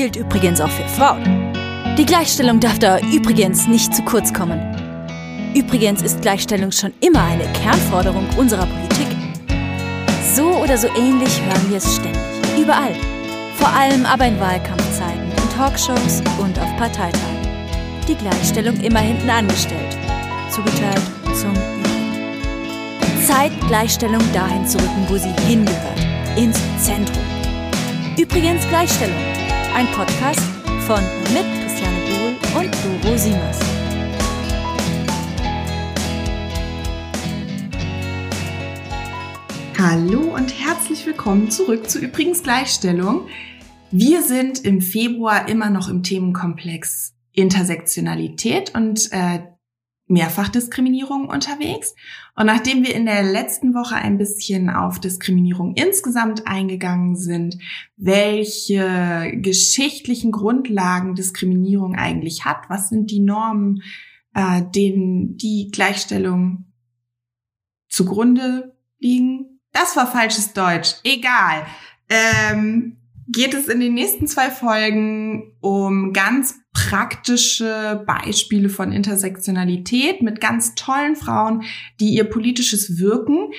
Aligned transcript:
gilt 0.00 0.16
übrigens 0.16 0.62
auch 0.62 0.70
für 0.70 0.88
Frauen. 0.88 1.52
Die 1.98 2.06
Gleichstellung 2.06 2.58
darf 2.58 2.78
da 2.78 2.98
übrigens 3.12 3.68
nicht 3.68 3.94
zu 3.94 4.02
kurz 4.02 4.32
kommen. 4.32 4.58
Übrigens 5.54 6.00
ist 6.00 6.22
Gleichstellung 6.22 6.72
schon 6.72 6.94
immer 7.00 7.22
eine 7.22 7.44
Kernforderung 7.52 8.26
unserer 8.38 8.64
Politik. 8.64 9.08
So 10.34 10.54
oder 10.54 10.78
so 10.78 10.88
ähnlich 10.96 11.42
hören 11.42 11.68
wir 11.68 11.76
es 11.76 11.96
ständig. 11.96 12.22
Überall. 12.58 12.94
Vor 13.56 13.68
allem 13.68 14.06
aber 14.06 14.24
in 14.24 14.40
Wahlkampfzeiten, 14.40 15.32
in 15.36 15.54
Talkshows 15.54 16.22
und 16.38 16.58
auf 16.58 16.76
Parteitagen. 16.78 17.36
Die 18.08 18.14
Gleichstellung 18.14 18.80
immer 18.80 19.00
hinten 19.00 19.28
angestellt. 19.28 19.98
Zugeteilt 20.50 21.02
zum 21.34 21.50
Übrigen. 21.50 23.26
Zeit, 23.26 23.52
Gleichstellung 23.68 24.22
dahin 24.32 24.66
zu 24.66 24.78
rücken, 24.78 25.06
wo 25.08 25.18
sie 25.18 25.34
hingehört. 25.46 26.00
Ins 26.36 26.58
Zentrum. 26.82 27.22
Übrigens 28.16 28.66
Gleichstellung. 28.70 29.29
Ein 29.74 29.86
Podcast 29.92 30.40
von 30.86 31.00
mit 31.32 31.44
Christiane 31.62 31.96
Buhl 32.06 32.60
und 32.60 32.74
Doro 33.02 33.16
Siemers. 33.16 33.58
Hallo 39.78 40.34
und 40.34 40.52
herzlich 40.58 41.06
willkommen 41.06 41.50
zurück 41.50 41.88
zu 41.88 42.00
Übrigens 42.00 42.42
Gleichstellung. 42.42 43.28
Wir 43.90 44.22
sind 44.22 44.64
im 44.64 44.80
Februar 44.80 45.48
immer 45.48 45.70
noch 45.70 45.88
im 45.88 46.02
Themenkomplex 46.02 47.14
Intersektionalität 47.32 48.74
und 48.74 49.10
äh, 49.12 49.40
Mehrfachdiskriminierung 50.10 51.28
unterwegs. 51.28 51.94
Und 52.36 52.46
nachdem 52.46 52.84
wir 52.84 52.94
in 52.94 53.06
der 53.06 53.22
letzten 53.22 53.74
Woche 53.74 53.94
ein 53.94 54.18
bisschen 54.18 54.68
auf 54.68 54.98
Diskriminierung 54.98 55.74
insgesamt 55.74 56.46
eingegangen 56.46 57.16
sind, 57.16 57.58
welche 57.96 59.32
geschichtlichen 59.36 60.32
Grundlagen 60.32 61.14
Diskriminierung 61.14 61.94
eigentlich 61.94 62.44
hat, 62.44 62.68
was 62.68 62.88
sind 62.88 63.10
die 63.10 63.20
Normen, 63.20 63.82
äh, 64.34 64.62
denen 64.74 65.36
die 65.36 65.70
Gleichstellung 65.72 66.66
zugrunde 67.88 68.76
liegen, 68.98 69.60
das 69.72 69.96
war 69.96 70.06
falsches 70.06 70.52
Deutsch. 70.52 70.94
Egal. 71.04 71.66
Ähm, 72.08 72.99
geht 73.32 73.54
es 73.54 73.68
in 73.68 73.80
den 73.80 73.94
nächsten 73.94 74.26
zwei 74.26 74.50
Folgen 74.50 75.52
um 75.60 76.12
ganz 76.12 76.60
praktische 76.72 78.04
Beispiele 78.06 78.68
von 78.68 78.92
Intersektionalität 78.92 80.22
mit 80.22 80.40
ganz 80.40 80.74
tollen 80.74 81.16
Frauen, 81.16 81.62
die 82.00 82.10
ihr 82.10 82.24
politisches 82.24 82.98
Wirken 82.98 83.52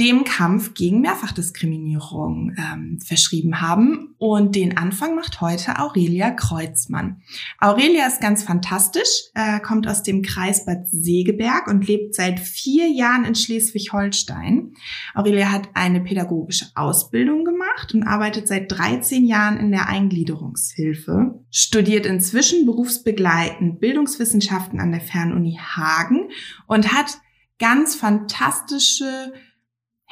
dem 0.00 0.24
Kampf 0.24 0.72
gegen 0.72 1.02
Mehrfachdiskriminierung 1.02 2.54
ähm, 2.56 2.98
verschrieben 3.04 3.60
haben. 3.60 4.14
Und 4.16 4.56
den 4.56 4.78
Anfang 4.78 5.14
macht 5.14 5.42
heute 5.42 5.78
Aurelia 5.78 6.30
Kreuzmann. 6.30 7.20
Aurelia 7.58 8.06
ist 8.06 8.22
ganz 8.22 8.42
fantastisch, 8.42 9.08
äh, 9.34 9.60
kommt 9.60 9.86
aus 9.86 10.02
dem 10.02 10.22
Kreis 10.22 10.64
Bad 10.64 10.88
Segeberg 10.90 11.66
und 11.66 11.86
lebt 11.86 12.14
seit 12.14 12.40
vier 12.40 12.88
Jahren 12.88 13.26
in 13.26 13.34
Schleswig-Holstein. 13.34 14.72
Aurelia 15.14 15.52
hat 15.52 15.68
eine 15.74 16.00
pädagogische 16.00 16.66
Ausbildung 16.74 17.44
gemacht 17.44 17.92
und 17.92 18.02
arbeitet 18.02 18.48
seit 18.48 18.72
13 18.72 19.26
Jahren 19.26 19.58
in 19.58 19.70
der 19.70 19.88
Eingliederungshilfe, 19.88 21.44
studiert 21.50 22.06
inzwischen 22.06 22.64
berufsbegleitend 22.64 23.80
Bildungswissenschaften 23.80 24.80
an 24.80 24.92
der 24.92 25.02
Fernuni 25.02 25.58
Hagen 25.60 26.30
und 26.66 26.94
hat 26.94 27.18
ganz 27.58 27.94
fantastische 27.94 29.34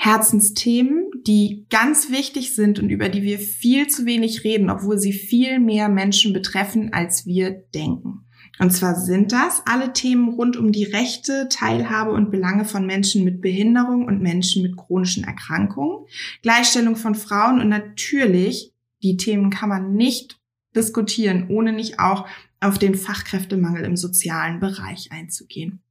Herzensthemen, 0.01 1.11
die 1.27 1.67
ganz 1.71 2.09
wichtig 2.09 2.55
sind 2.55 2.79
und 2.79 2.89
über 2.89 3.09
die 3.09 3.23
wir 3.23 3.41
viel 3.41 3.89
zu 3.89 4.07
wenig 4.07 4.45
reden, 4.45 4.71
obwohl 4.71 4.97
sie 4.97 5.13
viel 5.13 5.59
mehr 5.59 5.89
Menschen 5.89 6.33
betreffen, 6.33 6.93
als 6.93 7.27
wir 7.27 7.51
denken. 7.75 8.25
Und 8.61 8.73
zwar 8.73 8.95
sind 8.95 9.33
das 9.33 9.63
alle 9.67 9.93
Themen 9.93 10.29
rund 10.29 10.57
um 10.57 10.71
die 10.71 10.85
Rechte, 10.85 11.49
Teilhabe 11.51 12.13
und 12.13 12.31
Belange 12.31 12.65
von 12.65 12.87
Menschen 12.87 13.25
mit 13.25 13.41
Behinderung 13.41 14.07
und 14.07 14.23
Menschen 14.23 14.63
mit 14.63 14.77
chronischen 14.77 15.25
Erkrankungen, 15.25 16.07
Gleichstellung 16.43 16.95
von 16.95 17.17
Frauen 17.17 17.61
und 17.61 17.69
natürlich, 17.69 18.73
die 19.03 19.17
Themen 19.17 19.51
kann 19.51 19.69
man 19.69 19.95
nicht 19.95 20.41
diskutieren, 20.77 21.49
ohne 21.49 21.73
nicht 21.73 21.99
auch 21.99 22.25
auf 22.61 22.79
den 22.79 22.95
Fachkräftemangel 22.95 23.85
im 23.85 23.97
sozialen 23.97 24.61
Bereich 24.61 25.11
einzugehen. 25.11 25.83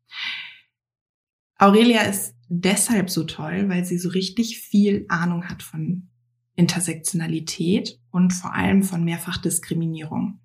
Aurelia 1.57 2.01
ist 2.01 2.35
deshalb 2.49 3.09
so 3.09 3.23
toll, 3.23 3.69
weil 3.69 3.85
sie 3.85 3.97
so 3.97 4.09
richtig 4.09 4.59
viel 4.59 5.05
Ahnung 5.09 5.49
hat 5.49 5.63
von 5.63 6.09
Intersektionalität 6.55 7.99
und 8.11 8.33
vor 8.33 8.53
allem 8.53 8.83
von 8.83 9.03
Mehrfachdiskriminierung. 9.03 10.39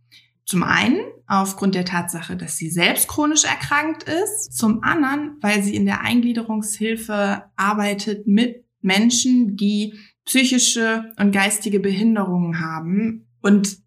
Zum 0.45 0.63
einen 0.63 1.01
aufgrund 1.27 1.75
der 1.75 1.85
Tatsache, 1.85 2.37
dass 2.37 2.57
sie 2.57 2.69
selbst 2.69 3.09
chronisch 3.09 3.45
erkrankt 3.45 4.03
ist. 4.05 4.53
Zum 4.57 4.83
anderen, 4.83 5.37
weil 5.41 5.63
sie 5.63 5.75
in 5.75 5.87
der 5.87 6.03
Eingliederungshilfe 6.03 7.45
arbeitet 7.57 8.27
mit 8.27 8.65
Menschen, 8.81 9.57
die 9.57 9.95
psychische 10.25 11.13
und 11.19 11.33
geistige 11.33 11.81
Behinderungen 11.81 12.61
haben 12.61 13.27
und 13.41 13.79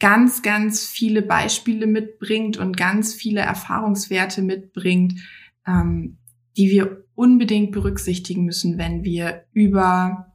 ganz, 0.00 0.42
ganz 0.42 0.86
viele 0.86 1.22
Beispiele 1.22 1.86
mitbringt 1.86 2.56
und 2.56 2.76
ganz 2.76 3.14
viele 3.14 3.40
Erfahrungswerte 3.40 4.42
mitbringt, 4.42 5.20
ähm, 5.68 6.18
die 6.56 6.70
wir 6.70 7.04
unbedingt 7.14 7.72
berücksichtigen 7.72 8.44
müssen, 8.44 8.78
wenn 8.78 9.04
wir 9.04 9.44
über 9.52 10.32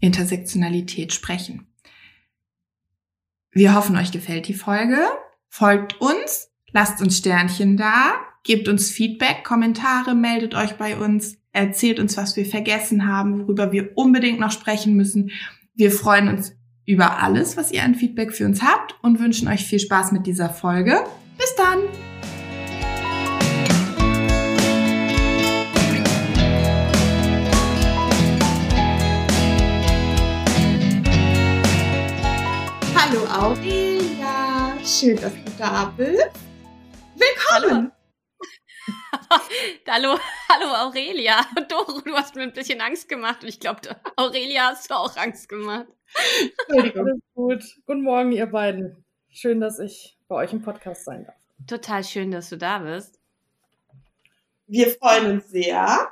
Intersektionalität 0.00 1.12
sprechen. 1.12 1.66
Wir 3.50 3.74
hoffen, 3.74 3.96
euch 3.96 4.12
gefällt 4.12 4.46
die 4.48 4.54
Folge. 4.54 4.98
Folgt 5.48 6.00
uns, 6.00 6.50
lasst 6.70 7.02
uns 7.02 7.18
Sternchen 7.18 7.76
da, 7.76 8.12
gebt 8.44 8.68
uns 8.68 8.90
Feedback, 8.90 9.42
Kommentare, 9.44 10.14
meldet 10.14 10.54
euch 10.54 10.74
bei 10.76 10.96
uns, 10.96 11.38
erzählt 11.52 11.98
uns, 11.98 12.16
was 12.16 12.36
wir 12.36 12.46
vergessen 12.46 13.06
haben, 13.06 13.40
worüber 13.40 13.72
wir 13.72 13.92
unbedingt 13.96 14.38
noch 14.38 14.52
sprechen 14.52 14.94
müssen. 14.94 15.30
Wir 15.74 15.90
freuen 15.90 16.28
uns 16.28 16.54
über 16.86 17.22
alles, 17.22 17.56
was 17.56 17.72
ihr 17.72 17.82
an 17.82 17.94
Feedback 17.94 18.32
für 18.32 18.46
uns 18.46 18.62
habt 18.62 18.94
und 19.02 19.18
wünschen 19.18 19.48
euch 19.48 19.64
viel 19.64 19.80
Spaß 19.80 20.12
mit 20.12 20.26
dieser 20.26 20.50
Folge. 20.50 21.04
Bis 21.36 21.54
dann! 21.56 22.37
Hallo 33.38 33.52
Aurelia, 33.52 34.76
schön, 34.84 35.14
dass 35.14 35.32
du 35.32 35.50
da 35.56 35.94
bist. 35.96 36.28
Willkommen. 37.14 37.92
Hallo, 39.30 40.18
hallo, 40.18 40.18
hallo 40.48 40.88
Aurelia. 40.88 41.46
Doro, 41.68 42.00
du 42.00 42.14
hast 42.14 42.34
mir 42.34 42.42
ein 42.42 42.52
bisschen 42.52 42.80
Angst 42.80 43.08
gemacht 43.08 43.44
und 43.44 43.48
ich 43.48 43.60
glaube, 43.60 43.80
Aurelia 44.16 44.70
hast 44.70 44.90
du 44.90 44.94
auch 44.94 45.16
Angst 45.16 45.48
gemacht. 45.48 45.86
Entschuldigung. 46.66 47.06
Alles 47.06 47.20
gut. 47.34 47.62
Guten 47.86 48.02
Morgen, 48.02 48.32
ihr 48.32 48.46
beiden. 48.46 49.04
Schön, 49.28 49.60
dass 49.60 49.78
ich 49.78 50.18
bei 50.26 50.34
euch 50.34 50.52
im 50.52 50.62
Podcast 50.62 51.04
sein 51.04 51.24
darf. 51.24 51.36
Total 51.68 52.02
schön, 52.02 52.32
dass 52.32 52.50
du 52.50 52.58
da 52.58 52.80
bist. 52.80 53.20
Wir 54.66 54.90
freuen 54.90 55.34
uns 55.34 55.48
sehr. 55.48 56.08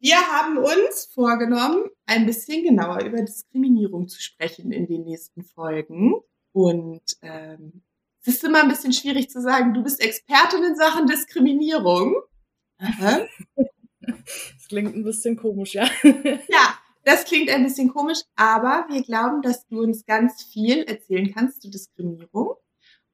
Wir 0.00 0.16
haben 0.16 0.58
uns 0.58 1.04
vorgenommen, 1.14 1.90
ein 2.06 2.26
bisschen 2.26 2.64
genauer 2.64 3.04
über 3.04 3.22
Diskriminierung 3.22 4.08
zu 4.08 4.20
sprechen 4.20 4.72
in 4.72 4.88
den 4.88 5.04
nächsten 5.04 5.44
Folgen. 5.44 6.22
Und 6.56 7.02
ähm, 7.20 7.82
es 8.22 8.36
ist 8.36 8.44
immer 8.44 8.62
ein 8.62 8.70
bisschen 8.70 8.94
schwierig 8.94 9.28
zu 9.28 9.42
sagen, 9.42 9.74
du 9.74 9.82
bist 9.82 10.00
Expertin 10.00 10.64
in 10.64 10.74
Sachen 10.74 11.06
Diskriminierung. 11.06 12.16
Aha. 12.78 13.26
Das 14.08 14.68
klingt 14.68 14.94
ein 14.94 15.02
bisschen 15.02 15.36
komisch, 15.36 15.74
ja. 15.74 15.88
Ja, 16.04 16.78
das 17.04 17.24
klingt 17.24 17.50
ein 17.50 17.64
bisschen 17.64 17.92
komisch, 17.92 18.20
aber 18.36 18.86
wir 18.88 19.02
glauben, 19.02 19.42
dass 19.42 19.66
du 19.66 19.80
uns 19.80 20.06
ganz 20.06 20.44
viel 20.44 20.84
erzählen 20.84 21.32
kannst 21.34 21.60
zu 21.62 21.70
Diskriminierung 21.70 22.54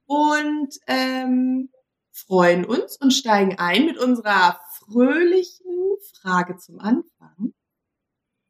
und 0.06 0.78
ähm, 0.86 1.70
freuen 2.10 2.66
uns 2.66 2.98
und 2.98 3.12
steigen 3.12 3.58
ein 3.58 3.86
mit 3.86 3.98
unserer 3.98 4.60
fröhlichen 4.78 5.96
Frage 6.20 6.58
zum 6.58 6.78
Anfang. 6.78 7.54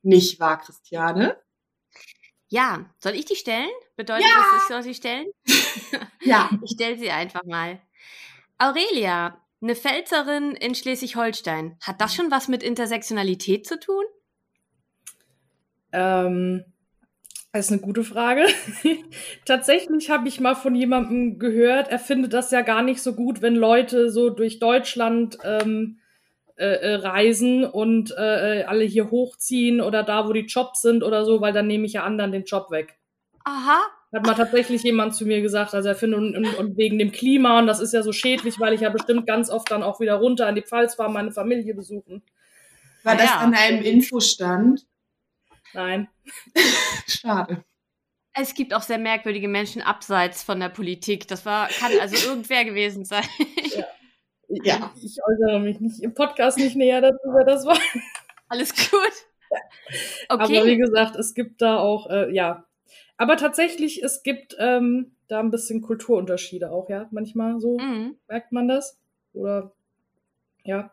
Nicht 0.03 0.41
wahr, 0.41 0.59
Christiane? 0.59 1.41
Ja, 2.49 2.91
soll 2.99 3.15
ich 3.15 3.25
die 3.25 3.37
stellen? 3.37 3.71
Bedeutet 4.03 4.25
Ja. 4.25 4.45
das, 4.53 4.63
ich 4.63 4.69
soll 4.69 4.83
sie 4.83 4.95
stellen? 4.95 5.27
Ja. 6.25 6.51
Ich 6.65 6.73
stelle 6.73 6.99
sie 6.99 7.11
einfach 7.11 7.45
mal. 7.45 7.81
Aurelia, 8.59 9.41
eine 9.61 9.77
Pfälzerin 9.77 10.57
in 10.57 10.75
Schleswig-Holstein. 10.75 11.77
Hat 11.81 12.01
das 12.01 12.15
schon 12.15 12.33
was 12.33 12.49
mit 12.49 12.65
Intersektionalität 12.65 13.65
zu 13.65 13.79
tun? 13.79 14.05
Ähm, 15.93 16.65
das 17.53 17.67
ist 17.67 17.73
eine 17.73 17.81
gute 17.81 18.03
Frage. 18.03 18.47
Tatsächlich 19.45 20.11
habe 20.11 20.27
ich 20.27 20.41
mal 20.41 20.57
von 20.57 20.75
jemandem 20.75 21.39
gehört, 21.39 21.89
er 21.89 22.01
findet 22.01 22.33
das 22.33 22.51
ja 22.51 22.63
gar 22.63 22.83
nicht 22.83 23.03
so 23.03 23.15
gut, 23.15 23.41
wenn 23.41 23.55
Leute 23.55 24.11
so 24.11 24.31
durch 24.31 24.59
Deutschland 24.59 25.39
ähm, 25.45 26.01
äh, 26.57 26.65
äh, 26.65 26.95
reisen 26.95 27.65
und 27.65 28.11
äh, 28.17 28.65
alle 28.67 28.85
hier 28.85 29.13
hochziehen 29.13 29.81
oder 29.81 30.03
da, 30.03 30.27
wo 30.27 30.33
die 30.33 30.47
Jobs 30.47 30.83
sind 30.83 31.05
oder 31.05 31.25
so, 31.25 31.41
weil 31.41 31.53
dann 31.53 31.69
nehme 31.69 31.87
ich 31.87 31.93
ja 31.93 32.03
anderen 32.03 32.33
den 32.33 32.45
Job 32.45 32.71
weg. 32.73 32.99
Aha, 33.45 33.81
Hat 34.13 34.27
mal 34.27 34.35
tatsächlich 34.35 34.83
jemand 34.83 35.15
zu 35.15 35.27
mir 35.27 35.41
gesagt, 35.41 35.75
also 35.75 35.89
er 35.89 35.95
findet 35.95 36.19
und, 36.19 36.37
und, 36.37 36.55
und, 36.55 36.77
wegen 36.77 36.99
dem 36.99 37.13
Klima 37.13 37.59
und 37.59 37.67
das 37.67 37.81
ist 37.81 37.93
ja 37.93 38.03
so 38.03 38.13
schädlich, 38.13 38.61
weil 38.61 38.73
ich 38.73 38.83
ja 38.83 38.91
bestimmt 38.91 39.27
ganz 39.27 39.51
oft 39.51 39.71
dann 39.71 39.83
auch 39.83 40.01
wieder 40.01 40.15
runter 40.15 40.47
an 40.47 40.55
die 40.55 40.63
Pfalz 40.63 40.95
fahre, 40.95 41.11
meine 41.11 41.33
Familie 41.33 41.75
besuchen. 41.75 42.23
War 43.03 43.17
das 43.17 43.31
ja. 43.31 43.39
an 43.39 43.55
einem 43.55 43.83
Infostand? 43.83 44.87
Nein. 45.73 46.09
Schade. 47.07 47.65
Es 48.35 48.55
gibt 48.55 48.73
auch 48.73 48.83
sehr 48.83 48.99
merkwürdige 48.99 49.49
Menschen 49.49 49.83
abseits 49.83 50.43
von 50.43 50.59
der 50.59 50.71
Politik. 50.71 51.29
Das 51.29 51.45
war, 51.45 51.69
kann 51.69 51.93
also 52.01 52.17
irgendwer 52.29 52.65
gewesen 52.65 53.05
sein. 53.05 53.25
Ja. 53.77 53.85
ja. 54.49 54.93
Ich 54.97 55.19
äußere 55.23 55.61
mich 55.61 55.81
nicht 55.81 56.03
im 56.03 56.15
Podcast 56.15 56.59
nicht 56.59 56.77
näher 56.77 57.01
dazu, 57.01 57.29
wer 57.35 57.45
das 57.45 57.67
war. 57.67 57.79
Alles 58.49 58.75
gut. 58.75 59.13
Okay. 60.31 60.59
Aber 60.59 60.67
wie 60.67 60.79
gesagt, 60.79 61.15
es 61.17 61.35
gibt 61.35 61.61
da 61.61 61.77
auch, 61.79 62.09
äh, 62.09 62.35
ja. 62.35 62.65
Aber 63.23 63.37
tatsächlich, 63.37 64.03
es 64.03 64.25
gibt 64.25 64.57
ähm, 64.59 65.15
da 65.29 65.39
ein 65.39 65.53
bisschen 65.53 65.81
Kulturunterschiede 65.81 66.73
auch, 66.73 66.91
ja. 66.91 67.07
Manchmal 67.13 67.61
so 67.61 67.79
mhm. 67.79 68.17
merkt 68.27 68.51
man 68.51 68.67
das. 68.67 68.99
Oder 69.33 69.71
ja. 70.65 70.93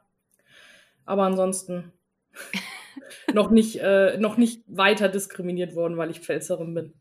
Aber 1.06 1.24
ansonsten 1.24 1.92
noch 3.34 3.50
nicht, 3.50 3.78
äh, 3.78 4.20
noch 4.20 4.38
nicht 4.38 4.62
weiter 4.68 5.10
diskriminiert 5.10 5.74
worden, 5.74 5.98
weil 5.98 6.12
ich 6.12 6.20
Pfälzerin 6.20 6.76
bin. 6.76 6.94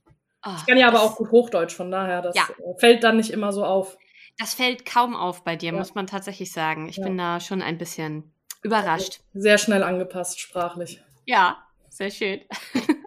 Oh, 0.47 0.53
ich 0.57 0.65
kann 0.65 0.79
ja 0.79 0.89
aber 0.89 1.03
auch 1.03 1.17
gut 1.17 1.31
Hochdeutsch, 1.31 1.75
von 1.75 1.91
daher, 1.91 2.23
das 2.23 2.35
ja. 2.35 2.45
Äh, 2.45 2.79
fällt 2.79 3.05
dann 3.05 3.19
nicht 3.19 3.31
immer 3.31 3.53
so 3.53 3.67
auf. 3.67 3.99
Das 4.39 4.55
fällt 4.55 4.87
kaum 4.87 5.15
auf 5.15 5.45
bei 5.45 5.57
dir, 5.57 5.73
ja. 5.73 5.79
muss 5.79 5.95
man 5.95 6.07
tatsächlich 6.07 6.53
sagen. 6.53 6.89
Ich 6.89 6.97
ja. 6.97 7.05
bin 7.05 7.19
da 7.19 7.39
schon 7.39 7.61
ein 7.61 7.77
bisschen 7.77 8.33
überrascht. 8.63 9.21
Sehr 9.35 9.59
schnell 9.59 9.83
angepasst, 9.83 10.41
sprachlich. 10.41 11.03
Ja, 11.27 11.59
sehr 11.91 12.11
schön. 12.11 12.41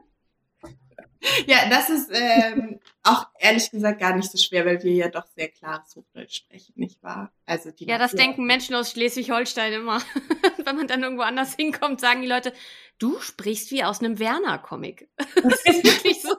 Ja, 1.45 1.69
das 1.69 1.89
ist 1.89 2.09
ähm, 2.11 2.79
auch 3.03 3.27
ehrlich 3.39 3.69
gesagt 3.69 3.99
gar 3.99 4.15
nicht 4.15 4.31
so 4.31 4.37
schwer, 4.37 4.65
weil 4.65 4.81
wir 4.83 4.93
ja 4.93 5.07
doch 5.07 5.25
sehr 5.35 5.49
klares 5.49 5.95
Hochdeutsch 5.95 6.37
sprechen, 6.37 6.73
nicht 6.75 7.01
wahr? 7.03 7.31
Also 7.45 7.71
die 7.71 7.85
ja, 7.85 7.97
das 7.97 8.11
denken 8.11 8.45
Menschen 8.45 8.75
aus 8.75 8.91
Schleswig-Holstein 8.91 9.73
immer. 9.73 10.01
Wenn 10.65 10.75
man 10.75 10.87
dann 10.87 11.03
irgendwo 11.03 11.23
anders 11.23 11.55
hinkommt, 11.55 12.01
sagen 12.01 12.21
die 12.21 12.27
Leute, 12.27 12.53
du 12.97 13.19
sprichst 13.19 13.71
wie 13.71 13.83
aus 13.83 13.99
einem 13.99 14.19
Werner-Comic. 14.19 15.09
Das 15.43 15.65
ist 15.65 15.83
wirklich 15.83 16.21
so. 16.21 16.35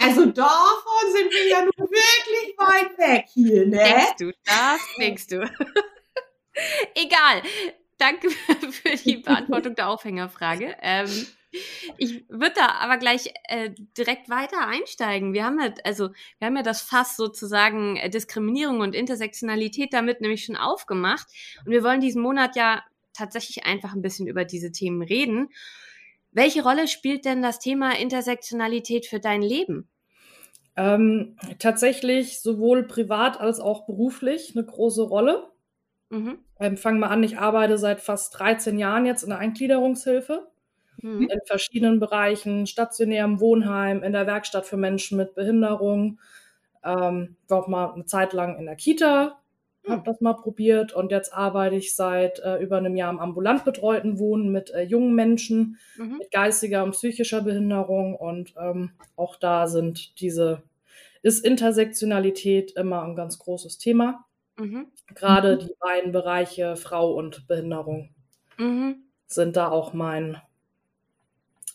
Also 0.00 0.26
davon 0.26 1.12
sind 1.12 1.30
wir 1.30 1.48
ja 1.48 1.60
nun 1.62 1.88
wirklich 1.88 2.58
weit 2.58 2.98
weg 2.98 3.26
hier, 3.32 3.66
ne? 3.66 3.76
Denkst 3.76 4.16
du, 4.18 4.32
das 4.44 4.80
denkst 4.98 5.26
du. 5.28 5.42
Egal. 6.94 7.42
Danke 7.96 8.28
für 8.30 8.96
die 8.96 9.18
Beantwortung 9.18 9.76
der 9.76 9.88
Aufhängerfrage. 9.88 10.76
Ähm, 10.82 11.26
ich 11.98 12.24
würde 12.28 12.54
da 12.56 12.66
aber 12.80 12.96
gleich 12.98 13.32
äh, 13.48 13.70
direkt 13.96 14.28
weiter 14.28 14.66
einsteigen. 14.66 15.32
Wir 15.32 15.44
haben 15.44 15.60
ja, 15.60 15.72
also, 15.84 16.10
wir 16.38 16.46
haben 16.46 16.56
ja 16.56 16.62
das 16.62 16.82
Fass 16.82 17.16
sozusagen 17.16 17.96
äh, 17.96 18.10
Diskriminierung 18.10 18.80
und 18.80 18.94
Intersektionalität 18.94 19.92
damit 19.92 20.20
nämlich 20.20 20.44
schon 20.44 20.56
aufgemacht. 20.56 21.26
Und 21.64 21.72
wir 21.72 21.84
wollen 21.84 22.00
diesen 22.00 22.22
Monat 22.22 22.56
ja 22.56 22.82
tatsächlich 23.12 23.64
einfach 23.64 23.94
ein 23.94 24.02
bisschen 24.02 24.26
über 24.26 24.44
diese 24.44 24.72
Themen 24.72 25.02
reden. 25.02 25.48
Welche 26.32 26.62
Rolle 26.62 26.88
spielt 26.88 27.24
denn 27.24 27.42
das 27.42 27.60
Thema 27.60 27.96
Intersektionalität 27.96 29.06
für 29.06 29.20
dein 29.20 29.40
Leben? 29.40 29.88
Ähm, 30.76 31.36
tatsächlich 31.60 32.40
sowohl 32.40 32.88
privat 32.88 33.40
als 33.40 33.60
auch 33.60 33.86
beruflich 33.86 34.54
eine 34.56 34.66
große 34.66 35.02
Rolle. 35.02 35.48
Mhm. 36.10 36.38
Ähm, 36.58 36.76
fangen 36.76 36.98
wir 36.98 37.10
an, 37.10 37.22
ich 37.22 37.38
arbeite 37.38 37.78
seit 37.78 38.00
fast 38.00 38.38
13 38.38 38.78
Jahren 38.78 39.06
jetzt 39.06 39.22
in 39.22 39.30
der 39.30 39.38
Eingliederungshilfe 39.38 40.48
mhm. 41.00 41.28
in 41.30 41.40
verschiedenen 41.46 42.00
Bereichen, 42.00 42.66
stationärem 42.66 43.40
Wohnheim, 43.40 44.02
in 44.02 44.12
der 44.12 44.26
Werkstatt 44.26 44.66
für 44.66 44.76
Menschen 44.76 45.16
mit 45.16 45.34
Behinderung. 45.34 46.20
Ähm, 46.84 47.36
war 47.48 47.62
auch 47.62 47.68
mal 47.68 47.92
eine 47.92 48.04
Zeit 48.04 48.32
lang 48.32 48.58
in 48.58 48.66
der 48.66 48.76
Kita, 48.76 49.38
mhm. 49.84 49.90
habe 49.90 50.02
das 50.04 50.20
mal 50.20 50.34
probiert 50.34 50.92
und 50.92 51.10
jetzt 51.10 51.32
arbeite 51.32 51.76
ich 51.76 51.94
seit 51.96 52.40
äh, 52.40 52.58
über 52.58 52.76
einem 52.76 52.96
Jahr 52.96 53.10
im 53.10 53.18
ambulant 53.18 53.64
betreuten 53.64 54.18
Wohnen 54.18 54.52
mit 54.52 54.70
äh, 54.70 54.82
jungen 54.82 55.14
Menschen 55.14 55.78
mhm. 55.96 56.18
mit 56.18 56.30
geistiger 56.30 56.84
und 56.84 56.92
psychischer 56.92 57.40
Behinderung 57.40 58.16
und 58.16 58.54
ähm, 58.60 58.90
auch 59.16 59.36
da 59.36 59.66
sind 59.66 60.20
diese 60.20 60.62
ist 61.24 61.42
Intersektionalität 61.42 62.72
immer 62.72 63.02
ein 63.02 63.16
ganz 63.16 63.38
großes 63.38 63.78
Thema. 63.78 64.26
Mhm. 64.58 64.88
Gerade 65.14 65.56
mhm. 65.56 65.60
die 65.60 65.74
beiden 65.80 66.12
Bereiche 66.12 66.76
Frau 66.76 67.14
und 67.14 67.48
Behinderung 67.48 68.10
mhm. 68.58 69.04
sind 69.26 69.56
da 69.56 69.70
auch 69.70 69.94
mein 69.94 70.36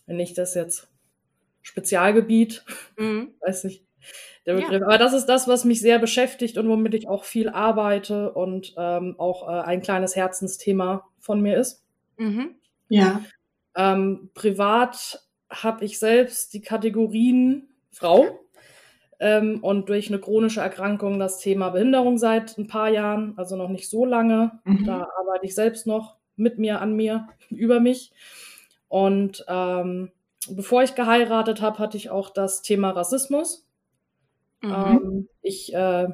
wenn 0.10 0.20
ich 0.20 0.34
das 0.34 0.56
jetzt 0.56 0.90
Spezialgebiet, 1.62 2.66
mhm. 2.98 3.36
weiß 3.42 3.64
nicht, 3.66 3.86
der 4.46 4.56
Begriff. 4.56 4.82
Ja. 4.82 4.86
Aber 4.88 4.98
das 4.98 5.14
ist 5.14 5.28
das, 5.28 5.48
was 5.48 5.66
mich 5.66 5.82
sehr 5.82 6.00
beschäftigt 6.00 6.58
und 6.58 6.68
womit 6.68 6.96
ich 6.96 7.08
auch 7.08 7.24
viel 7.24 7.48
arbeite 7.48 8.34
und 8.34 8.74
ähm, 8.76 9.16
auch 9.20 9.48
äh, 9.48 9.62
ein 9.62 9.82
kleines 9.82 10.16
Herzensthema 10.16 11.08
von 11.20 11.42
mir 11.42 11.58
ist. 11.58 11.86
Mhm. 12.18 12.56
Ja. 12.90 13.24
Ähm, 13.76 14.32
privat 14.34 15.22
habe 15.50 15.86
ich 15.86 16.00
selbst 16.00 16.54
die 16.54 16.62
Kategorien 16.62 17.70
Frau 17.92 18.40
ähm, 19.20 19.60
und 19.62 19.90
durch 19.90 20.08
eine 20.08 20.20
chronische 20.20 20.62
Erkrankung 20.62 21.20
das 21.20 21.40
Thema 21.40 21.70
Behinderung 21.70 22.18
seit 22.18 22.58
ein 22.58 22.68
paar 22.68 22.90
Jahren, 22.90 23.36
also 23.38 23.56
noch 23.56 23.70
nicht 23.70 23.90
so 23.90 24.06
lange. 24.06 24.60
Mhm. 24.64 24.86
Da 24.86 25.08
arbeite 25.20 25.46
ich 25.46 25.54
selbst 25.54 25.86
noch 25.86 26.18
mit 26.36 26.58
mir, 26.58 26.82
an 26.82 26.96
mir, 26.96 27.28
über 27.52 27.80
mich. 27.80 28.12
Und 28.90 29.46
ähm, 29.48 30.12
bevor 30.50 30.84
ich 30.84 30.96
geheiratet 30.96 31.62
habe, 31.62 31.80
hatte 31.80 31.96
ich 31.96 32.10
auch 32.10 32.30
das 32.30 32.62
Thema 32.62 32.90
Rassismus. 32.90 33.66
Mhm. 34.62 34.74
Ähm, 34.74 35.30
ich 35.42 35.74
äh, 35.74 36.04
äh, 36.04 36.10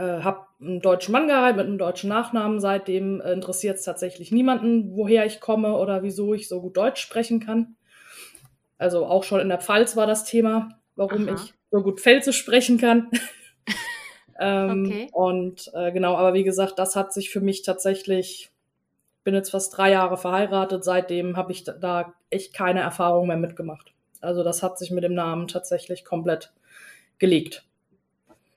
habe 0.00 0.46
einen 0.60 0.80
deutschen 0.80 1.12
Mann 1.12 1.28
geheiratet 1.28 1.56
mit 1.56 1.66
einem 1.66 1.78
deutschen 1.78 2.08
Nachnamen. 2.08 2.60
Seitdem 2.60 3.20
äh, 3.20 3.32
interessiert 3.32 3.76
es 3.76 3.84
tatsächlich 3.84 4.32
niemanden, 4.32 4.96
woher 4.96 5.26
ich 5.26 5.40
komme 5.40 5.76
oder 5.76 6.02
wieso 6.02 6.34
ich 6.34 6.48
so 6.48 6.60
gut 6.60 6.76
Deutsch 6.76 7.00
sprechen 7.00 7.40
kann. 7.40 7.76
Also 8.78 9.06
auch 9.06 9.24
schon 9.24 9.40
in 9.40 9.50
der 9.50 9.60
Pfalz 9.60 9.96
war 9.96 10.06
das 10.06 10.24
Thema, 10.24 10.80
warum 10.96 11.28
Aha. 11.28 11.34
ich 11.34 11.54
so 11.70 11.82
gut 11.82 12.00
Pfälzisch 12.00 12.38
sprechen 12.38 12.78
kann. 12.78 13.10
ähm, 14.40 14.86
okay. 14.86 15.08
Und 15.12 15.70
äh, 15.74 15.92
genau, 15.92 16.16
aber 16.16 16.32
wie 16.32 16.44
gesagt, 16.44 16.78
das 16.78 16.96
hat 16.96 17.12
sich 17.12 17.30
für 17.30 17.40
mich 17.40 17.62
tatsächlich 17.62 18.50
bin 19.24 19.34
jetzt 19.34 19.50
fast 19.50 19.76
drei 19.76 19.90
Jahre 19.90 20.16
verheiratet. 20.16 20.84
Seitdem 20.84 21.36
habe 21.36 21.52
ich 21.52 21.64
da 21.64 22.14
echt 22.30 22.54
keine 22.54 22.80
Erfahrung 22.80 23.28
mehr 23.28 23.36
mitgemacht. 23.36 23.92
Also 24.20 24.42
das 24.42 24.62
hat 24.62 24.78
sich 24.78 24.90
mit 24.90 25.04
dem 25.04 25.14
Namen 25.14 25.48
tatsächlich 25.48 26.04
komplett 26.04 26.52
gelegt. 27.18 27.64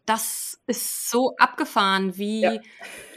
Das 0.06 0.62
ist 0.68 1.10
so 1.10 1.36
abgefahren, 1.38 2.18
wie 2.18 2.42
ja. 2.42 2.60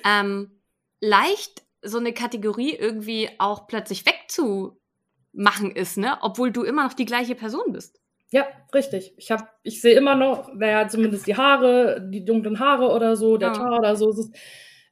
ähm, 0.05 0.53
leicht 1.01 1.63
so 1.83 1.99
eine 1.99 2.13
Kategorie 2.13 2.75
irgendwie 2.75 3.31
auch 3.39 3.67
plötzlich 3.67 4.05
wegzumachen 4.07 5.73
ist, 5.73 5.99
ne? 5.99 6.19
Obwohl 6.23 6.53
du 6.53 6.63
immer 6.63 6.85
noch 6.85 6.95
die 6.95 7.05
gleiche 7.05 7.35
Person 7.35 7.73
bist. 7.73 8.01
Ja, 8.31 8.47
richtig. 8.75 9.15
Ich 9.17 9.31
habe, 9.31 9.49
ich 9.63 9.81
sehe 9.81 9.97
immer 9.97 10.17
noch, 10.17 10.53
naja, 10.53 10.89
zumindest 10.89 11.27
die 11.27 11.37
Haare, 11.37 12.01
die 12.11 12.25
dunklen 12.25 12.59
Haare 12.59 12.91
oder 12.91 13.17
so, 13.17 13.37
der 13.37 13.49
ja. 13.49 13.55
Tar 13.55 13.79
oder 13.79 13.97
so. 13.97 14.11
Es 14.11 14.19
ist 14.19 14.37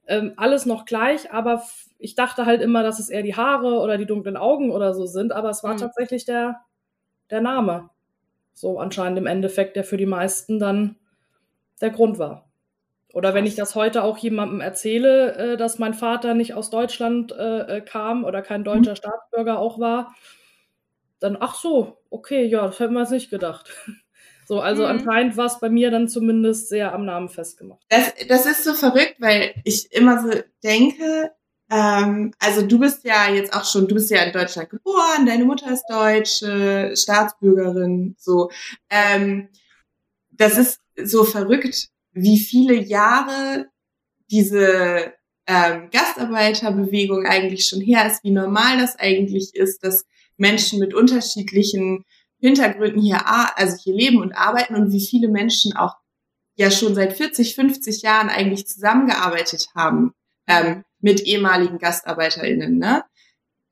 ähm, 0.07 0.35
alles 0.37 0.67
noch 0.67 0.85
gleich, 0.85 1.33
aber 1.33 1.63
ich 1.99 2.15
dachte 2.15 2.47
halt 2.47 2.61
immer, 2.61 2.83
dass 2.83 2.99
es 2.99 3.09
eher 3.09 3.23
die 3.23 3.37
Haare 3.37 3.81
oder 3.81 3.97
die 3.97 4.07
dunklen 4.07 4.37
Augen 4.37 4.71
oder 4.71 4.95
so 4.95 5.07
sind, 5.07 5.33
aber 5.33 5.51
es 5.51 5.65
war 5.65 5.75
mhm. 5.75 5.79
tatsächlich 5.79 6.25
der, 6.25 6.61
der 7.31 7.41
Name. 7.41 7.91
So 8.53 8.79
anscheinend 8.79 9.19
im 9.19 9.27
Endeffekt, 9.27 9.77
der 9.77 9.85
für 9.85 9.97
die 9.97 10.07
meisten 10.07 10.59
dann 10.59 10.97
der 11.81 11.91
Grund 11.91 12.19
war. 12.19 12.49
Oder 13.13 13.33
wenn 13.33 13.47
ich 13.47 13.55
das 13.55 13.75
heute 13.75 14.03
auch 14.03 14.19
jemandem 14.19 14.61
erzähle, 14.61 15.35
äh, 15.37 15.57
dass 15.57 15.79
mein 15.79 15.95
Vater 15.95 16.35
nicht 16.35 16.55
aus 16.55 16.71
Deutschland 16.71 17.33
äh, 17.33 17.79
äh 17.79 17.81
kam 17.81 18.25
oder 18.25 18.43
kein 18.43 18.65
deutscher 18.65 18.91
mhm. 18.91 18.97
Staatsbürger 18.97 19.59
auch 19.59 19.79
war, 19.79 20.15
dann, 21.21 21.37
ach 21.41 21.55
so, 21.55 21.99
okay, 22.11 22.45
ja, 22.45 22.67
das 22.67 22.81
hätten 22.81 22.95
wir 22.95 23.01
jetzt 23.01 23.11
nicht 23.11 23.31
gedacht. 23.31 23.71
So, 24.47 24.61
also 24.61 24.83
mhm. 24.83 24.91
anscheinend 24.91 25.37
war 25.37 25.47
es 25.47 25.59
bei 25.61 25.69
mir 25.69 25.91
dann 25.91 26.09
zumindest 26.09 26.69
sehr 26.69 26.93
am 26.93 27.05
Namen 27.05 27.29
festgemacht. 27.29 27.81
Das, 27.89 28.13
das 28.29 28.47
ist 28.47 28.65
so 28.65 28.75
verrückt, 28.75 29.17
weil 29.19 29.55
ich 29.65 29.93
immer 29.93 30.23
so 30.23 30.31
denke, 30.63 31.33
ähm, 31.71 32.33
also 32.39 32.67
du 32.67 32.79
bist 32.79 33.05
ja 33.05 33.31
jetzt 33.31 33.55
auch 33.55 33.65
schon, 33.65 33.89
du 33.89 33.95
bist 33.95 34.11
ja 34.11 34.23
in 34.23 34.33
Deutschland 34.33 34.71
geboren, 34.71 35.27
deine 35.27 35.45
Mutter 35.45 35.73
ist 35.73 35.87
deutsche 35.89 36.95
Staatsbürgerin, 36.97 38.17
so. 38.19 38.51
Ähm, 38.91 39.49
das 40.31 40.59
ist 40.59 40.81
so 41.03 41.25
verrückt, 41.25 41.89
wie 42.13 42.39
viele 42.39 42.75
Jahre 42.75 43.67
diese 44.31 45.15
ähm, 45.47 45.91
Gastarbeiterbewegung 45.91 47.27
eigentlich 47.27 47.67
schon 47.67 47.81
her 47.81 48.07
ist, 48.07 48.25
wie 48.25 48.31
normal 48.31 48.79
das 48.79 48.97
eigentlich 48.97 49.55
ist, 49.55 49.85
dass 49.85 50.07
Menschen 50.37 50.79
mit 50.81 50.95
unterschiedlichen 50.95 52.05
Hintergründen 52.39 53.01
hier, 53.01 53.23
also 53.27 53.77
hier 53.83 53.95
leben 53.95 54.21
und 54.21 54.33
arbeiten 54.33 54.75
und 54.75 54.93
wie 54.93 55.05
viele 55.05 55.29
Menschen 55.29 55.77
auch 55.77 55.97
ja 56.57 56.71
schon 56.71 56.95
seit 56.95 57.17
40, 57.17 57.55
50 57.55 58.03
Jahren 58.03 58.29
eigentlich 58.29 58.67
zusammengearbeitet 58.67 59.69
haben 59.75 60.13
ähm, 60.47 60.85
mit 61.01 61.21
ehemaligen 61.23 61.79
GastarbeiterInnen, 61.79 62.79
ne? 62.79 63.05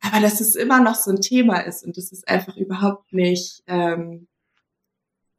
Aber 0.01 0.21
dass 0.21 0.41
es 0.41 0.57
immer 0.57 0.81
noch 0.81 0.97
so 0.97 1.13
ein 1.13 1.21
Thema 1.21 1.61
ist 1.61 1.85
und 1.85 1.97
das 1.97 2.11
ist 2.11 2.27
einfach 2.29 2.57
überhaupt 2.57 3.13
nicht, 3.13 3.63
ähm, 3.69 4.27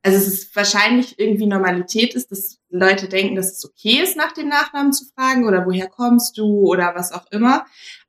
also 0.01 0.18
es 0.18 0.27
ist 0.27 0.56
wahrscheinlich 0.56 1.20
irgendwie 1.20 1.48
Normalität 1.48 2.15
ist, 2.15 2.32
dass 2.32 2.60
Leute 2.70 3.10
denken, 3.10 3.36
dass 3.36 3.51
es 3.51 3.65
okay 3.65 4.01
ist, 4.01 4.15
nach 4.15 4.32
dem 4.32 4.48
Nachnamen 4.48 4.94
zu 4.94 5.06
fragen 5.13 5.48
oder 5.48 5.65
woher 5.65 5.88
kommst 5.88 6.38
du 6.38 6.65
oder 6.65 6.94
was 6.96 7.12
auch 7.12 7.25
immer. 7.32 7.65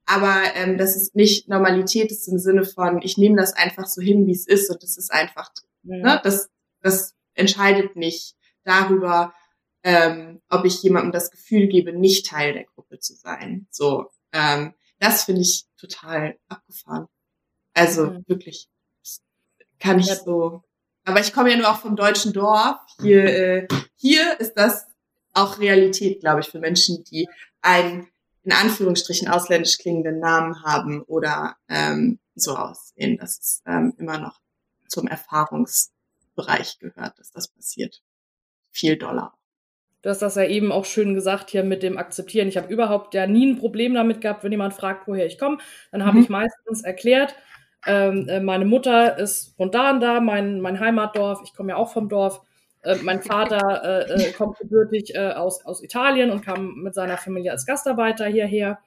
Aber 0.06 0.42
ähm, 0.54 0.76
dass 0.76 0.96
es 0.96 1.14
nicht 1.14 1.48
Normalität 1.48 2.10
ist 2.10 2.28
im 2.28 2.38
Sinne 2.38 2.64
von, 2.64 3.00
ich 3.02 3.16
nehme 3.16 3.36
das 3.36 3.54
einfach 3.54 3.86
so 3.86 4.02
hin, 4.02 4.26
wie 4.26 4.32
es 4.32 4.46
ist 4.46 4.70
und 4.70 4.82
das 4.82 4.96
ist 4.96 5.12
einfach, 5.12 5.50
ja. 5.82 5.96
ne, 5.96 6.20
das, 6.22 6.50
das 6.80 7.14
entscheidet 7.34 7.96
nicht 7.96 8.36
darüber, 8.64 9.34
ähm, 9.82 10.42
ob 10.48 10.64
ich 10.64 10.82
jemandem 10.82 11.12
das 11.12 11.30
Gefühl 11.30 11.68
gebe, 11.68 11.92
nicht 11.92 12.26
Teil 12.26 12.52
der 12.52 12.64
Gruppe 12.64 12.98
zu 12.98 13.14
sein. 13.14 13.66
So, 13.70 14.10
ähm, 14.32 14.74
das 14.98 15.24
finde 15.24 15.42
ich 15.42 15.66
total 15.76 16.36
abgefahren. 16.48 17.06
Also 17.72 18.06
mhm. 18.06 18.24
wirklich, 18.26 18.68
kann 19.78 19.98
ich 19.98 20.06
ja. 20.06 20.16
so 20.16 20.62
aber 21.04 21.20
ich 21.20 21.32
komme 21.32 21.50
ja 21.50 21.56
nur 21.56 21.70
auch 21.70 21.78
vom 21.78 21.96
deutschen 21.96 22.32
Dorf. 22.32 22.78
Hier, 23.00 23.24
äh, 23.24 23.68
hier 23.96 24.40
ist 24.40 24.54
das 24.54 24.86
auch 25.32 25.58
Realität, 25.58 26.20
glaube 26.20 26.40
ich, 26.40 26.48
für 26.48 26.60
Menschen, 26.60 27.04
die 27.04 27.28
einen 27.60 28.08
in 28.44 28.52
Anführungsstrichen 28.52 29.28
ausländisch 29.28 29.78
klingenden 29.78 30.18
Namen 30.18 30.62
haben 30.62 31.02
oder 31.02 31.56
ähm, 31.68 32.18
so 32.34 32.56
aussehen. 32.56 33.16
Das 33.18 33.38
ist 33.38 33.62
ähm, 33.66 33.94
immer 33.98 34.18
noch 34.18 34.40
zum 34.88 35.08
Erfahrungsbereich 35.08 36.78
gehört, 36.78 37.18
dass 37.18 37.30
das 37.30 37.48
passiert. 37.48 38.02
Viel 38.70 38.96
Dollar. 38.96 39.34
Du 40.02 40.10
hast 40.10 40.20
das 40.20 40.34
ja 40.34 40.44
eben 40.44 40.70
auch 40.70 40.84
schön 40.84 41.14
gesagt 41.14 41.48
hier 41.48 41.64
mit 41.64 41.82
dem 41.82 41.96
Akzeptieren. 41.96 42.48
Ich 42.48 42.58
habe 42.58 42.70
überhaupt 42.70 43.14
ja 43.14 43.26
nie 43.26 43.46
ein 43.46 43.58
Problem 43.58 43.94
damit 43.94 44.20
gehabt, 44.20 44.44
wenn 44.44 44.52
jemand 44.52 44.74
fragt, 44.74 45.08
woher 45.08 45.24
ich 45.24 45.38
komme. 45.38 45.58
Dann 45.92 46.04
habe 46.04 46.18
mhm. 46.18 46.24
ich 46.24 46.28
meistens 46.28 46.82
erklärt, 46.82 47.34
ähm, 47.86 48.28
äh, 48.28 48.40
meine 48.40 48.66
Mutter 48.66 49.18
ist 49.18 49.56
von 49.56 49.70
da 49.70 49.92
und 49.92 50.00
da, 50.00 50.20
mein, 50.20 50.60
mein 50.60 50.80
Heimatdorf. 50.80 51.40
Ich 51.44 51.54
komme 51.54 51.70
ja 51.70 51.76
auch 51.76 51.92
vom 51.92 52.08
Dorf. 52.10 52.42
Äh, 52.84 52.96
mein 53.02 53.22
Vater 53.22 54.06
äh, 54.08 54.28
äh, 54.28 54.32
kommt 54.32 54.58
gebürtig 54.58 55.14
äh, 55.14 55.32
aus, 55.32 55.64
aus 55.64 55.82
Italien 55.82 56.30
und 56.30 56.44
kam 56.44 56.82
mit 56.82 56.94
seiner 56.94 57.16
Familie 57.16 57.50
als 57.50 57.66
Gastarbeiter 57.66 58.26
hierher. 58.26 58.78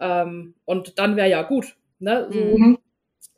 Ähm, 0.00 0.54
und 0.64 0.98
dann 0.98 1.16
wäre 1.16 1.28
ja 1.28 1.42
gut. 1.42 1.76
Ne? 1.98 2.28
So. 2.30 2.40
Mhm. 2.40 2.78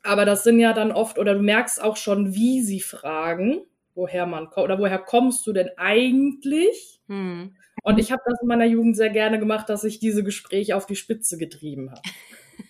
Aber 0.03 0.25
das 0.25 0.43
sind 0.43 0.59
ja 0.59 0.73
dann 0.73 0.91
oft, 0.91 1.19
oder 1.19 1.35
du 1.35 1.41
merkst 1.41 1.81
auch 1.81 1.97
schon, 1.97 2.33
wie 2.33 2.61
sie 2.61 2.79
fragen, 2.79 3.61
woher 3.93 4.25
man 4.25 4.49
kommt, 4.49 4.65
oder 4.65 4.79
woher 4.79 4.97
kommst 4.97 5.45
du 5.45 5.53
denn 5.53 5.69
eigentlich? 5.77 7.01
Mhm. 7.07 7.55
Und 7.83 7.99
ich 7.99 8.11
habe 8.11 8.21
das 8.25 8.41
in 8.41 8.47
meiner 8.47 8.65
Jugend 8.65 8.95
sehr 8.95 9.09
gerne 9.09 9.39
gemacht, 9.39 9.69
dass 9.69 9.83
ich 9.83 9.99
diese 9.99 10.23
Gespräche 10.23 10.75
auf 10.75 10.85
die 10.85 10.95
Spitze 10.95 11.37
getrieben 11.37 11.91
habe. 11.91 12.01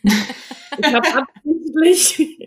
ich 0.78 0.94
habe 0.94 1.08
absichtlich, 1.14 2.40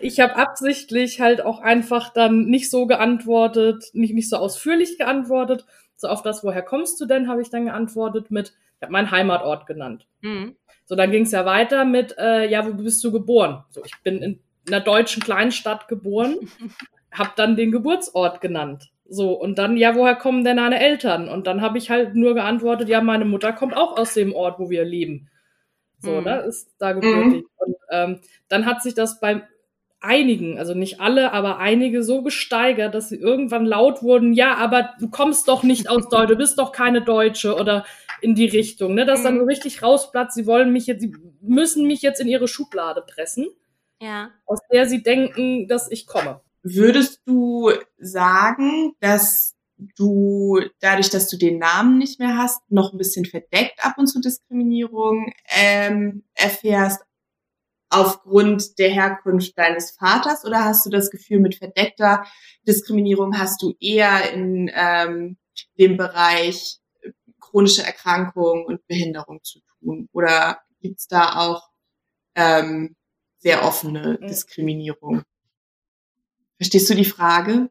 ich 0.00 0.20
habe 0.20 0.36
absichtlich 0.36 1.20
halt 1.20 1.40
auch 1.40 1.60
einfach 1.60 2.12
dann 2.12 2.46
nicht 2.46 2.70
so 2.70 2.86
geantwortet, 2.86 3.84
nicht, 3.92 4.14
nicht 4.14 4.28
so 4.28 4.36
ausführlich 4.36 4.98
geantwortet. 4.98 5.66
So 5.96 6.08
auf 6.08 6.22
das, 6.22 6.44
woher 6.44 6.62
kommst 6.62 7.00
du 7.00 7.06
denn, 7.06 7.28
habe 7.28 7.42
ich 7.42 7.50
dann 7.50 7.66
geantwortet 7.66 8.30
mit, 8.30 8.52
ich 8.76 8.82
habe 8.82 8.92
meinen 8.92 9.10
Heimatort 9.10 9.66
genannt. 9.66 10.06
Mhm. 10.20 10.56
So, 10.84 10.94
dann 10.94 11.10
ging 11.10 11.22
es 11.22 11.32
ja 11.32 11.44
weiter 11.44 11.84
mit, 11.84 12.16
äh, 12.18 12.48
ja, 12.48 12.66
wo 12.66 12.74
bist 12.74 13.02
du 13.02 13.10
geboren? 13.10 13.64
So, 13.70 13.82
ich 13.84 13.94
bin 14.04 14.22
in 14.22 14.40
einer 14.66 14.80
deutschen 14.80 15.22
Kleinstadt 15.22 15.88
geboren, 15.88 16.36
habe 17.12 17.30
dann 17.36 17.56
den 17.56 17.72
Geburtsort 17.72 18.40
genannt. 18.40 18.90
So, 19.08 19.32
und 19.32 19.58
dann, 19.58 19.76
ja, 19.76 19.94
woher 19.94 20.16
kommen 20.16 20.44
denn 20.44 20.56
deine 20.56 20.80
Eltern? 20.80 21.28
Und 21.28 21.46
dann 21.46 21.60
habe 21.60 21.78
ich 21.78 21.90
halt 21.90 22.14
nur 22.14 22.34
geantwortet, 22.34 22.88
ja, 22.88 23.00
meine 23.00 23.24
Mutter 23.24 23.52
kommt 23.52 23.76
auch 23.76 23.96
aus 23.96 24.14
dem 24.14 24.34
Ort, 24.34 24.58
wo 24.58 24.68
wir 24.68 24.84
leben. 24.84 25.28
So, 26.06 26.18
mhm. 26.18 26.24
ne, 26.24 26.40
ist 26.40 26.74
da 26.78 26.92
gebürtig. 26.92 27.42
Mhm. 27.42 27.48
Und 27.56 27.76
ähm, 27.90 28.20
dann 28.48 28.64
hat 28.64 28.82
sich 28.82 28.94
das 28.94 29.20
bei 29.20 29.42
einigen, 30.00 30.58
also 30.58 30.74
nicht 30.74 31.00
alle, 31.00 31.32
aber 31.32 31.58
einige 31.58 32.02
so 32.02 32.22
gesteigert, 32.22 32.94
dass 32.94 33.08
sie 33.08 33.16
irgendwann 33.16 33.66
laut 33.66 34.02
wurden, 34.02 34.32
ja, 34.32 34.54
aber 34.54 34.90
du 35.00 35.10
kommst 35.10 35.48
doch 35.48 35.62
nicht 35.62 35.88
aus 35.90 36.08
Deutschland, 36.08 36.30
du 36.30 36.36
bist 36.36 36.58
doch 36.58 36.72
keine 36.72 37.02
Deutsche 37.02 37.56
oder 37.56 37.84
in 38.20 38.34
die 38.34 38.46
Richtung, 38.46 38.94
ne, 38.94 39.04
dass 39.04 39.20
mhm. 39.20 39.24
dann 39.24 39.38
so 39.40 39.44
richtig 39.44 39.82
rausplatzt, 39.82 40.34
sie 40.34 40.46
wollen 40.46 40.72
mich 40.72 40.86
jetzt, 40.86 41.00
sie 41.00 41.14
müssen 41.40 41.86
mich 41.86 42.02
jetzt 42.02 42.20
in 42.20 42.28
ihre 42.28 42.48
Schublade 42.48 43.02
pressen, 43.02 43.46
ja. 44.00 44.30
aus 44.46 44.60
der 44.72 44.86
sie 44.86 45.02
denken, 45.02 45.66
dass 45.68 45.90
ich 45.90 46.06
komme. 46.06 46.40
Würdest 46.62 47.22
du 47.26 47.70
sagen, 47.98 48.94
dass 49.00 49.55
du 49.76 50.60
dadurch, 50.80 51.10
dass 51.10 51.28
du 51.28 51.36
den 51.36 51.58
Namen 51.58 51.98
nicht 51.98 52.18
mehr 52.18 52.36
hast, 52.36 52.60
noch 52.70 52.92
ein 52.92 52.98
bisschen 52.98 53.24
verdeckt 53.24 53.84
ab 53.84 53.94
und 53.98 54.06
zu 54.06 54.20
Diskriminierung 54.20 55.32
ähm, 55.50 56.24
erfährst 56.34 57.02
aufgrund 57.88 58.78
der 58.78 58.90
Herkunft 58.90 59.56
deines 59.56 59.92
Vaters 59.92 60.44
oder 60.44 60.64
hast 60.64 60.86
du 60.86 60.90
das 60.90 61.10
Gefühl, 61.10 61.40
mit 61.40 61.54
verdeckter 61.54 62.26
Diskriminierung 62.66 63.38
hast 63.38 63.62
du 63.62 63.74
eher 63.80 64.32
in 64.32 64.70
ähm, 64.74 65.36
dem 65.78 65.96
Bereich 65.96 66.80
chronische 67.40 67.84
Erkrankungen 67.84 68.66
und 68.66 68.86
Behinderung 68.86 69.42
zu 69.42 69.60
tun? 69.60 70.08
Oder 70.12 70.60
gibt's 70.80 71.06
da 71.06 71.36
auch 71.36 71.70
ähm, 72.34 72.96
sehr 73.38 73.64
offene 73.64 74.18
Diskriminierung? 74.18 75.22
Verstehst 76.56 76.90
du 76.90 76.94
die 76.94 77.04
Frage? 77.04 77.70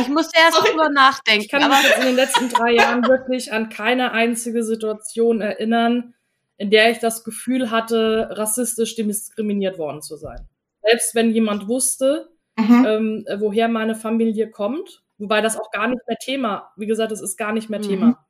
Ich 0.00 0.08
musste 0.08 0.38
erst 0.38 0.58
drüber 0.66 0.88
nachdenken. 0.88 1.42
Ich 1.42 1.48
kann 1.48 1.68
mich 1.68 1.82
jetzt 1.82 1.98
in 1.98 2.06
den 2.06 2.16
letzten 2.16 2.48
drei 2.48 2.72
Jahren 2.72 3.06
wirklich 3.06 3.52
an 3.52 3.68
keine 3.68 4.12
einzige 4.12 4.62
Situation 4.62 5.40
erinnern, 5.40 6.14
in 6.56 6.70
der 6.70 6.90
ich 6.90 6.98
das 6.98 7.24
Gefühl 7.24 7.70
hatte, 7.70 8.28
rassistisch 8.32 8.96
diskriminiert 8.96 9.78
worden 9.78 10.02
zu 10.02 10.16
sein. 10.16 10.48
Selbst 10.82 11.14
wenn 11.14 11.30
jemand 11.30 11.68
wusste, 11.68 12.30
mhm. 12.56 12.84
ähm, 12.86 13.26
woher 13.38 13.68
meine 13.68 13.94
Familie 13.94 14.50
kommt, 14.50 15.02
wobei 15.18 15.40
das 15.40 15.58
auch 15.58 15.70
gar 15.70 15.88
nicht 15.88 16.02
mehr 16.06 16.18
Thema, 16.18 16.72
wie 16.76 16.86
gesagt, 16.86 17.12
es 17.12 17.20
ist 17.20 17.36
gar 17.36 17.52
nicht 17.52 17.70
mehr 17.70 17.80
mhm. 17.80 17.84
Thema. 17.84 18.26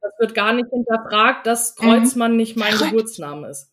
Das 0.00 0.12
wird 0.18 0.34
gar 0.34 0.52
nicht 0.52 0.68
hinterfragt, 0.70 1.46
dass 1.46 1.76
Kreuzmann 1.76 2.32
mhm. 2.32 2.36
nicht 2.38 2.56
mein 2.56 2.76
Geburtsname 2.76 3.48
ist. 3.48 3.70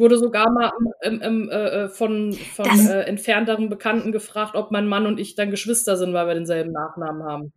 Wurde 0.00 0.18
sogar 0.18 0.50
mal 0.50 0.72
im, 1.02 1.20
im, 1.20 1.50
äh, 1.50 1.88
von, 1.88 2.32
von 2.32 2.66
äh, 2.66 3.02
entfernteren 3.02 3.68
Bekannten 3.68 4.12
gefragt, 4.12 4.56
ob 4.56 4.70
mein 4.70 4.88
Mann 4.88 5.06
und 5.06 5.20
ich 5.20 5.34
dann 5.34 5.50
Geschwister 5.50 5.96
sind, 5.96 6.14
weil 6.14 6.26
wir 6.26 6.34
denselben 6.34 6.72
Nachnamen 6.72 7.22
haben. 7.22 7.52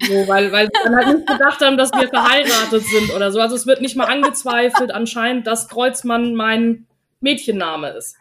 So, 0.00 0.26
weil, 0.26 0.50
weil 0.50 0.66
sie 0.66 0.80
dann 0.82 0.96
halt 0.96 1.16
nicht 1.18 1.28
gedacht 1.28 1.60
haben, 1.60 1.76
dass 1.76 1.92
wir 1.92 2.08
verheiratet 2.08 2.82
sind 2.82 3.14
oder 3.14 3.30
so. 3.30 3.40
Also 3.40 3.54
es 3.54 3.66
wird 3.66 3.80
nicht 3.80 3.96
mal 3.96 4.06
angezweifelt 4.06 4.90
anscheinend, 4.90 5.46
dass 5.46 5.68
Kreuzmann 5.68 6.34
mein 6.34 6.86
Mädchenname 7.20 7.90
ist. 7.90 8.16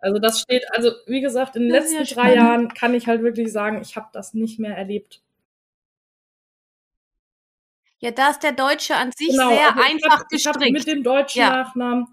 Also 0.00 0.20
das 0.20 0.40
steht, 0.40 0.64
also 0.70 0.92
wie 1.06 1.20
gesagt, 1.20 1.56
in 1.56 1.62
den 1.62 1.72
letzten 1.72 2.04
ja 2.04 2.04
drei 2.04 2.34
Jahren 2.34 2.68
kann 2.68 2.94
ich 2.94 3.08
halt 3.08 3.22
wirklich 3.22 3.50
sagen, 3.50 3.80
ich 3.82 3.96
habe 3.96 4.08
das 4.12 4.32
nicht 4.32 4.60
mehr 4.60 4.76
erlebt. 4.76 5.22
Ja, 8.00 8.12
da 8.12 8.30
ist 8.30 8.42
der 8.42 8.52
Deutsche 8.52 8.94
an 8.94 9.10
sich 9.16 9.30
genau, 9.30 9.50
sehr 9.50 9.76
also 9.76 9.82
einfach 9.82 10.20
hab, 10.20 10.28
gestrickt. 10.28 10.72
Mit 10.72 10.86
dem 10.86 11.02
deutschen 11.02 11.40
ja. 11.40 11.50
Nachnamen. 11.50 12.06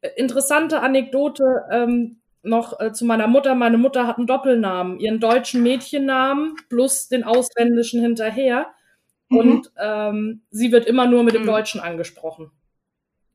Äh, 0.00 0.10
interessante 0.16 0.80
Anekdote 0.80 1.64
ähm, 1.70 2.20
noch 2.42 2.78
äh, 2.78 2.92
zu 2.92 3.04
meiner 3.04 3.26
Mutter. 3.26 3.54
Meine 3.54 3.78
Mutter 3.78 4.06
hat 4.06 4.18
einen 4.18 4.26
Doppelnamen, 4.26 5.00
ihren 5.00 5.18
deutschen 5.18 5.62
Mädchennamen 5.62 6.54
plus 6.68 7.08
den 7.08 7.24
ausländischen 7.24 8.00
hinterher. 8.00 8.68
Mhm. 9.28 9.38
Und 9.38 9.72
ähm, 9.78 10.42
sie 10.50 10.70
wird 10.70 10.86
immer 10.86 11.06
nur 11.06 11.24
mit 11.24 11.34
dem 11.34 11.42
mhm. 11.42 11.46
Deutschen 11.46 11.80
angesprochen. 11.80 12.52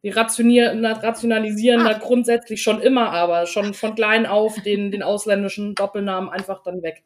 Die 0.04 0.10
rationieren, 0.10 0.86
rationalisieren 0.86 1.82
ah. 1.82 1.94
da 1.94 1.98
grundsätzlich 1.98 2.62
schon 2.62 2.82
immer, 2.82 3.12
aber 3.12 3.46
schon 3.46 3.74
von 3.74 3.96
klein 3.96 4.26
auf 4.26 4.62
den, 4.62 4.92
den 4.92 5.04
ausländischen 5.04 5.76
Doppelnamen 5.76 6.30
einfach 6.30 6.62
dann 6.64 6.82
weg. 6.82 7.04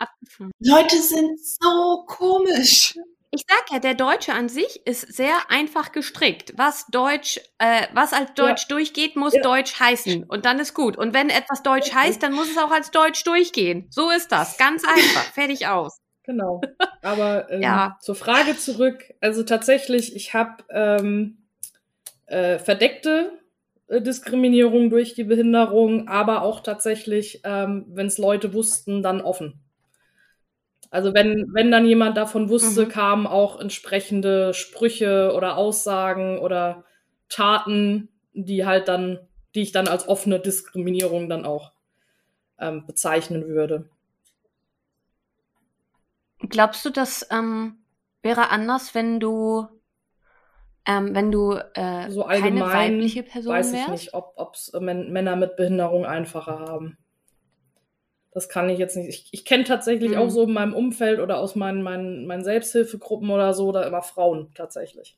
Abgefahren. 0.00 0.50
Leute 0.60 0.96
sind 0.96 1.38
so 1.38 2.04
komisch. 2.06 2.94
Ich 3.32 3.44
sag 3.48 3.70
ja, 3.70 3.78
der 3.78 3.94
Deutsche 3.94 4.32
an 4.32 4.48
sich 4.48 4.84
ist 4.86 5.02
sehr 5.14 5.34
einfach 5.50 5.92
gestrickt. 5.92 6.52
Was 6.56 6.86
Deutsch, 6.88 7.38
äh, 7.58 7.86
was 7.92 8.12
als 8.12 8.34
Deutsch 8.34 8.62
ja. 8.62 8.76
durchgeht, 8.76 9.14
muss 9.14 9.34
ja. 9.34 9.42
Deutsch 9.42 9.78
heißen. 9.78 10.24
Und 10.24 10.46
dann 10.46 10.58
ist 10.58 10.74
gut. 10.74 10.96
Und 10.96 11.14
wenn 11.14 11.30
etwas 11.30 11.62
Deutsch 11.62 11.94
heißt, 11.94 12.20
dann 12.22 12.32
muss 12.32 12.50
es 12.50 12.58
auch 12.58 12.72
als 12.72 12.90
Deutsch 12.90 13.22
durchgehen. 13.22 13.86
So 13.90 14.10
ist 14.10 14.32
das. 14.32 14.58
Ganz 14.58 14.84
einfach. 14.84 15.22
Fertig 15.32 15.68
aus. 15.68 16.00
Genau. 16.24 16.60
Aber 17.02 17.48
ähm, 17.50 17.62
ja. 17.62 17.98
zur 18.00 18.16
Frage 18.16 18.56
zurück. 18.56 19.04
Also 19.20 19.44
tatsächlich, 19.44 20.16
ich 20.16 20.34
habe 20.34 20.64
ähm, 20.70 21.46
äh, 22.26 22.58
verdeckte 22.58 23.38
äh, 23.86 24.02
Diskriminierung 24.02 24.90
durch 24.90 25.14
die 25.14 25.24
Behinderung, 25.24 26.08
aber 26.08 26.42
auch 26.42 26.60
tatsächlich, 26.60 27.42
ähm, 27.44 27.86
wenn 27.88 28.06
es 28.06 28.18
Leute 28.18 28.54
wussten, 28.54 29.02
dann 29.02 29.20
offen. 29.20 29.60
Also 30.90 31.14
wenn, 31.14 31.52
wenn 31.54 31.70
dann 31.70 31.86
jemand 31.86 32.16
davon 32.16 32.48
wusste, 32.48 32.86
mhm. 32.86 32.88
kamen 32.88 33.26
auch 33.26 33.60
entsprechende 33.60 34.54
Sprüche 34.54 35.32
oder 35.36 35.56
Aussagen 35.56 36.38
oder 36.38 36.84
Taten, 37.28 38.08
die 38.32 38.66
halt 38.66 38.88
dann, 38.88 39.20
die 39.54 39.62
ich 39.62 39.72
dann 39.72 39.88
als 39.88 40.08
offene 40.08 40.40
Diskriminierung 40.40 41.28
dann 41.28 41.44
auch 41.46 41.72
ähm, 42.60 42.86
bezeichnen 42.86 43.48
würde. 43.48 43.88
Glaubst 46.50 46.84
du, 46.84 46.90
das 46.90 47.26
ähm, 47.30 47.82
wäre 48.22 48.50
anders, 48.50 48.94
wenn 48.94 49.20
du 49.20 49.68
ähm, 50.86 51.14
wenn 51.14 51.30
du 51.32 51.52
äh, 51.74 52.10
So 52.10 52.24
keine 52.32 52.72
allgemein 52.72 52.72
weibliche 52.72 53.22
Person 53.22 53.46
weiß 53.46 53.72
ich 53.72 53.88
wärst? 53.88 53.88
nicht, 53.88 54.12
ob 54.12 54.34
ob's 54.36 54.70
Män- 54.74 55.08
Männer 55.10 55.34
mit 55.34 55.56
Behinderung 55.56 56.04
einfacher 56.04 56.58
haben. 56.58 56.98
Das 58.32 58.48
kann 58.48 58.68
ich 58.68 58.78
jetzt 58.78 58.96
nicht. 58.96 59.08
Ich, 59.08 59.28
ich 59.32 59.44
kenne 59.44 59.64
tatsächlich 59.64 60.12
Mhm. 60.12 60.18
auch 60.18 60.30
so 60.30 60.44
in 60.44 60.52
meinem 60.52 60.74
Umfeld 60.74 61.18
oder 61.20 61.38
aus 61.38 61.56
meinen, 61.56 61.82
meinen, 61.82 62.26
meinen 62.26 62.44
Selbsthilfegruppen 62.44 63.28
oder 63.30 63.54
so, 63.54 63.72
da 63.72 63.82
immer 63.82 64.02
Frauen 64.02 64.52
tatsächlich. 64.54 65.16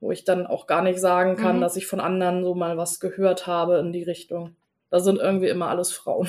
Wo 0.00 0.12
ich 0.12 0.24
dann 0.24 0.46
auch 0.46 0.66
gar 0.66 0.82
nicht 0.82 1.00
sagen 1.00 1.36
kann, 1.36 1.56
Mhm. 1.56 1.60
dass 1.62 1.76
ich 1.76 1.86
von 1.86 2.00
anderen 2.00 2.44
so 2.44 2.54
mal 2.54 2.76
was 2.76 3.00
gehört 3.00 3.46
habe 3.46 3.78
in 3.78 3.92
die 3.92 4.02
Richtung. 4.02 4.54
Da 4.90 5.00
sind 5.00 5.18
irgendwie 5.18 5.48
immer 5.48 5.68
alles 5.68 5.92
Frauen. 5.92 6.28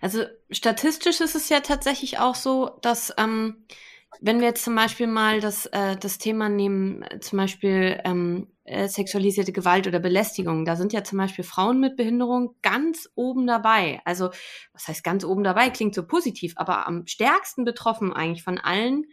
Also 0.00 0.24
statistisch 0.50 1.20
ist 1.20 1.34
es 1.34 1.48
ja 1.48 1.60
tatsächlich 1.60 2.18
auch 2.18 2.34
so, 2.34 2.78
dass 2.82 3.12
ähm, 3.18 3.64
wenn 4.20 4.40
wir 4.40 4.48
jetzt 4.48 4.64
zum 4.64 4.74
Beispiel 4.74 5.06
mal 5.06 5.40
das, 5.40 5.66
äh, 5.66 5.96
das 5.96 6.18
Thema 6.18 6.48
nehmen, 6.48 7.04
zum 7.20 7.38
Beispiel 7.38 8.00
ähm, 8.04 8.48
äh, 8.64 8.88
sexualisierte 8.88 9.52
Gewalt 9.52 9.86
oder 9.86 10.00
Belästigung, 10.00 10.64
da 10.64 10.76
sind 10.76 10.92
ja 10.92 11.04
zum 11.04 11.18
Beispiel 11.18 11.44
Frauen 11.44 11.80
mit 11.80 11.96
Behinderung 11.96 12.56
ganz 12.62 13.08
oben 13.14 13.46
dabei. 13.46 14.00
Also 14.04 14.30
was 14.72 14.88
heißt 14.88 15.04
ganz 15.04 15.24
oben 15.24 15.44
dabei? 15.44 15.70
Klingt 15.70 15.94
so 15.94 16.06
positiv, 16.06 16.54
aber 16.56 16.86
am 16.86 17.06
stärksten 17.06 17.64
betroffen 17.64 18.12
eigentlich 18.12 18.42
von 18.42 18.58
allen, 18.58 19.04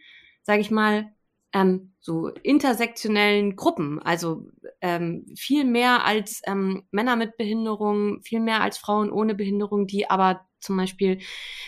sage 0.42 0.60
ich 0.60 0.70
mal, 0.70 1.12
ähm, 1.52 1.92
so 2.00 2.28
intersektionellen 2.28 3.56
Gruppen. 3.56 4.00
Also 4.02 4.46
ähm, 4.80 5.26
viel 5.36 5.64
mehr 5.64 6.04
als 6.04 6.42
ähm, 6.46 6.84
Männer 6.90 7.16
mit 7.16 7.36
Behinderung, 7.36 8.22
viel 8.22 8.40
mehr 8.40 8.62
als 8.62 8.78
Frauen 8.78 9.10
ohne 9.10 9.34
Behinderung, 9.34 9.86
die 9.86 10.10
aber 10.10 10.46
zum 10.66 10.76
Beispiel 10.76 11.20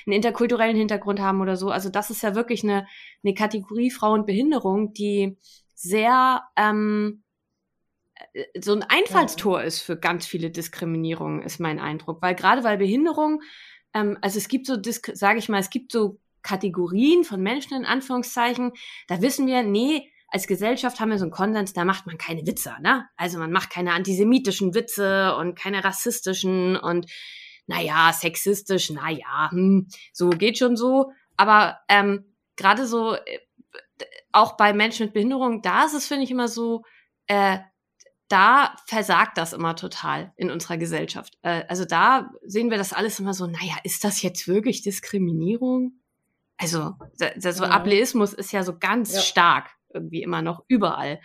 einen 0.07 0.14
interkulturellen 0.14 0.76
Hintergrund 0.76 1.21
haben 1.21 1.40
oder 1.40 1.57
so. 1.57 1.71
Also 1.71 1.88
das 1.88 2.11
ist 2.11 2.23
ja 2.23 2.35
wirklich 2.35 2.62
eine, 2.64 2.87
eine 3.25 3.35
Kategorie 3.35 3.90
Frauenbehinderung, 3.90 4.93
die 4.93 5.37
sehr 5.75 6.43
ähm, 6.57 7.23
äh, 8.33 8.45
so 8.61 8.73
ein 8.73 8.83
Einfallstor 8.83 9.62
ist 9.62 9.81
für 9.81 9.97
ganz 9.97 10.26
viele 10.26 10.50
Diskriminierungen, 10.50 11.43
ist 11.43 11.61
mein 11.61 11.78
Eindruck. 11.78 12.21
Weil 12.23 12.35
gerade 12.35 12.64
weil 12.64 12.78
Behinderung, 12.78 13.43
ähm, 13.95 14.19
also 14.21 14.38
es 14.38 14.49
gibt 14.49 14.67
so, 14.67 14.76
sage 15.14 15.38
ich 15.38 15.49
mal, 15.49 15.61
es 15.61 15.71
gibt 15.71 15.93
so 15.93 16.19
Kategorien 16.43 17.25
von 17.25 17.43
Menschen 17.43 17.76
in 17.76 17.85
Anführungszeichen, 17.85 18.73
da 19.07 19.21
wissen 19.23 19.47
wir, 19.47 19.62
nee, 19.62 20.11
als 20.28 20.47
Gesellschaft 20.47 21.00
haben 21.00 21.11
wir 21.11 21.19
so 21.19 21.25
einen 21.25 21.33
Konsens, 21.33 21.73
da 21.73 21.85
macht 21.85 22.07
man 22.07 22.19
keine 22.19 22.47
Witze, 22.47 22.75
ne? 22.83 23.07
Also 23.17 23.38
man 23.38 23.50
macht 23.50 23.71
keine 23.71 23.93
antisemitischen 23.93 24.75
Witze 24.75 25.35
und 25.37 25.59
keine 25.59 25.83
rassistischen 25.85 26.76
und 26.76 27.07
naja, 27.69 28.13
sexistisch, 28.13 28.91
naja, 28.91 29.51
hm, 29.51 29.87
so 30.13 30.31
geht 30.31 30.59
schon 30.59 30.77
so. 30.77 31.13
Aber 31.37 31.79
ähm, 31.89 32.35
gerade 32.57 32.87
so, 32.87 33.15
äh, 33.15 33.39
auch 34.33 34.57
bei 34.57 34.73
Menschen 34.73 35.07
mit 35.07 35.15
Behinderung, 35.15 35.63
da 35.63 35.85
ist 35.85 35.95
es, 35.95 36.07
finde 36.09 36.25
ich, 36.25 36.31
immer 36.31 36.49
so, 36.49 36.83
äh, 37.29 37.59
da 38.29 38.75
versagt 38.87 39.39
das 39.39 39.53
immer 39.53 39.75
total 39.77 40.33
in 40.37 40.51
unserer 40.51 40.77
Gesellschaft. 40.77 41.39
Äh, 41.43 41.65
also 41.69 41.85
da 41.85 42.31
sehen 42.45 42.71
wir 42.71 42.77
das 42.79 42.93
alles 42.93 43.21
immer 43.21 43.33
so, 43.35 43.47
naja, 43.47 43.77
ist 43.85 44.05
das 44.05 44.21
jetzt 44.23 44.49
wirklich 44.49 44.83
Diskriminierung? 44.83 45.93
Also, 46.59 46.95
der, 47.21 47.53
so 47.53 47.65
Ja. 47.65 47.71
Ableismus 47.71 48.33
ist 48.33 48.53
ja 48.53 48.65
so 48.65 48.79
ganz 48.79 49.15
Ja. 49.15 49.21
stark 49.21 49.71
irgendwie 49.95 50.23
immer 50.23 50.43
noch 50.43 50.65
überall. 50.69 51.21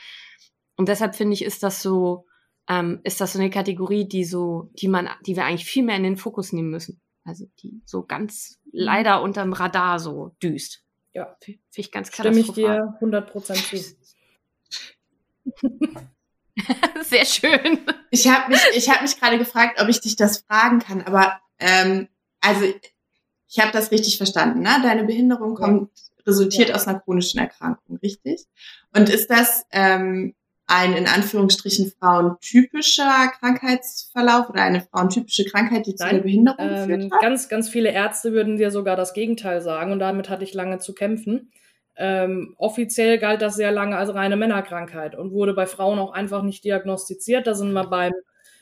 Und 0.75 0.87
deshalb 0.89 1.15
finde 1.15 1.33
ich, 1.33 1.43
ist 1.43 1.63
das 1.63 1.81
so, 1.81 2.25
ähm, 2.69 3.01
ist 3.03 3.19
das 3.21 3.33
so 3.33 3.39
eine 3.39 3.49
Kategorie, 3.49 4.07
die 4.07 4.23
so, 4.25 4.69
die 4.73 4.87
man, 4.87 5.09
die 5.25 5.35
wir 5.35 5.45
eigentlich 5.45 5.65
viel 5.65 5.83
mehr 5.83 5.97
in 5.97 6.03
den 6.03 6.17
Fokus 6.17 6.53
nehmen 6.53 6.69
müssen. 6.69 7.01
Also 7.25 7.45
die 7.59 7.81
so 7.85 8.03
ganz 8.03 8.59
leider 8.71 9.21
unterm 9.21 9.53
Radar 9.53 9.99
so 9.99 10.35
düst. 10.41 10.83
Ja. 11.13 11.35
Finde 11.41 11.59
ich 11.75 11.91
ganz 11.91 12.13
Stimme 12.13 12.39
ich 12.39 12.51
dir 12.51 12.97
100% 13.01 13.53
zu. 13.69 13.95
Sehr 17.03 17.25
schön. 17.25 17.79
Ich 18.11 18.27
habe 18.27 18.51
mich, 18.51 18.61
ich 18.75 18.89
hab 18.89 19.01
mich 19.01 19.19
gerade 19.19 19.37
gefragt, 19.37 19.81
ob 19.81 19.89
ich 19.89 20.01
dich 20.01 20.15
das 20.15 20.39
fragen 20.39 20.79
kann, 20.79 21.01
aber 21.01 21.39
ähm, 21.59 22.07
also 22.41 22.65
ich 23.47 23.59
habe 23.59 23.71
das 23.71 23.91
richtig 23.91 24.17
verstanden. 24.17 24.61
Ne? 24.61 24.69
Deine 24.83 25.03
Behinderung 25.03 25.57
Ja. 25.59 25.65
kommt, 25.65 25.91
resultiert 26.25 26.69
Ja. 26.69 26.75
aus 26.75 26.87
einer 26.87 26.99
chronischen 26.99 27.39
Erkrankung, 27.39 27.97
richtig? 27.97 28.45
Und 28.95 29.09
ist 29.09 29.29
das 29.29 29.65
ähm, 29.71 30.35
ein 30.73 30.93
in 30.93 31.07
Anführungsstrichen 31.07 31.91
frauentypischer 31.99 33.31
Krankheitsverlauf 33.39 34.49
oder 34.49 34.63
eine 34.63 34.81
frauentypische 34.81 35.45
Krankheit, 35.45 35.85
die 35.87 35.95
zu 35.95 36.05
einer 36.05 36.19
Behinderung 36.19 36.57
Ähm, 36.59 36.85
führt? 36.85 37.11
Hat? 37.13 37.21
ganz, 37.21 37.49
ganz 37.49 37.69
viele 37.69 37.91
Ärzte 37.91 38.33
würden 38.33 38.57
dir 38.57 38.71
sogar 38.71 38.95
das 38.95 39.13
Gegenteil 39.13 39.61
sagen 39.61 39.91
und 39.91 39.99
damit 39.99 40.29
hatte 40.29 40.43
ich 40.43 40.53
lange 40.53 40.79
zu 40.79 40.93
kämpfen. 40.93 41.51
Ähm, 41.95 42.55
offiziell 42.57 43.19
galt 43.19 43.41
das 43.43 43.55
sehr 43.55 43.71
lange 43.71 43.95
als 43.97 44.13
reine 44.15 44.35
Männerkrankheit 44.35 45.15
und 45.15 45.31
wurde 45.31 45.53
bei 45.53 45.67
Frauen 45.67 45.99
auch 45.99 46.11
einfach 46.11 46.41
nicht 46.41 46.63
diagnostiziert. 46.63 47.45
Da 47.45 47.53
sind 47.53 47.71
wir 47.73 47.85
beim 47.85 48.13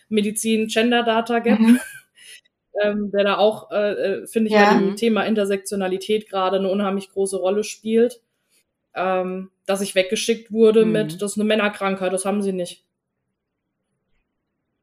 Medizin 0.09 0.67
Gender 0.67 1.03
Data 1.03 1.39
Gap, 1.39 1.59
Mhm. 1.59 1.79
ähm, 2.83 3.11
der 3.11 3.23
da 3.23 3.37
auch, 3.37 3.71
äh, 3.71 3.91
äh, 4.23 4.27
finde 4.27 4.49
ich, 4.49 4.53
Ja. 4.55 4.73
bei 4.73 4.79
dem 4.79 4.95
Thema 4.97 5.23
Intersektionalität 5.23 6.29
gerade 6.29 6.57
eine 6.57 6.69
unheimlich 6.69 7.09
große 7.11 7.37
Rolle 7.37 7.63
spielt. 7.63 8.21
Ähm, 8.93 9.51
dass 9.65 9.81
ich 9.81 9.95
weggeschickt 9.95 10.51
wurde 10.51 10.85
Mhm. 10.85 10.91
mit, 10.91 11.21
das 11.21 11.31
ist 11.33 11.37
eine 11.37 11.47
Männerkrankheit, 11.47 12.11
das 12.11 12.25
haben 12.25 12.41
sie 12.41 12.51
nicht. 12.53 12.85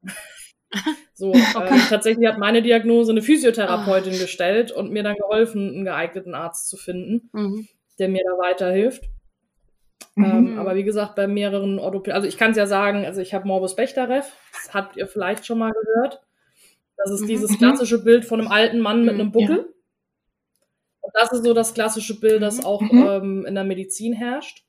So, 1.15 1.33
äh, 1.33 1.81
tatsächlich 1.89 2.29
hat 2.29 2.39
meine 2.39 2.63
Diagnose 2.63 3.11
eine 3.11 3.23
Physiotherapeutin 3.23 4.15
Ah. 4.15 4.19
gestellt 4.19 4.71
und 4.71 4.93
mir 4.93 5.03
dann 5.03 5.17
geholfen, 5.17 5.69
einen 5.75 5.85
geeigneten 5.85 6.35
Arzt 6.35 6.69
zu 6.69 6.77
finden, 6.77 7.29
Mhm. 7.33 7.67
der 7.99 8.09
mir 8.09 8.23
da 8.25 8.39
weiterhilft. 8.39 9.03
Mhm. 10.15 10.25
Ähm, 10.25 10.59
aber 10.59 10.77
wie 10.77 10.85
gesagt, 10.85 11.17
bei 11.17 11.27
mehreren 11.27 11.79
Orthopäden, 11.81 12.15
also 12.15 12.29
ich 12.29 12.37
kann 12.39 12.53
es 12.53 12.57
ja 12.57 12.67
sagen, 12.67 13.05
also 13.05 13.21
ich 13.21 13.35
habe 13.35 13.49
Morbus 13.49 13.75
Bechterew, 13.75 14.23
das 14.53 14.75
habt 14.75 14.97
ihr 14.97 15.09
vielleicht 15.09 15.45
schon 15.45 15.59
mal 15.59 15.73
gehört. 15.73 16.21
Das 16.97 17.11
ist 17.11 17.23
Mhm. 17.23 17.27
dieses 17.27 17.51
Mhm. 17.53 17.59
klassische 17.59 18.03
Bild 18.05 18.25
von 18.25 18.41
einem 18.41 18.51
alten 18.51 18.79
Mann 18.81 19.05
mit 19.05 19.15
Mhm, 19.15 19.21
einem 19.21 19.33
Buckel. 19.33 19.59
Und 19.59 19.75
das 21.15 21.33
ist 21.33 21.45
so 21.45 21.55
das 21.55 21.75
klassische 21.75 22.19
Bild, 22.21 22.43
das 22.43 22.59
Mhm. 22.59 22.65
auch 22.65 22.83
Mhm. 22.83 23.03
ähm, 23.03 23.47
in 23.47 23.55
der 23.55 23.65
Medizin 23.65 24.13
herrscht. 24.13 24.65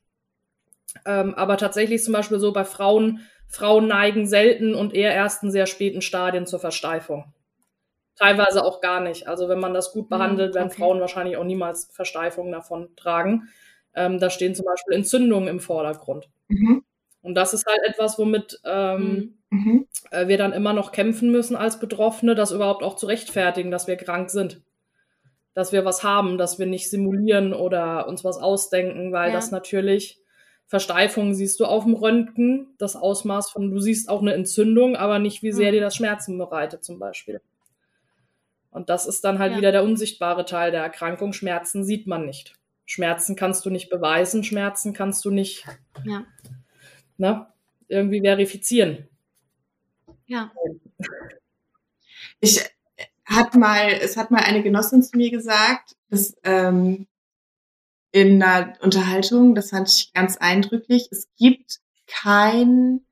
Ähm, 1.06 1.34
aber 1.34 1.56
tatsächlich 1.56 2.02
zum 2.02 2.12
Beispiel 2.12 2.38
so 2.38 2.52
bei 2.52 2.64
Frauen, 2.64 3.20
Frauen 3.48 3.86
neigen 3.88 4.26
selten 4.26 4.74
und 4.74 4.94
eher 4.94 5.12
erst 5.14 5.42
in 5.42 5.50
sehr 5.50 5.66
späten 5.66 6.02
Stadien 6.02 6.46
zur 6.46 6.60
Versteifung. 6.60 7.32
Teilweise 8.16 8.64
auch 8.64 8.80
gar 8.80 9.00
nicht. 9.00 9.28
Also 9.28 9.48
wenn 9.48 9.60
man 9.60 9.74
das 9.74 9.92
gut 9.92 10.06
Mhm, 10.06 10.10
behandelt, 10.10 10.54
werden 10.54 10.68
okay. 10.68 10.78
Frauen 10.78 11.00
wahrscheinlich 11.00 11.36
auch 11.36 11.44
niemals 11.44 11.86
Versteifungen 11.92 12.52
davon 12.52 12.94
tragen. 12.96 13.48
Ähm, 13.94 14.18
da 14.20 14.30
stehen 14.30 14.54
zum 14.54 14.66
Beispiel 14.66 14.94
Entzündungen 14.96 15.48
im 15.48 15.60
Vordergrund. 15.60 16.28
Mhm. 16.48 16.84
Und 17.22 17.34
das 17.34 17.54
ist 17.54 17.66
halt 17.66 17.80
etwas, 17.88 18.18
womit 18.18 18.60
ähm, 18.64 19.38
Mhm. 19.50 19.86
äh, 20.10 20.28
wir 20.28 20.38
dann 20.38 20.52
immer 20.52 20.72
noch 20.74 20.92
kämpfen 20.92 21.30
müssen 21.32 21.56
als 21.56 21.80
Betroffene, 21.80 22.34
das 22.36 22.52
überhaupt 22.52 22.82
auch 22.84 22.96
zu 22.96 23.06
rechtfertigen, 23.06 23.70
dass 23.70 23.86
wir 23.88 23.96
krank 23.96 24.30
sind. 24.30 24.62
Dass 25.54 25.72
wir 25.72 25.84
was 25.84 26.04
haben, 26.04 26.38
dass 26.38 26.58
wir 26.58 26.66
nicht 26.66 26.88
simulieren 26.90 27.52
oder 27.52 28.06
uns 28.08 28.24
was 28.24 28.38
ausdenken, 28.38 29.12
weil 29.12 29.28
Ja. 29.30 29.34
das 29.34 29.50
natürlich 29.50 30.18
Versteifungen 30.66 31.34
siehst 31.34 31.58
du 31.58 31.64
auf 31.64 31.82
dem 31.84 31.94
Röntgen, 31.94 32.74
das 32.78 32.94
Ausmaß 32.94 33.50
von, 33.50 33.70
du 33.72 33.80
siehst 33.80 34.08
auch 34.08 34.20
eine 34.22 34.34
Entzündung, 34.34 34.94
aber 34.96 35.18
nicht, 35.18 35.42
wie 35.42 35.50
sehr 35.52 35.70
Mhm. 35.70 35.74
dir 35.74 35.80
das 35.80 35.96
Schmerzen 35.96 36.38
bereitet 36.38 36.84
zum 36.84 37.00
Beispiel. 37.00 37.40
Und 38.70 38.88
das 38.88 39.06
ist 39.06 39.24
dann 39.24 39.40
halt 39.40 39.52
Ja. 39.52 39.58
wieder 39.58 39.72
der 39.72 39.82
unsichtbare 39.82 40.44
Teil 40.44 40.70
der 40.70 40.82
Erkrankung. 40.82 41.32
Schmerzen 41.32 41.82
sieht 41.84 42.06
man 42.06 42.24
nicht. 42.24 42.54
Schmerzen 42.86 43.34
kannst 43.34 43.64
du 43.66 43.70
nicht 43.70 43.90
beweisen, 43.90 44.44
Schmerzen 44.44 44.92
kannst 44.92 45.24
du 45.24 45.30
nicht 45.30 45.64
Ja. 46.04 46.24
ne, 47.18 47.46
irgendwie 47.88 48.20
verifizieren. 48.20 49.08
Ja. 50.26 50.52
Ich 52.40 52.60
hat 53.30 53.54
mal, 53.54 53.92
es 53.92 54.16
hat 54.16 54.30
mal 54.30 54.42
eine 54.42 54.62
Genossin 54.62 55.02
zu 55.02 55.16
mir 55.16 55.30
gesagt, 55.30 55.96
dass 56.08 56.34
ähm, 56.42 57.06
in 58.12 58.42
einer 58.42 58.74
Unterhaltung, 58.80 59.54
das 59.54 59.70
fand 59.70 59.88
ich 59.88 60.12
ganz 60.12 60.36
eindrücklich, 60.36 61.08
es 61.12 61.28
gibt 61.36 61.80
kein, 62.08 63.02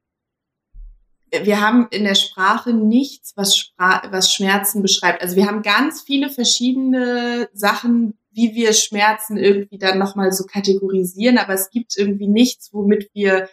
wir 1.31 1.61
haben 1.61 1.87
in 1.91 2.03
der 2.03 2.17
Sprache 2.17 2.73
nichts, 2.73 3.37
was, 3.37 3.57
Spra 3.57 4.03
was 4.11 4.35
Schmerzen 4.35 4.83
beschreibt. 4.83 5.23
Also 5.23 5.37
wir 5.37 5.47
haben 5.47 5.63
ganz 5.63 6.03
viele 6.03 6.31
verschiedene 6.31 7.49
Sachen, 7.53 8.19
wie 8.31 8.55
wir 8.55 8.73
Schmerzen 8.73 9.37
irgendwie 9.37 9.79
dann 9.79 9.99
nochmal 9.99 10.33
so 10.33 10.45
kategorisieren, 10.45 11.39
aber 11.39 11.55
es 11.55 11.71
gibt 11.71 11.97
irgendwie 11.97 12.29
nichts, 12.29 12.73
womit 12.73 13.09
wir 13.15 13.49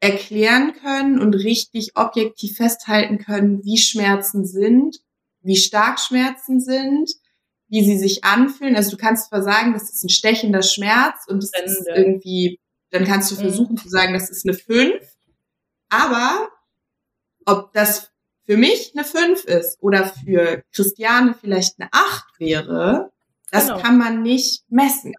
erklären 0.00 0.74
können 0.74 1.20
und 1.20 1.34
richtig 1.34 1.96
objektiv 1.96 2.56
festhalten 2.56 3.18
können, 3.18 3.62
wie 3.64 3.78
Schmerzen 3.78 4.46
sind, 4.46 5.00
wie 5.44 5.56
stark 5.56 6.00
Schmerzen 6.00 6.60
sind, 6.60 7.12
wie 7.68 7.84
sie 7.84 7.98
sich 7.98 8.24
anfühlen. 8.24 8.74
Also 8.76 8.90
du 8.92 8.96
kannst 8.96 9.28
zwar 9.28 9.42
sagen, 9.42 9.72
das 9.72 9.90
ist 9.90 10.02
ein 10.04 10.08
stechender 10.08 10.62
Schmerz 10.62 11.24
und 11.28 11.42
das 11.42 11.50
ist 11.50 11.84
Brennende. 11.84 11.90
irgendwie, 12.10 12.60
dann 12.90 13.04
kannst 13.04 13.30
du 13.30 13.36
Mhm. 13.36 13.40
versuchen 13.40 13.76
zu 13.76 13.88
sagen, 13.88 14.12
das 14.14 14.30
ist 14.30 14.44
eine 14.46 14.54
5, 14.56 14.94
aber 15.88 16.48
ob 17.46 17.72
das 17.72 18.10
für 18.46 18.56
mich 18.56 18.92
eine 18.94 19.04
5 19.04 19.44
ist 19.44 19.78
oder 19.82 20.06
für 20.24 20.62
Christiane 20.72 21.34
vielleicht 21.40 21.80
eine 21.80 21.88
8 21.92 22.24
wäre, 22.40 23.12
das 23.50 23.68
Genau. 23.68 23.80
kann 23.80 23.98
man 23.98 24.22
nicht 24.22 24.64
messen. 24.68 25.14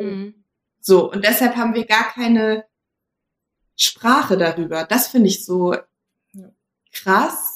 Mhm. 0.00 0.44
So, 0.80 1.10
und 1.10 1.24
deshalb 1.24 1.56
haben 1.56 1.74
wir 1.74 1.86
gar 1.86 2.04
keine 2.12 2.64
Sprache 3.76 4.36
darüber. 4.36 4.84
Das 4.84 5.08
finde 5.08 5.28
ich 5.28 5.44
so 5.44 5.74
krass. 6.92 7.53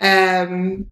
Ähm, 0.00 0.90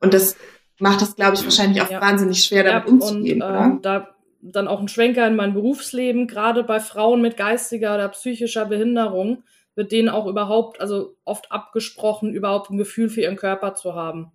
und 0.00 0.14
das 0.14 0.36
macht 0.78 1.02
das, 1.02 1.16
glaube 1.16 1.34
ich, 1.34 1.44
wahrscheinlich 1.44 1.82
auch 1.82 1.90
ja. 1.90 2.00
wahnsinnig 2.00 2.44
schwer, 2.44 2.64
damit 2.64 2.86
ja, 2.86 2.92
umzugehen. 2.92 3.42
Und, 3.42 3.78
äh, 3.78 3.80
da 3.82 4.14
dann 4.46 4.68
auch 4.68 4.80
ein 4.80 4.88
Schwenker 4.88 5.26
in 5.26 5.36
mein 5.36 5.54
Berufsleben, 5.54 6.26
gerade 6.26 6.64
bei 6.64 6.78
Frauen 6.78 7.22
mit 7.22 7.36
geistiger 7.36 7.94
oder 7.94 8.08
psychischer 8.10 8.66
Behinderung, 8.66 9.42
wird 9.74 9.90
denen 9.90 10.10
auch 10.10 10.26
überhaupt, 10.26 10.80
also 10.80 11.16
oft 11.24 11.50
abgesprochen, 11.50 12.34
überhaupt 12.34 12.70
ein 12.70 12.76
Gefühl 12.76 13.08
für 13.08 13.22
ihren 13.22 13.36
Körper 13.36 13.74
zu 13.74 13.94
haben. 13.94 14.32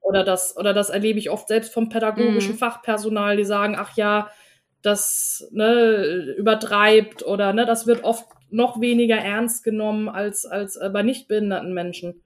Oder 0.00 0.24
das, 0.24 0.56
oder 0.56 0.74
das 0.74 0.90
erlebe 0.90 1.20
ich 1.20 1.30
oft 1.30 1.46
selbst 1.46 1.72
vom 1.72 1.88
pädagogischen 1.88 2.54
mhm. 2.54 2.58
Fachpersonal, 2.58 3.36
die 3.36 3.44
sagen, 3.44 3.76
ach 3.78 3.96
ja, 3.96 4.28
das 4.82 5.48
ne, 5.52 6.34
übertreibt 6.36 7.24
oder 7.24 7.52
ne, 7.52 7.64
das 7.64 7.86
wird 7.86 8.02
oft 8.02 8.26
noch 8.50 8.80
weniger 8.80 9.16
ernst 9.16 9.62
genommen 9.62 10.08
als, 10.08 10.44
als 10.44 10.78
bei 10.92 11.02
nicht 11.04 11.28
behinderten 11.28 11.72
Menschen. 11.72 12.22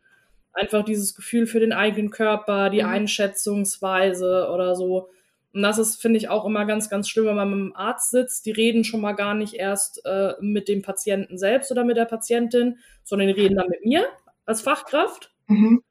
Einfach 0.56 0.86
dieses 0.86 1.14
Gefühl 1.14 1.46
für 1.46 1.60
den 1.60 1.74
eigenen 1.74 2.10
Körper, 2.10 2.70
die 2.70 2.82
mhm. 2.82 2.88
Einschätzungsweise 2.88 4.48
oder 4.50 4.74
so. 4.74 5.10
Und 5.52 5.60
das 5.60 5.76
ist, 5.76 6.00
finde 6.00 6.16
ich, 6.16 6.30
auch 6.30 6.46
immer 6.46 6.64
ganz, 6.64 6.88
ganz 6.88 7.10
schlimm, 7.10 7.26
wenn 7.26 7.36
man 7.36 7.50
mit 7.50 7.58
dem 7.58 7.76
Arzt 7.76 8.10
sitzt. 8.10 8.46
Die 8.46 8.52
reden 8.52 8.82
schon 8.82 9.02
mal 9.02 9.12
gar 9.12 9.34
nicht 9.34 9.52
erst 9.52 10.00
äh, 10.06 10.32
mit 10.40 10.68
dem 10.68 10.80
Patienten 10.80 11.36
selbst 11.36 11.70
oder 11.70 11.84
mit 11.84 11.98
der 11.98 12.06
Patientin, 12.06 12.78
sondern 13.04 13.28
die 13.28 13.34
reden 13.34 13.56
dann 13.56 13.68
mit 13.68 13.84
mir 13.84 14.06
als 14.46 14.62
Fachkraft. 14.62 15.30
Mhm. 15.46 15.82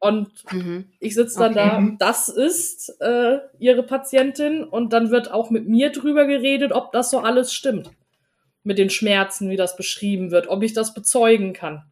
Und 0.00 0.28
mhm. 0.52 0.92
ich 1.00 1.14
sitze 1.14 1.38
dann 1.38 1.52
okay. 1.52 1.96
da, 1.98 2.06
das 2.12 2.28
ist 2.28 2.94
äh, 3.00 3.38
ihre 3.58 3.84
Patientin 3.84 4.64
und 4.64 4.92
dann 4.92 5.10
wird 5.10 5.30
auch 5.32 5.48
mit 5.48 5.66
mir 5.66 5.90
drüber 5.92 6.26
geredet, 6.26 6.72
ob 6.72 6.92
das 6.92 7.10
so 7.10 7.20
alles 7.20 7.54
stimmt. 7.54 7.90
Mit 8.64 8.76
den 8.76 8.90
Schmerzen, 8.90 9.48
wie 9.48 9.56
das 9.56 9.78
beschrieben 9.78 10.30
wird, 10.30 10.48
ob 10.48 10.62
ich 10.62 10.74
das 10.74 10.92
bezeugen 10.92 11.54
kann. 11.54 11.84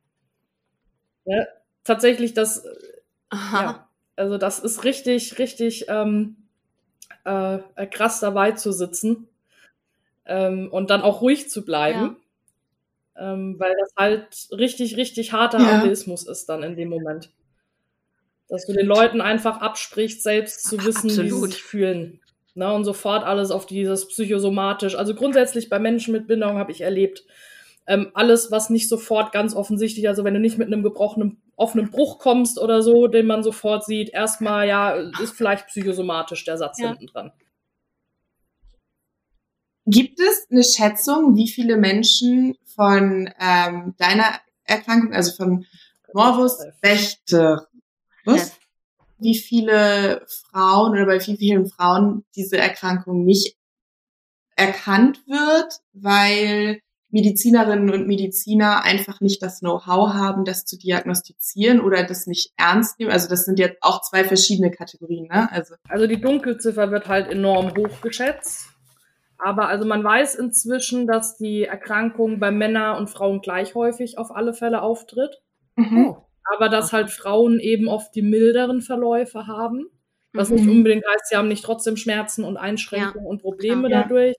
Ja, 1.24 1.46
tatsächlich, 1.84 2.34
das, 2.34 2.64
Aha. 3.30 3.62
ja, 3.62 3.88
also 4.16 4.38
das 4.38 4.58
ist 4.58 4.84
richtig, 4.84 5.38
richtig 5.38 5.86
ähm, 5.88 6.36
äh, 7.24 7.58
krass 7.86 8.20
dabei 8.20 8.52
zu 8.52 8.72
sitzen 8.72 9.28
ähm, 10.26 10.68
und 10.70 10.90
dann 10.90 11.02
auch 11.02 11.20
ruhig 11.20 11.50
zu 11.50 11.64
bleiben. 11.64 12.16
Ja. 13.16 13.32
Ähm, 13.34 13.56
weil 13.58 13.74
das 13.78 13.92
halt 13.96 14.48
richtig, 14.58 14.96
richtig 14.96 15.32
harter 15.32 15.60
ja. 15.60 15.78
Atheismus 15.78 16.26
ist 16.26 16.48
dann 16.48 16.62
in 16.62 16.76
dem 16.76 16.88
Moment. 16.88 17.30
Dass 18.48 18.66
du 18.66 18.72
den 18.72 18.86
Leuten 18.86 19.20
einfach 19.20 19.60
absprichst, 19.60 20.22
selbst 20.22 20.64
zu 20.64 20.78
wissen, 20.84 21.10
Absolut. 21.10 21.30
wie 21.30 21.30
sie 21.30 21.52
sich 21.52 21.62
fühlen. 21.62 22.20
Ne, 22.54 22.70
und 22.70 22.84
sofort 22.84 23.24
alles 23.24 23.50
auf 23.50 23.64
dieses 23.64 24.08
psychosomatisch. 24.08 24.94
Also 24.94 25.14
grundsätzlich 25.14 25.70
bei 25.70 25.78
Menschen 25.78 26.12
mit 26.12 26.26
Bindung 26.26 26.58
habe 26.58 26.70
ich 26.70 26.82
erlebt, 26.82 27.24
ähm, 27.86 28.10
alles, 28.14 28.50
was 28.50 28.70
nicht 28.70 28.88
sofort 28.88 29.32
ganz 29.32 29.54
offensichtlich, 29.54 30.06
also 30.08 30.22
wenn 30.24 30.34
du 30.34 30.40
nicht 30.40 30.58
mit 30.58 30.68
einem 30.68 30.82
gebrochenen, 30.82 31.40
offenen 31.62 31.90
Bruch 31.90 32.18
kommst 32.18 32.58
oder 32.58 32.82
so, 32.82 33.06
den 33.06 33.26
man 33.26 33.42
sofort 33.42 33.84
sieht, 33.84 34.10
erstmal, 34.10 34.66
ja, 34.66 34.92
ist 35.22 35.34
vielleicht 35.36 35.68
psychosomatisch 35.68 36.44
der 36.44 36.58
Satz 36.58 36.78
ja. 36.78 36.88
hinten 36.88 37.06
dran. 37.06 37.32
Gibt 39.86 40.20
es 40.20 40.46
eine 40.50 40.62
Schätzung, 40.62 41.36
wie 41.36 41.48
viele 41.48 41.76
Menschen 41.76 42.56
von 42.66 43.30
ähm, 43.40 43.94
deiner 43.98 44.40
Erkrankung, 44.64 45.12
also 45.12 45.32
von 45.32 45.66
Morbus 46.12 46.58
Bechterew, 46.80 47.60
was? 48.24 48.52
Wie 49.18 49.38
viele 49.38 50.26
Frauen 50.26 50.92
oder 50.92 51.06
bei 51.06 51.24
wie 51.24 51.36
vielen 51.36 51.68
Frauen 51.68 52.24
diese 52.34 52.58
Erkrankung 52.58 53.24
nicht 53.24 53.56
erkannt 54.56 55.22
wird, 55.26 55.80
weil 55.92 56.80
Medizinerinnen 57.12 57.90
und 57.90 58.06
Mediziner 58.06 58.82
einfach 58.82 59.20
nicht 59.20 59.42
das 59.42 59.60
Know-how 59.60 60.14
haben, 60.14 60.44
das 60.44 60.64
zu 60.64 60.76
diagnostizieren 60.76 61.80
oder 61.80 62.04
das 62.04 62.26
nicht 62.26 62.52
ernst 62.56 62.98
nehmen. 62.98 63.12
Also 63.12 63.28
das 63.28 63.44
sind 63.44 63.58
jetzt 63.58 63.76
auch 63.82 64.02
zwei 64.02 64.24
verschiedene 64.24 64.70
Kategorien. 64.70 65.28
Ne? 65.28 65.50
Also, 65.52 65.74
also 65.88 66.06
die 66.06 66.20
Dunkelziffer 66.20 66.90
wird 66.90 67.08
halt 67.08 67.30
enorm 67.30 67.72
hoch 67.76 68.00
geschätzt. 68.00 68.68
Aber 69.38 69.68
also 69.68 69.86
man 69.86 70.02
weiß 70.02 70.36
inzwischen, 70.36 71.06
dass 71.06 71.36
die 71.36 71.64
Erkrankung 71.64 72.40
bei 72.40 72.50
Männern 72.50 72.96
und 72.96 73.10
Frauen 73.10 73.40
gleich 73.40 73.74
häufig 73.74 74.18
auf 74.18 74.34
alle 74.34 74.54
Fälle 74.54 74.82
auftritt. 74.82 75.42
Mhm. 75.76 76.06
Oh 76.06 76.26
aber 76.44 76.68
dass 76.68 76.92
halt 76.92 77.10
Frauen 77.10 77.60
eben 77.60 77.88
oft 77.88 78.14
die 78.14 78.22
milderen 78.22 78.80
Verläufe 78.82 79.46
haben. 79.46 79.86
Was 80.32 80.50
mhm. 80.50 80.56
nicht 80.56 80.68
unbedingt 80.68 81.04
heißt, 81.06 81.28
sie 81.28 81.36
haben 81.36 81.48
nicht 81.48 81.64
trotzdem 81.64 81.96
Schmerzen 81.96 82.44
und 82.44 82.56
Einschränkungen 82.56 83.24
ja. 83.24 83.30
und 83.30 83.42
Probleme 83.42 83.90
ja. 83.90 84.02
dadurch. 84.02 84.34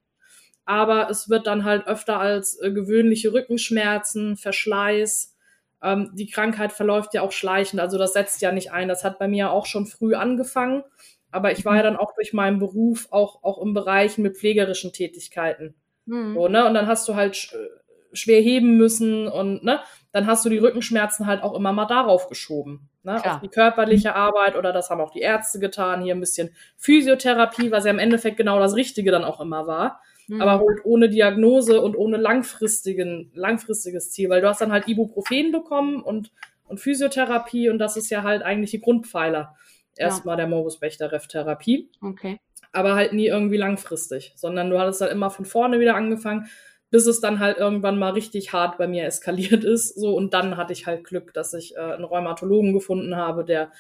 Aber 0.65 1.09
es 1.09 1.29
wird 1.29 1.47
dann 1.47 1.63
halt 1.63 1.87
öfter 1.87 2.19
als 2.19 2.59
äh, 2.61 2.71
gewöhnliche 2.71 3.33
Rückenschmerzen, 3.33 4.37
Verschleiß. 4.37 5.35
Ähm, 5.81 6.11
die 6.13 6.29
Krankheit 6.29 6.71
verläuft 6.71 7.13
ja 7.13 7.21
auch 7.21 7.31
schleichend, 7.33 7.81
also 7.81 7.97
das 7.97 8.13
setzt 8.13 8.41
ja 8.41 8.51
nicht 8.51 8.71
ein. 8.71 8.87
Das 8.87 9.03
hat 9.03 9.19
bei 9.19 9.27
mir 9.27 9.51
auch 9.51 9.65
schon 9.65 9.85
früh 9.85 10.15
angefangen. 10.15 10.83
Aber 11.31 11.51
ich 11.51 11.65
war 11.65 11.75
ja 11.75 11.81
mhm. 11.81 11.85
dann 11.85 11.97
auch 11.97 12.13
durch 12.15 12.31
meinen 12.31 12.59
Beruf 12.59 13.07
auch, 13.11 13.43
auch 13.43 13.61
im 13.61 13.73
Bereich 13.73 14.17
mit 14.17 14.37
pflegerischen 14.37 14.93
Tätigkeiten. 14.93 15.75
Mhm. 16.05 16.35
So, 16.35 16.47
ne? 16.47 16.65
Und 16.65 16.75
dann 16.75 16.87
hast 16.87 17.07
du 17.07 17.15
halt 17.15 17.51
äh, 17.53 17.83
schwer 18.13 18.39
heben 18.41 18.77
müssen 18.77 19.27
und 19.27 19.63
ne, 19.63 19.79
dann 20.11 20.27
hast 20.27 20.45
du 20.45 20.49
die 20.49 20.59
Rückenschmerzen 20.59 21.25
halt 21.25 21.43
auch 21.43 21.55
immer 21.55 21.73
mal 21.73 21.85
darauf 21.85 22.29
geschoben. 22.29 22.89
Ne, 23.05 23.21
auf 23.25 23.41
die 23.41 23.49
körperliche 23.49 24.15
Arbeit 24.15 24.55
oder 24.55 24.71
das 24.71 24.89
haben 24.89 25.01
auch 25.01 25.11
die 25.11 25.19
Ärzte 25.19 25.59
getan, 25.59 26.01
hier 26.03 26.15
ein 26.15 26.21
bisschen 26.21 26.55
Physiotherapie, 26.77 27.69
was 27.69 27.83
ja 27.83 27.91
im 27.91 27.99
Endeffekt 27.99 28.37
genau 28.37 28.59
das 28.59 28.75
Richtige 28.75 29.11
dann 29.11 29.25
auch 29.25 29.41
immer 29.41 29.67
war. 29.67 30.01
Mhm. 30.27 30.41
Aber 30.41 30.59
halt 30.59 30.85
ohne 30.85 31.09
Diagnose 31.09 31.81
und 31.81 31.95
ohne 31.95 32.17
langfristigen, 32.17 33.31
langfristiges 33.33 34.11
Ziel, 34.11 34.29
weil 34.29 34.41
du 34.41 34.47
hast 34.47 34.61
dann 34.61 34.71
halt 34.71 34.87
Ibuprofen 34.87 35.51
bekommen 35.51 36.01
und, 36.01 36.31
und 36.65 36.79
Physiotherapie 36.79 37.69
und 37.69 37.79
das 37.79 37.97
ist 37.97 38.09
ja 38.09 38.23
halt 38.23 38.43
eigentlich 38.43 38.71
die 38.71 38.81
Grundpfeiler. 38.81 39.55
Erstmal 39.95 40.33
ja. 40.33 40.37
der 40.37 40.47
Morbus 40.47 40.79
Bechterew-Therapie. 40.79 41.89
Okay. 42.01 42.39
Aber 42.71 42.95
halt 42.95 43.13
nie 43.13 43.27
irgendwie 43.27 43.57
langfristig, 43.57 44.33
sondern 44.35 44.71
du 44.71 44.79
hattest 44.79 45.01
halt 45.01 45.11
immer 45.11 45.29
von 45.29 45.45
vorne 45.45 45.79
wieder 45.79 45.95
angefangen 45.95 46.47
bis 46.93 47.07
es 47.07 47.19
dann 47.19 47.39
halt 47.39 47.57
irgendwann 47.57 47.97
mal 47.97 48.11
richtig 48.11 48.53
hart 48.53 48.77
bei 48.77 48.87
mir 48.87 49.05
eskaliert 49.05 49.63
ist. 49.63 49.99
So, 49.99 50.15
und 50.15 50.35
dann 50.35 50.57
hatte 50.57 50.73
ich 50.73 50.85
halt 50.85 51.03
Glück, 51.03 51.33
dass 51.33 51.55
ich 51.55 51.75
äh, 51.75 51.79
einen 51.79 52.03
Rheumatologen 52.03 52.71
gefunden 52.71 53.15
habe, 53.15 53.43
der 53.43 53.71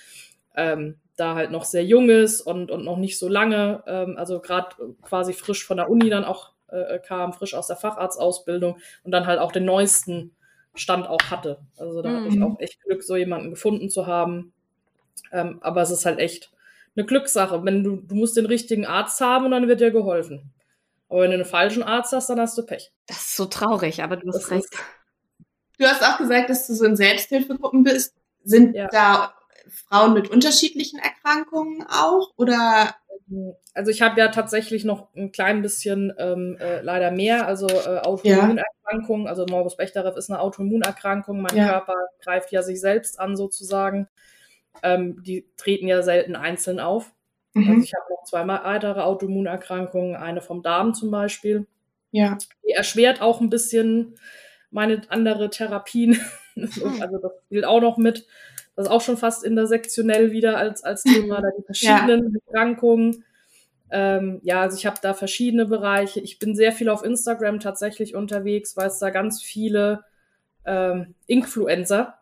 ähm, 0.55 0.95
da 1.15 1.35
halt 1.35 1.51
noch 1.51 1.65
sehr 1.65 1.85
jung 1.85 2.09
ist 2.09 2.41
und, 2.41 2.71
und 2.71 2.83
noch 2.83 2.97
nicht 2.97 3.19
so 3.19 3.27
lange, 3.27 3.83
ähm, 3.87 4.17
also 4.17 4.39
gerade 4.39 4.75
quasi 5.01 5.33
frisch 5.33 5.65
von 5.65 5.77
der 5.77 5.89
Uni 5.89 6.09
dann 6.09 6.25
auch 6.25 6.53
äh, 6.69 6.99
kam, 6.99 7.33
frisch 7.33 7.53
aus 7.53 7.67
der 7.67 7.75
Facharztausbildung 7.75 8.77
und 9.03 9.11
dann 9.11 9.27
halt 9.27 9.39
auch 9.39 9.51
den 9.51 9.65
neuesten 9.65 10.35
Stand 10.75 11.07
auch 11.07 11.21
hatte. 11.29 11.59
Also 11.77 12.01
da 12.01 12.09
mhm. 12.09 12.15
hatte 12.17 12.27
ich 12.29 12.35
mhm. 12.35 12.43
auch 12.43 12.59
echt 12.59 12.81
Glück, 12.81 13.03
so 13.03 13.15
jemanden 13.15 13.51
gefunden 13.51 13.89
zu 13.89 14.07
haben. 14.07 14.53
Ähm, 15.31 15.59
aber 15.61 15.81
es 15.81 15.91
ist 15.91 16.05
halt 16.05 16.19
echt 16.19 16.51
eine 16.95 17.05
Glückssache. 17.05 17.63
Wenn 17.63 17.83
du, 17.83 17.97
du 17.97 18.15
musst 18.15 18.37
den 18.37 18.47
richtigen 18.47 18.85
Arzt 18.85 19.21
haben 19.21 19.45
und 19.45 19.51
dann 19.51 19.67
wird 19.67 19.81
dir 19.81 19.91
geholfen. 19.91 20.51
Aber 21.09 21.21
wenn 21.21 21.31
du 21.31 21.35
einen 21.35 21.45
falschen 21.45 21.83
Arzt 21.83 22.11
hast, 22.11 22.29
dann 22.29 22.39
hast 22.39 22.57
du 22.57 22.65
Pech. 22.65 22.91
Das 23.05 23.17
ist 23.17 23.35
so 23.35 23.45
traurig, 23.45 24.01
aber 24.01 24.17
du 24.17 24.27
hast 24.29 24.43
das 24.43 24.51
recht. 24.51 24.69
Du 25.77 25.85
hast 25.85 26.03
auch 26.03 26.17
gesagt, 26.17 26.49
dass 26.49 26.65
du 26.65 26.73
so 26.73 26.85
in 26.85 26.95
Selbsthilfegruppen 26.95 27.83
bist. 27.83 28.15
Sind 28.43 28.75
ja. 28.75 28.87
da 28.87 29.35
Frauen 29.73 30.13
mit 30.13 30.29
unterschiedlichen 30.29 30.99
Erkrankungen 30.99 31.85
auch 31.89 32.31
oder? 32.37 32.95
Also 33.73 33.89
ich 33.89 34.01
habe 34.01 34.19
ja 34.19 34.27
tatsächlich 34.27 34.83
noch 34.83 35.13
ein 35.15 35.31
klein 35.31 35.61
bisschen 35.61 36.13
ähm, 36.17 36.57
äh, 36.59 36.81
leider 36.81 37.09
mehr, 37.11 37.47
also 37.47 37.67
äh, 37.67 37.99
Autoimmunerkrankungen. 37.99 39.25
Ja. 39.25 39.29
Also 39.29 39.45
Morbus 39.49 39.77
Bechterew 39.77 40.15
ist 40.17 40.29
eine 40.29 40.39
Autoimmunerkrankung. 40.39 41.41
Mein 41.41 41.55
ja. 41.55 41.69
Körper 41.69 41.95
greift 42.21 42.51
ja 42.51 42.61
sich 42.61 42.79
selbst 42.79 43.19
an 43.19 43.35
sozusagen. 43.35 44.07
Ähm, 44.83 45.23
die 45.23 45.47
treten 45.57 45.87
ja 45.87 46.01
selten 46.03 46.35
einzeln 46.35 46.79
auf. 46.79 47.13
Mhm. 47.53 47.69
Also 47.69 47.83
ich 47.83 47.93
habe 47.93 48.05
noch 48.11 48.23
zwei 48.25 48.47
weitere 48.47 49.01
Autoimmunerkrankungen, 49.01 50.15
eine 50.15 50.41
vom 50.41 50.61
Darm 50.61 50.93
zum 50.93 51.09
Beispiel. 51.09 51.67
Ja. 52.11 52.37
Die 52.65 52.71
erschwert 52.71 53.21
auch 53.21 53.41
ein 53.41 53.49
bisschen 53.49 54.15
meine 54.69 55.01
andere 55.09 55.49
Therapien. 55.49 56.19
Hm. 56.55 57.01
also 57.01 57.17
das 57.17 57.31
spielt 57.47 57.65
auch 57.65 57.81
noch 57.81 57.97
mit. 57.97 58.27
Das 58.75 58.87
ist 58.87 58.91
auch 58.91 59.01
schon 59.01 59.17
fast 59.17 59.43
intersektionell 59.43 60.31
wieder 60.31 60.57
als, 60.57 60.83
als 60.83 61.03
Thema, 61.03 61.41
da 61.41 61.49
die 61.57 61.63
verschiedenen 61.65 62.33
ja. 62.33 62.39
Erkrankungen. 62.47 63.23
Ähm, 63.91 64.39
ja, 64.43 64.61
also 64.61 64.77
ich 64.77 64.85
habe 64.85 64.97
da 65.01 65.13
verschiedene 65.13 65.65
Bereiche. 65.65 66.19
Ich 66.19 66.39
bin 66.39 66.55
sehr 66.55 66.71
viel 66.71 66.89
auf 66.89 67.03
Instagram 67.03 67.59
tatsächlich 67.59 68.15
unterwegs, 68.15 68.75
weil 68.75 68.87
es 68.87 68.97
da 68.97 69.11
ganz 69.11 69.41
viele 69.41 70.03
ähm, 70.65 71.13
Influencer 71.27 72.15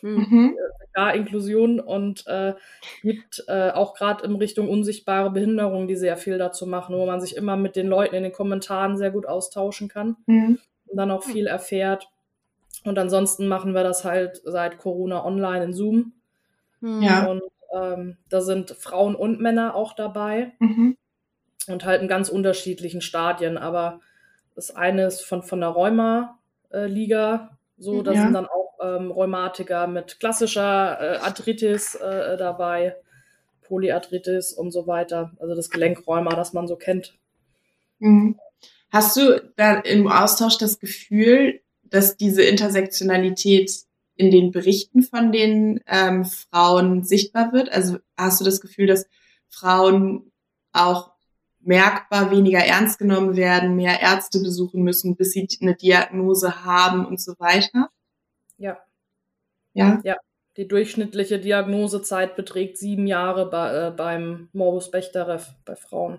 mhm. 0.00 0.56
ja, 0.96 1.10
Inklusion 1.10 1.80
und 1.80 2.26
äh, 2.26 2.54
gibt 3.02 3.44
äh, 3.48 3.70
auch 3.70 3.94
gerade 3.94 4.24
in 4.24 4.34
Richtung 4.36 4.68
unsichtbare 4.68 5.30
Behinderung, 5.30 5.86
die 5.86 5.96
sehr 5.96 6.16
viel 6.16 6.38
dazu 6.38 6.66
machen, 6.66 6.96
wo 6.96 7.06
man 7.06 7.20
sich 7.20 7.36
immer 7.36 7.56
mit 7.56 7.76
den 7.76 7.86
Leuten 7.86 8.14
in 8.14 8.22
den 8.22 8.32
Kommentaren 8.32 8.96
sehr 8.96 9.10
gut 9.10 9.26
austauschen 9.26 9.88
kann 9.88 10.16
mhm. 10.26 10.58
und 10.86 10.96
dann 10.96 11.10
auch 11.10 11.22
viel 11.22 11.46
erfährt. 11.46 12.08
Und 12.88 12.98
ansonsten 12.98 13.46
machen 13.48 13.74
wir 13.74 13.82
das 13.84 14.04
halt 14.04 14.40
seit 14.44 14.78
Corona 14.78 15.24
online 15.24 15.64
in 15.64 15.72
Zoom. 15.72 16.12
Mhm. 16.80 17.02
Ja. 17.02 17.26
Und 17.26 17.42
ähm, 17.74 18.16
da 18.28 18.40
sind 18.40 18.70
Frauen 18.70 19.14
und 19.14 19.40
Männer 19.40 19.74
auch 19.74 19.92
dabei. 19.94 20.52
Mhm. 20.58 20.96
und 21.68 21.84
halt 21.84 22.00
in 22.00 22.08
ganz 22.08 22.28
unterschiedlichen 22.30 23.00
Stadien. 23.02 23.58
Aber 23.58 24.00
das 24.54 24.74
eine 24.74 25.04
ist 25.06 25.20
von, 25.20 25.42
von 25.42 25.60
der 25.60 25.68
Rheuma-Liga, 25.70 27.50
so, 27.76 28.02
da 28.02 28.12
Ja. 28.12 28.22
sind 28.22 28.32
dann 28.32 28.46
auch 28.46 28.78
ähm, 28.82 29.10
Rheumatiker 29.10 29.86
mit 29.86 30.18
klassischer 30.18 30.98
äh, 31.00 31.16
Arthritis 31.18 31.94
äh, 31.96 32.36
dabei, 32.36 32.96
Polyarthritis 33.62 34.52
und 34.52 34.70
so 34.72 34.86
weiter. 34.86 35.32
Also 35.38 35.54
das 35.54 35.70
Gelenkräuma, 35.70 36.30
das 36.34 36.52
man 36.54 36.66
so 36.66 36.76
kennt. 36.76 37.14
Mhm. 37.98 38.38
Hast 38.90 39.16
du 39.16 39.40
da 39.56 39.74
im 39.80 40.08
Austausch 40.08 40.56
das 40.58 40.78
Gefühl, 40.80 41.60
dass 41.90 42.16
diese 42.16 42.42
Intersektionalität 42.42 43.72
in 44.16 44.30
den 44.30 44.50
Berichten 44.50 45.02
von 45.02 45.32
den 45.32 45.80
ähm, 45.86 46.24
Frauen 46.24 47.04
sichtbar 47.04 47.52
wird? 47.52 47.70
Also 47.70 47.98
hast 48.16 48.40
du 48.40 48.44
das 48.44 48.60
Gefühl, 48.60 48.86
dass 48.86 49.06
Frauen 49.48 50.32
auch 50.72 51.12
merkbar 51.60 52.30
weniger 52.30 52.60
ernst 52.60 52.98
genommen 52.98 53.36
werden, 53.36 53.76
mehr 53.76 54.00
Ärzte 54.00 54.40
besuchen 54.40 54.82
müssen, 54.82 55.16
bis 55.16 55.32
sie 55.32 55.48
eine 55.60 55.74
Diagnose 55.74 56.64
haben 56.64 57.06
und 57.06 57.20
so 57.20 57.34
weiter? 57.38 57.90
Ja. 58.56 58.78
Ja. 59.74 60.00
Die 60.56 60.66
durchschnittliche 60.66 61.38
Diagnosezeit 61.38 62.34
beträgt 62.34 62.78
sieben 62.78 63.06
Jahre 63.06 63.48
bei, 63.48 63.86
äh, 63.86 63.90
beim 63.92 64.48
Morbus 64.52 64.90
Bechterew 64.90 65.40
bei 65.64 65.76
Frauen. 65.76 66.18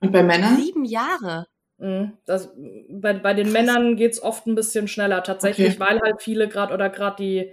Und 0.00 0.12
bei 0.12 0.22
Männern? 0.22 0.58
Sieben 0.58 0.84
Jahre. 0.84 1.46
Mhm. 1.82 2.12
Das, 2.26 2.50
bei, 2.90 3.12
bei 3.14 3.34
den 3.34 3.50
Männern 3.52 3.96
geht's 3.96 4.22
oft 4.22 4.46
ein 4.46 4.54
bisschen 4.54 4.86
schneller, 4.88 5.22
tatsächlich, 5.24 5.70
Okay. 5.76 5.80
weil 5.80 6.00
halt 6.00 6.22
viele 6.22 6.48
gerade 6.48 6.72
oder 6.72 6.88
gerade 6.90 7.16
die, 7.16 7.52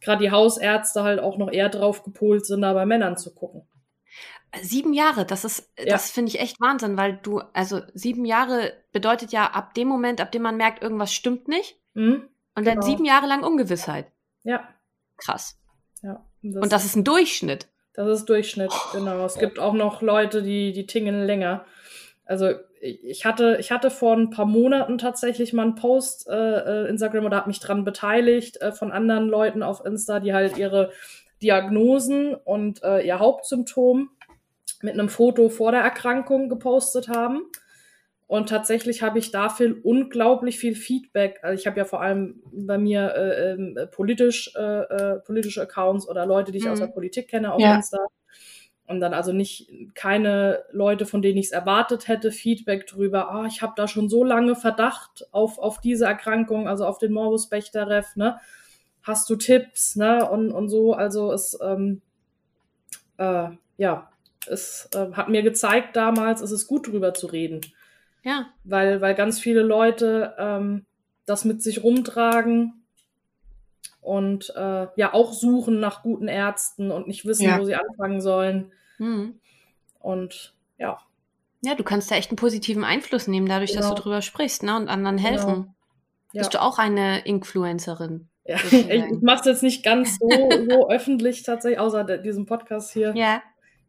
gerade 0.00 0.22
die 0.24 0.30
Hausärzte 0.32 1.04
halt 1.04 1.20
auch 1.20 1.38
noch 1.38 1.50
eher 1.52 1.68
drauf 1.68 2.02
gepolt 2.02 2.44
sind, 2.44 2.62
da 2.62 2.72
bei 2.72 2.84
Männern 2.86 3.16
zu 3.16 3.32
gucken. 3.34 3.62
Sieben 4.62 4.94
Jahre, 4.94 5.24
das 5.26 5.44
ist, 5.44 5.70
Ja. 5.78 5.84
das 5.86 6.10
finde 6.10 6.30
ich 6.30 6.40
echt 6.40 6.60
Wahnsinn, 6.60 6.96
weil 6.96 7.18
du, 7.22 7.40
also 7.52 7.82
sieben 7.94 8.24
Jahre 8.24 8.72
bedeutet 8.92 9.30
ja 9.30 9.44
ab 9.50 9.74
dem 9.74 9.86
Moment, 9.88 10.20
ab 10.20 10.32
dem 10.32 10.42
man 10.42 10.56
merkt, 10.56 10.82
irgendwas 10.82 11.12
stimmt 11.12 11.48
nicht. 11.48 11.78
Mhm. 11.94 12.28
Und 12.56 12.66
dann 12.66 12.80
Genau. 12.80 12.86
sieben 12.86 13.04
Jahre 13.04 13.26
lang 13.26 13.44
Ungewissheit. 13.44 14.06
Ja, 14.42 14.66
Krass. 15.18 15.58
ja. 16.02 16.24
Und 16.42 16.72
das 16.72 16.84
ist 16.84 16.96
ein 16.96 17.04
Durchschnitt. 17.04 17.68
Das 17.94 18.08
ist 18.08 18.26
Durchschnitt, 18.28 18.72
genau. 18.92 19.24
Es 19.24 19.38
gibt 19.38 19.58
auch 19.58 19.74
noch 19.74 20.02
Leute, 20.02 20.42
die, 20.42 20.72
die 20.72 20.86
tingeln 20.86 21.26
länger. 21.26 21.64
Also 22.28 22.50
ich 22.80 23.24
hatte, 23.24 23.56
ich 23.58 23.72
hatte 23.72 23.90
vor 23.90 24.14
ein 24.14 24.28
paar 24.30 24.44
Monaten 24.44 24.98
tatsächlich 24.98 25.52
mal 25.54 25.62
einen 25.62 25.74
Post 25.74 26.28
äh, 26.28 26.34
äh, 26.84 26.88
Instagram 26.88 27.24
oder 27.24 27.38
habe 27.38 27.48
mich 27.48 27.58
dran 27.58 27.84
beteiligt 27.84 28.60
äh, 28.60 28.70
von 28.70 28.92
anderen 28.92 29.28
Leuten 29.28 29.62
auf 29.62 29.84
Insta, 29.84 30.20
die 30.20 30.34
halt 30.34 30.58
ihre 30.58 30.92
Diagnosen 31.42 32.34
und 32.34 32.82
äh, 32.84 33.00
ihr 33.06 33.18
Hauptsymptom 33.18 34.10
mit 34.82 34.92
einem 34.92 35.08
Foto 35.08 35.48
vor 35.48 35.72
der 35.72 35.80
Erkrankung 35.80 36.48
gepostet 36.50 37.08
haben. 37.08 37.40
Und 38.26 38.50
tatsächlich 38.50 39.02
habe 39.02 39.18
ich 39.18 39.30
dafür 39.30 39.76
unglaublich 39.82 40.58
viel 40.58 40.74
Feedback. 40.74 41.40
Also 41.42 41.58
ich 41.58 41.66
habe 41.66 41.78
ja 41.78 41.86
vor 41.86 42.02
allem 42.02 42.42
bei 42.52 42.76
mir 42.76 43.14
äh, 43.16 43.52
ähm, 43.52 43.78
politisch, 43.90 44.52
äh, 44.54 44.60
äh, 44.82 45.20
politische 45.20 45.62
Accounts 45.62 46.06
oder 46.06 46.26
Leute, 46.26 46.52
die 46.52 46.58
ich 46.58 46.66
Mhm. 46.66 46.72
aus 46.72 46.80
der 46.80 46.88
Politik 46.88 47.28
kenne 47.28 47.54
auf 47.54 47.62
Ja. 47.62 47.74
Insta. 47.76 48.06
Und 48.88 49.00
dann 49.00 49.12
also 49.14 49.32
nicht 49.32 49.70
keine 49.94 50.64
Leute, 50.72 51.04
von 51.06 51.20
denen 51.22 51.36
ich 51.38 51.46
es 51.46 51.52
erwartet 51.52 52.08
hätte, 52.08 52.32
Feedback 52.32 52.86
drüber, 52.86 53.30
ah, 53.30 53.44
ich 53.46 53.60
habe 53.62 53.74
da 53.76 53.86
schon 53.86 54.08
so 54.08 54.24
lange 54.24 54.56
Verdacht 54.56 55.26
auf, 55.30 55.58
auf 55.58 55.80
diese 55.80 56.06
Erkrankung, 56.06 56.66
also 56.66 56.86
auf 56.86 56.98
den 56.98 57.12
Morbus 57.12 57.48
Bechterew, 57.48 58.02
ne? 58.16 58.38
Hast 59.02 59.28
du 59.30 59.36
Tipps, 59.36 59.94
ne? 59.96 60.28
Und, 60.28 60.52
und 60.52 60.68
so, 60.70 60.94
also 60.94 61.32
es, 61.32 61.58
ähm, 61.62 62.00
äh, 63.18 63.48
ja, 63.76 64.10
es 64.46 64.88
äh, 64.94 65.12
hat 65.12 65.28
mir 65.28 65.42
gezeigt 65.42 65.94
damals, 65.96 66.40
es 66.40 66.50
ist 66.50 66.66
gut 66.66 66.86
drüber 66.88 67.12
zu 67.14 67.26
reden 67.26 67.60
Ja. 68.22 68.46
weil, 68.64 69.00
weil 69.00 69.14
ganz 69.14 69.38
viele 69.38 69.62
Leute 69.62 70.34
ähm, 70.38 70.86
das 71.26 71.44
mit 71.44 71.62
sich 71.62 71.82
rumtragen 71.82 72.84
und 74.00 74.50
äh, 74.56 74.86
ja 74.96 75.12
auch 75.12 75.32
suchen 75.32 75.80
nach 75.80 76.02
guten 76.02 76.28
Ärzten 76.28 76.90
und 76.90 77.06
nicht 77.06 77.26
wissen, 77.26 77.44
Ja. 77.44 77.58
wo 77.58 77.64
sie 77.64 77.74
anfangen 77.74 78.20
sollen. 78.20 78.72
Mhm. 78.98 79.40
Und 80.00 80.54
ja, 80.78 80.98
Ja, 81.62 81.74
du 81.74 81.82
kannst 81.82 82.10
da 82.10 82.14
echt 82.14 82.30
einen 82.30 82.36
positiven 82.36 82.84
Einfluss 82.84 83.26
nehmen, 83.26 83.48
dadurch, 83.48 83.72
dass 83.72 83.84
Genau. 83.86 83.94
du 83.96 84.02
drüber 84.02 84.22
sprichst, 84.22 84.62
ne? 84.62 84.76
Und 84.76 84.88
anderen 84.88 85.16
Genau. 85.16 85.28
helfen. 85.28 85.74
ja. 86.32 86.40
Bist 86.42 86.54
du 86.54 86.62
auch 86.62 86.78
eine 86.78 87.24
Influencerin? 87.26 88.28
ja. 88.44 88.56
Ich, 88.70 88.70
mache 89.22 89.40
es 89.40 89.46
jetzt 89.46 89.62
nicht 89.62 89.82
ganz 89.84 90.18
so, 90.18 90.28
so 90.70 90.88
öffentlich 90.88 91.42
tatsächlich, 91.42 91.80
außer 91.80 92.04
de- 92.04 92.22
diesem 92.22 92.46
Podcast 92.46 92.92
hier. 92.92 93.12
Ja. 93.16 93.42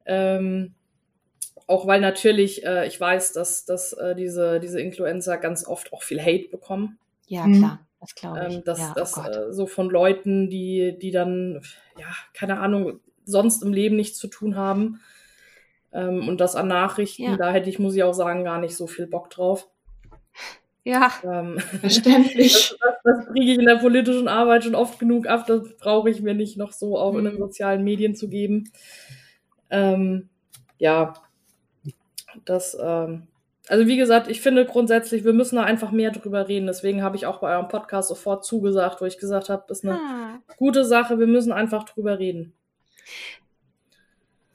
Ähm, 0.06 0.74
auch 1.68 1.86
weil 1.86 2.02
natürlich 2.02 2.66
äh, 2.66 2.88
ich 2.88 3.00
weiß, 3.00 3.34
dass, 3.34 3.66
dass 3.66 3.94
äh, 3.94 4.16
diese, 4.16 4.60
diese 4.60 4.82
Influencer 4.82 5.38
ganz 5.38 5.68
oft 5.68 5.94
auch 5.94 6.02
viel 6.02 6.20
Hate 6.20 6.50
bekommen. 6.50 6.98
Ja, 7.28 7.46
Mhm. 7.46 7.58
klar. 7.60 7.80
Das 8.00 8.16
glaube 8.16 8.46
ich. 8.50 8.56
Ähm, 8.56 8.62
das 8.66 8.80
ja, 8.80 8.94
das 8.96 9.18
oh 9.18 9.22
äh, 9.22 9.54
so 9.54 9.68
von 9.68 9.90
Leuten, 9.90 10.50
die, 10.50 10.98
die 11.00 11.12
dann, 11.12 11.62
ja, 12.00 12.08
keine 12.34 12.60
Ahnung, 12.60 13.00
sonst 13.30 13.64
im 13.64 13.74
Leben 13.74 13.96
nichts 13.96 14.18
zu 14.18 14.28
tun 14.28 14.56
haben. 14.56 15.02
Ähm, 15.92 16.28
und 16.28 16.40
das 16.42 16.56
an 16.56 16.68
Nachrichten, 16.68 17.24
Ja. 17.24 17.38
da 17.38 17.52
hätte 17.52 17.70
ich, 17.70 17.80
muss 17.80 17.96
ich 17.96 18.04
auch 18.04 18.14
sagen, 18.14 18.44
gar 18.44 18.60
nicht 18.60 18.76
so 18.76 18.86
viel 18.88 19.08
Bock 19.08 19.30
drauf. 19.30 19.68
ja. 20.84 21.12
Ähm, 21.24 21.58
Verständlich. 21.82 22.76
das 22.80 22.94
das 23.04 23.26
kriege 23.28 23.54
ich 23.54 23.58
in 23.60 23.66
der 23.66 23.78
politischen 23.78 24.28
Arbeit 24.28 24.64
schon 24.64 24.76
oft 24.76 25.00
genug 25.00 25.28
ab. 25.28 25.46
Das 25.48 25.76
brauche 25.78 26.10
ich 26.10 26.22
mir 26.22 26.34
nicht 26.36 26.58
noch 26.58 26.72
so 26.74 26.98
auch 26.98 27.16
in 27.16 27.26
den 27.26 27.36
Mhm. 27.36 27.40
sozialen 27.40 27.84
Medien 27.84 28.16
zu 28.16 28.28
geben. 28.30 28.72
Ähm, 29.72 30.30
ja, 30.78 31.14
das, 32.46 32.78
ähm, 32.82 33.28
also 33.68 33.88
wie 33.88 33.98
gesagt, 33.98 34.28
ich 34.30 34.42
finde 34.42 34.66
grundsätzlich, 34.66 35.24
wir 35.24 35.34
müssen 35.34 35.56
da 35.58 35.64
einfach 35.64 35.92
mehr 35.92 36.12
drüber 36.12 36.48
reden. 36.48 36.68
Deswegen 36.68 37.04
habe 37.04 37.16
ich 37.16 37.26
auch 37.26 37.40
bei 37.40 37.54
eurem 37.56 37.68
Podcast 37.68 38.10
sofort 38.10 38.44
zugesagt, 38.46 39.02
wo 39.02 39.06
ich 39.06 39.18
gesagt 39.20 39.50
habe, 39.50 39.66
ist 39.70 39.84
eine 39.86 39.96
Ah. 39.96 40.40
gute 40.58 40.86
Sache, 40.86 41.20
wir 41.20 41.28
müssen 41.28 41.52
einfach 41.52 41.84
drüber 41.86 42.18
reden. 42.20 42.54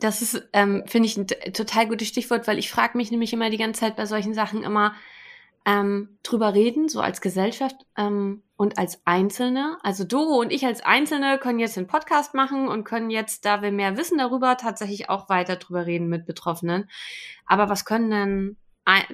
Das 0.00 0.22
ist, 0.22 0.48
ähm, 0.52 0.82
finde 0.86 1.06
ich, 1.06 1.16
ein 1.16 1.26
total 1.52 1.88
gutes 1.88 2.08
Stichwort, 2.08 2.46
weil 2.46 2.58
ich 2.58 2.70
frage 2.70 2.96
mich 2.98 3.10
nämlich 3.10 3.32
immer 3.32 3.50
die 3.50 3.56
ganze 3.56 3.80
Zeit 3.80 3.96
bei 3.96 4.06
solchen 4.06 4.34
Sachen 4.34 4.62
immer 4.62 4.94
ähm, 5.66 6.18
drüber 6.22 6.52
reden, 6.52 6.88
so 6.88 7.00
als 7.00 7.20
Gesellschaft 7.20 7.76
ähm, 7.96 8.42
und 8.56 8.76
als 8.76 9.00
Einzelne. 9.06 9.78
Also 9.82 10.04
Doro 10.04 10.38
und 10.40 10.52
ich 10.52 10.66
als 10.66 10.82
Einzelne 10.82 11.38
können 11.38 11.58
jetzt 11.58 11.76
den 11.76 11.86
Podcast 11.86 12.34
machen 12.34 12.68
und 12.68 12.84
können 12.84 13.10
jetzt, 13.10 13.44
da 13.46 13.62
wir 13.62 13.72
mehr 13.72 13.96
wissen 13.96 14.18
darüber, 14.18 14.56
tatsächlich 14.56 15.08
auch 15.08 15.28
weiter 15.28 15.56
drüber 15.56 15.86
reden 15.86 16.08
mit 16.08 16.26
Betroffenen. 16.26 16.90
Aber 17.46 17.68
was 17.68 17.84
können 17.84 18.10
denn, 18.10 18.56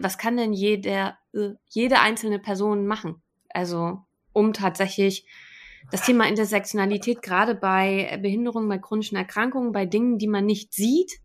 was 0.01 0.19
kann 0.19 0.37
denn 0.37 0.53
jeder, 0.53 1.19
äh, 1.33 1.51
jede 1.69 2.01
einzelne 2.01 2.41
Person 2.41 2.87
machen? 2.87 3.23
Also 3.51 4.01
um 4.33 4.53
tatsächlich 4.53 5.27
das 5.91 6.03
Thema 6.03 6.29
Intersektionalität 6.29 7.23
gerade 7.23 7.55
bei 7.55 8.19
Behinderungen, 8.23 8.69
bei 8.69 8.79
chronischen 8.79 9.17
Erkrankungen, 9.17 9.73
bei 9.73 9.87
Dingen, 9.87 10.19
die 10.19 10.29
man 10.29 10.47
nicht 10.47 10.73
sieht, 10.73 11.21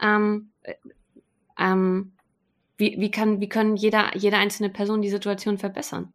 ähm, 0.00 0.52
äh, 0.62 0.74
ähm, 1.58 2.12
wie, 2.76 2.96
wie, 2.98 3.10
kann, 3.10 3.40
wie 3.40 3.48
können 3.48 3.76
jeder, 3.76 4.16
jede 4.16 4.36
einzelne 4.36 4.70
Person 4.70 5.02
die 5.02 5.10
Situation 5.10 5.58
verbessern? 5.58 6.12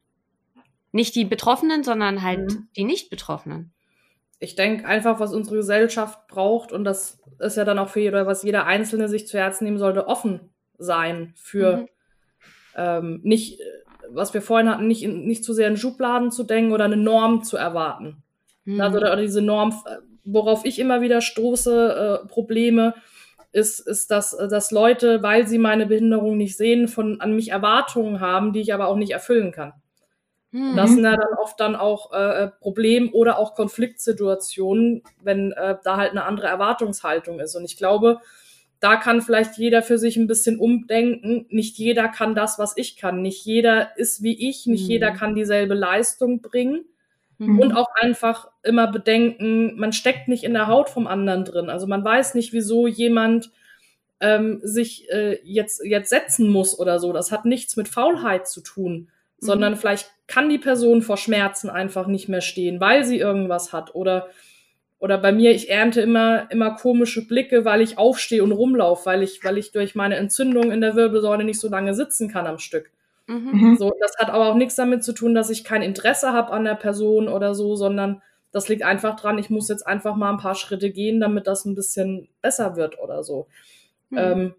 Nicht 0.91 1.15
die 1.15 1.25
Betroffenen, 1.25 1.83
sondern 1.83 2.21
halt 2.21 2.39
Mhm. 2.39 2.67
die 2.75 2.83
Nicht-Betroffenen. 2.83 3.73
Ich 4.39 4.55
denke 4.55 4.85
einfach, 4.85 5.19
was 5.19 5.33
unsere 5.33 5.57
Gesellschaft 5.57 6.27
braucht, 6.27 6.71
und 6.71 6.83
das 6.83 7.19
ist 7.39 7.57
ja 7.57 7.65
dann 7.65 7.79
auch 7.79 7.89
für 7.89 7.99
jeder, 7.99 8.25
was 8.25 8.43
jeder 8.43 8.65
Einzelne 8.65 9.09
sich 9.09 9.27
zu 9.27 9.37
Herzen 9.37 9.65
nehmen 9.65 9.77
sollte, 9.77 10.07
offen 10.07 10.53
sein 10.77 11.33
für 11.35 11.77
Mhm. 11.77 11.87
ähm, 12.75 13.19
nicht, 13.23 13.59
was 14.11 14.33
wir 14.33 14.41
vorhin 14.41 14.69
hatten, 14.69 14.87
nicht, 14.87 15.03
in, 15.03 15.25
nicht 15.25 15.43
zu 15.43 15.53
sehr 15.53 15.67
in 15.67 15.77
Schubladen 15.77 16.31
zu 16.31 16.43
denken 16.43 16.71
oder 16.71 16.85
eine 16.85 16.97
Norm 16.97 17.43
zu 17.43 17.57
erwarten. 17.57 18.23
Mhm. 18.65 18.81
Also, 18.81 18.97
oder, 18.97 19.15
diese 19.15 19.41
Norm, 19.41 19.73
äh, 19.85 19.97
worauf 20.23 20.65
ich 20.65 20.79
immer 20.79 21.01
wieder 21.01 21.21
stoße, 21.21 22.21
äh, 22.23 22.27
Probleme, 22.27 22.93
ist, 23.51 23.79
ist 23.79 24.11
dass, 24.11 24.33
äh, 24.33 24.47
dass 24.47 24.71
Leute, 24.71 25.23
weil 25.23 25.47
sie 25.47 25.57
meine 25.57 25.85
Behinderung 25.85 26.37
nicht 26.37 26.57
sehen, 26.57 26.87
von 26.87 27.21
an 27.21 27.35
mich 27.35 27.49
Erwartungen 27.49 28.19
haben, 28.19 28.53
die 28.53 28.61
ich 28.61 28.73
aber 28.73 28.87
auch 28.87 28.95
nicht 28.95 29.11
erfüllen 29.11 29.51
kann. 29.51 29.73
Mhm. 30.51 30.75
Das 30.75 30.91
sind 30.91 31.03
ja 31.03 31.15
dann 31.15 31.33
oft 31.41 31.59
dann 31.59 31.75
auch 31.75 32.11
äh, 32.11 32.49
Problem- 32.59 33.13
oder 33.13 33.37
auch 33.37 33.55
Konfliktsituationen, 33.55 35.03
wenn 35.21 35.51
äh, 35.51 35.77
da 35.83 35.97
halt 35.97 36.11
eine 36.11 36.25
andere 36.25 36.47
Erwartungshaltung 36.47 37.39
ist. 37.39 37.55
Und 37.55 37.65
ich 37.65 37.77
glaube, 37.77 38.19
da 38.79 38.95
kann 38.95 39.21
vielleicht 39.21 39.57
jeder 39.57 39.81
für 39.81 39.97
sich 39.97 40.15
ein 40.17 40.27
bisschen 40.27 40.57
umdenken. 40.57 41.45
Nicht 41.49 41.77
jeder 41.77 42.07
kann 42.07 42.33
das, 42.35 42.59
was 42.59 42.77
ich 42.77 42.95
kann. 42.95 43.21
Nicht 43.21 43.45
jeder 43.45 43.97
ist 43.97 44.23
wie 44.23 44.49
ich. 44.49 44.65
Nicht 44.67 44.83
Mhm. 44.85 44.89
jeder 44.89 45.11
kann 45.11 45.35
dieselbe 45.35 45.73
Leistung 45.73 46.41
bringen. 46.41 46.85
Mhm. 47.37 47.59
Und 47.59 47.73
auch 47.73 47.89
einfach 47.99 48.49
immer 48.63 48.87
bedenken, 48.87 49.77
man 49.77 49.93
steckt 49.93 50.27
nicht 50.27 50.43
in 50.43 50.53
der 50.53 50.67
Haut 50.67 50.89
vom 50.89 51.07
anderen 51.07 51.45
drin. 51.45 51.69
Also 51.69 51.87
man 51.87 52.03
weiß 52.03 52.35
nicht, 52.35 52.53
wieso 52.53 52.87
jemand 52.87 53.51
ähm, 54.21 54.59
sich 54.63 55.09
äh, 55.09 55.39
jetzt, 55.43 55.81
jetzt 55.83 56.09
setzen 56.09 56.49
muss 56.49 56.77
oder 56.77 56.99
so. 56.99 57.13
Das 57.13 57.31
hat 57.31 57.45
nichts 57.45 57.75
mit 57.77 57.87
Faulheit 57.87 58.47
zu 58.47 58.61
tun, 58.61 59.09
sondern 59.39 59.77
vielleicht 59.77 60.11
kann 60.27 60.49
die 60.49 60.57
Person 60.57 61.01
vor 61.01 61.15
Schmerzen 61.17 61.69
einfach 61.69 62.07
nicht 62.07 62.27
mehr 62.27 62.41
stehen, 62.41 62.79
weil 62.81 63.05
sie 63.05 63.17
irgendwas 63.17 63.71
hat 63.71 63.95
oder 63.95 64.27
oder 64.99 65.17
bei 65.17 65.31
mir, 65.31 65.51
ich 65.51 65.69
ernte 65.69 66.01
immer, 66.01 66.51
immer 66.51 66.75
komische 66.75 67.25
Blicke, 67.25 67.63
weil 67.63 67.81
ich 67.81 67.97
aufstehe 67.97 68.43
und 68.43 68.51
rumlaufe, 68.51 69.05
weil 69.05 69.23
ich, 69.23 69.43
weil 69.43 69.57
ich 69.57 69.71
durch 69.71 69.95
meine 69.95 70.17
Entzündung 70.17 70.71
in 70.71 70.81
der 70.81 70.95
Wirbelsäule 70.95 71.45
nicht 71.45 71.59
so 71.59 71.69
lange 71.69 71.93
sitzen 71.93 72.29
kann 72.29 72.45
am 72.45 72.59
Stück. 72.59 72.91
Mhm. 73.27 73.49
mhm. 73.51 73.77
So, 73.77 73.93
das 74.01 74.17
hat 74.17 74.29
aber 74.29 74.47
auch 74.47 74.55
nichts 74.55 74.75
damit 74.75 75.03
zu 75.03 75.13
tun, 75.13 75.33
dass 75.33 75.49
ich 75.49 75.63
kein 75.63 75.81
Interesse 75.81 76.33
habe 76.33 76.51
an 76.51 76.65
der 76.65 76.75
Person 76.75 77.29
oder 77.29 77.55
so, 77.55 77.75
sondern 77.75 78.21
das 78.51 78.67
liegt 78.67 78.83
einfach 78.83 79.15
dran, 79.15 79.37
ich 79.37 79.49
muss 79.49 79.69
jetzt 79.69 79.85
einfach 79.87 80.15
mal 80.15 80.31
ein 80.31 80.37
paar 80.37 80.55
Schritte 80.55 80.89
gehen, 80.91 81.19
damit 81.19 81.47
das 81.47 81.65
ein 81.65 81.75
bisschen 81.75 82.27
besser 82.41 82.75
wird 82.75 82.99
oder 82.99 83.23
so. 83.23 83.47
Mhm. 84.09 84.17
Ähm, 84.17 84.55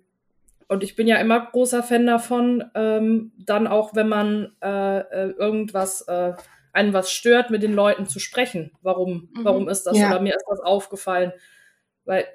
und 0.68 0.84
ich 0.84 0.94
bin 0.94 1.08
ja 1.08 1.16
immer 1.16 1.40
großer 1.40 1.82
Fan 1.82 2.06
davon, 2.06 2.64
ähm, 2.76 3.32
dann 3.36 3.66
auch, 3.66 3.94
wenn 3.94 4.08
man 4.08 4.52
äh, 4.62 5.00
äh 5.00 5.30
irgendwas 5.32 6.02
äh, 6.02 6.34
einen 6.72 6.92
was 6.92 7.10
stört, 7.10 7.50
mit 7.50 7.62
den 7.62 7.74
Leuten 7.74 8.06
zu 8.06 8.18
sprechen. 8.18 8.72
Warum, 8.82 9.28
mhm. 9.32 9.44
warum 9.44 9.68
ist 9.68 9.84
das? 9.84 9.98
Ja. 9.98 10.08
Oder 10.08 10.20
mir 10.20 10.34
ist 10.34 10.46
das 10.48 10.60
aufgefallen. 10.60 11.32
Weil, 12.04 12.26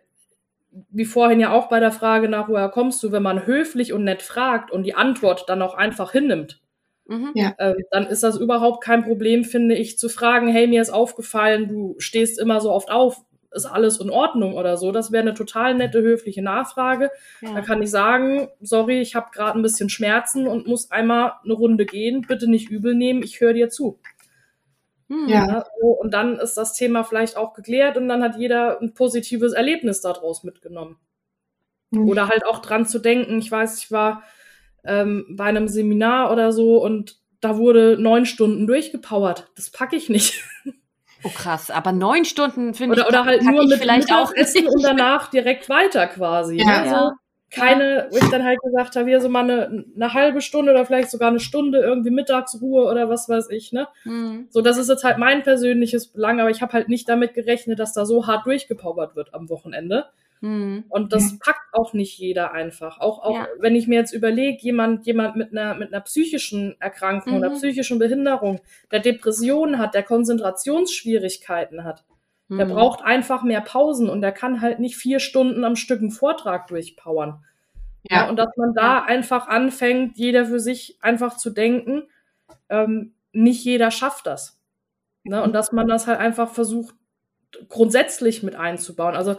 wie 0.90 1.06
vorhin 1.06 1.40
ja 1.40 1.52
auch 1.52 1.70
bei 1.70 1.80
der 1.80 1.92
Frage 1.92 2.30
nach, 2.30 2.50
woher 2.50 2.70
kommst 2.70 3.02
du, 3.04 3.12
wenn 3.12 3.24
man 3.24 3.46
höflich 3.46 3.94
und 3.94 4.04
nett 4.04 4.22
fragt 4.22 4.72
und 4.72 4.84
die 4.84 4.96
Antwort 4.96 5.46
dann 5.48 5.62
auch 5.62 5.74
einfach 5.74 6.12
hinnimmt, 6.12 6.62
mhm. 7.06 7.32
äh, 7.36 7.76
dann 7.92 8.08
ist 8.08 8.24
das 8.24 8.38
überhaupt 8.38 8.84
kein 8.84 9.04
Problem, 9.04 9.44
finde 9.44 9.76
ich, 9.76 9.98
zu 9.98 10.10
fragen, 10.10 10.48
hey, 10.48 10.68
mir 10.68 10.82
ist 10.82 10.90
aufgefallen, 10.90 11.68
du 11.68 11.96
stehst 11.98 12.40
immer 12.40 12.60
so 12.60 12.72
oft 12.72 12.92
auf, 12.92 13.24
ist 13.56 13.66
alles 13.66 14.00
in 14.00 14.10
Ordnung 14.10 14.54
oder 14.54 14.78
so. 14.78 14.92
Das 14.92 15.12
wäre 15.12 15.22
eine 15.22 15.34
total 15.34 15.76
nette, 15.76 16.02
höfliche 16.02 16.42
Nachfrage. 16.42 17.10
Ja. 17.42 17.54
Da 17.54 17.62
kann 17.62 17.82
ich 17.82 17.90
sagen, 17.90 18.50
sorry, 18.62 19.00
ich 19.00 19.16
habe 19.16 19.32
gerade 19.32 19.58
ein 19.58 19.62
bisschen 19.62 19.90
Schmerzen 19.90 20.46
und 20.48 20.68
muss 20.68 20.92
einmal 20.92 21.34
eine 21.44 21.54
Runde 21.54 21.86
gehen. 21.86 22.26
Bitte 22.28 22.50
nicht 22.50 22.70
übel 22.70 22.94
nehmen, 22.94 23.24
ich 23.24 23.40
höre 23.40 23.54
dir 23.54 23.70
zu. 23.70 24.00
Hm, 25.10 25.28
ja. 25.28 25.66
So, 25.80 25.88
und 25.88 26.14
dann 26.14 26.40
ist 26.40 26.56
das 26.56 26.74
Thema 26.74 27.04
vielleicht 27.04 27.38
auch 27.38 27.54
geklärt 27.54 27.98
und 27.98 28.08
dann 28.08 28.24
hat 28.24 28.38
jeder 28.38 28.82
ein 28.82 28.94
positives 28.94 29.54
Erlebnis 29.54 30.02
daraus 30.02 30.44
mitgenommen. 30.44 30.98
Mhm. 31.92 32.10
Oder 32.10 32.28
halt 32.28 32.46
auch 32.46 32.60
dran 32.60 32.86
zu 32.86 33.00
denken. 33.00 33.40
Ich 33.40 33.52
weiß, 33.52 33.78
ich 33.80 33.92
war 33.92 34.24
ähm, 34.84 35.26
bei 35.30 35.46
einem 35.46 35.68
Seminar 35.68 36.32
oder 36.32 36.52
so 36.52 36.84
und 36.84 37.20
da 37.42 37.58
wurde 37.58 37.98
neun 38.00 38.26
Stunden 38.26 38.66
durchgepowert. 38.66 39.52
Das 39.56 39.70
packe 39.70 39.96
ich 39.96 40.10
nicht. 40.10 40.44
Oh 41.24 41.32
krass, 41.34 41.72
aber 41.72 41.92
neun 41.92 42.24
Stunden 42.24 42.76
finde 42.76 43.00
ich. 43.00 43.08
Oder 43.08 43.26
halt 43.26 43.42
nur 43.42 43.66
mit 43.66 43.80
vielleicht 43.80 44.14
auch 44.14 44.32
essen 44.36 44.68
und 44.68 44.84
danach 44.84 45.32
direkt 45.32 45.70
weiter 45.70 46.06
quasi. 46.06 46.58
Ja, 46.58 46.82
ne? 46.82 46.88
ja 46.88 47.12
keine, 47.52 48.08
wo 48.12 48.18
ich 48.18 48.30
dann 48.30 48.44
halt 48.44 48.60
gesagt 48.62 48.96
habe, 48.96 49.08
hier 49.08 49.22
so 49.22 49.30
mal 49.30 49.44
eine, 49.44 49.86
eine 49.96 50.14
halbe 50.14 50.42
Stunde 50.42 50.72
oder 50.72 50.86
vielleicht 50.86 51.12
sogar 51.12 51.30
eine 51.30 51.40
Stunde 51.40 51.80
irgendwie 51.80 52.10
Mittagsruhe 52.10 52.90
oder 52.90 53.10
was 53.10 53.30
weiß 53.30 53.50
ich, 53.50 53.72
ne? 53.72 53.88
Mhm. 54.04 54.48
So, 54.50 54.62
das 54.62 54.78
ist 54.78 54.90
jetzt 54.90 55.04
halt 55.04 55.18
mein 55.18 55.44
persönliches 55.44 56.08
Belang, 56.08 56.40
aber 56.40 56.50
ich 56.50 56.62
habe 56.62 56.74
halt 56.74 56.90
nicht 56.90 57.08
damit 57.08 57.34
gerechnet, 57.34 57.80
dass 57.80 57.94
da 57.94 58.06
so 58.06 58.28
hart 58.28 58.46
durchgepowert 58.46 59.16
wird 59.16 59.34
am 59.34 59.50
Wochenende. 59.50 60.06
Mhm. 60.42 60.84
Und 60.90 61.14
das 61.14 61.40
packt 61.40 61.74
auch 61.74 61.94
nicht 61.94 62.18
jeder 62.18 62.52
einfach. 62.52 63.00
Auch, 63.00 63.24
auch 63.24 63.36
ja. 63.36 63.48
wenn 63.60 63.76
ich 63.76 63.88
mir 63.88 64.00
jetzt 64.00 64.14
überlege, 64.14 64.62
jemand, 64.62 65.06
jemand 65.06 65.36
mit 65.36 65.52
einer, 65.52 65.76
mit 65.76 65.94
einer 65.94 66.02
psychischen 66.02 66.76
Erkrankung 66.80 67.34
mhm. 67.34 67.40
oder 67.40 67.50
psychischen 67.52 68.00
Behinderung, 68.00 68.60
der 68.92 69.00
Depressionen 69.00 69.80
hat, 69.80 69.94
der 69.94 70.04
Konzentrationsschwierigkeiten 70.04 71.84
hat, 71.84 72.04
der 72.50 72.68
mhm. 72.68 72.74
braucht 72.74 73.02
einfach 73.04 73.44
mehr 73.44 73.62
Pausen 73.62 74.10
und 74.10 74.22
der 74.22 74.32
kann 74.32 74.62
halt 74.62 74.80
nicht 74.80 74.98
vier 74.98 75.20
Stunden 75.20 75.64
am 75.64 75.76
Stück 75.76 76.00
einen 76.00 76.12
Vortrag 76.12 76.68
durchpowern. 76.68 77.44
Ja. 78.10 78.18
ja 78.18 78.30
und 78.30 78.38
dass 78.38 78.56
man 78.56 78.74
da 78.76 79.02
einfach 79.02 79.48
anfängt, 79.48 80.18
jeder 80.18 80.46
für 80.46 80.60
sich 80.60 80.98
einfach 81.02 81.38
zu 81.38 81.50
denken, 81.50 82.04
ähm, 82.70 83.14
nicht 83.32 83.64
jeder 83.64 83.90
schafft 83.90 84.28
das. 84.28 84.60
Ne? 85.24 85.42
Und 85.42 85.54
dass 85.54 85.72
man 85.72 85.88
das 85.88 86.06
halt 86.06 86.20
einfach 86.20 86.50
versucht, 86.50 86.94
grundsätzlich 87.68 88.44
mit 88.44 88.56
einzubauen. 88.56 89.16
Also 89.16 89.38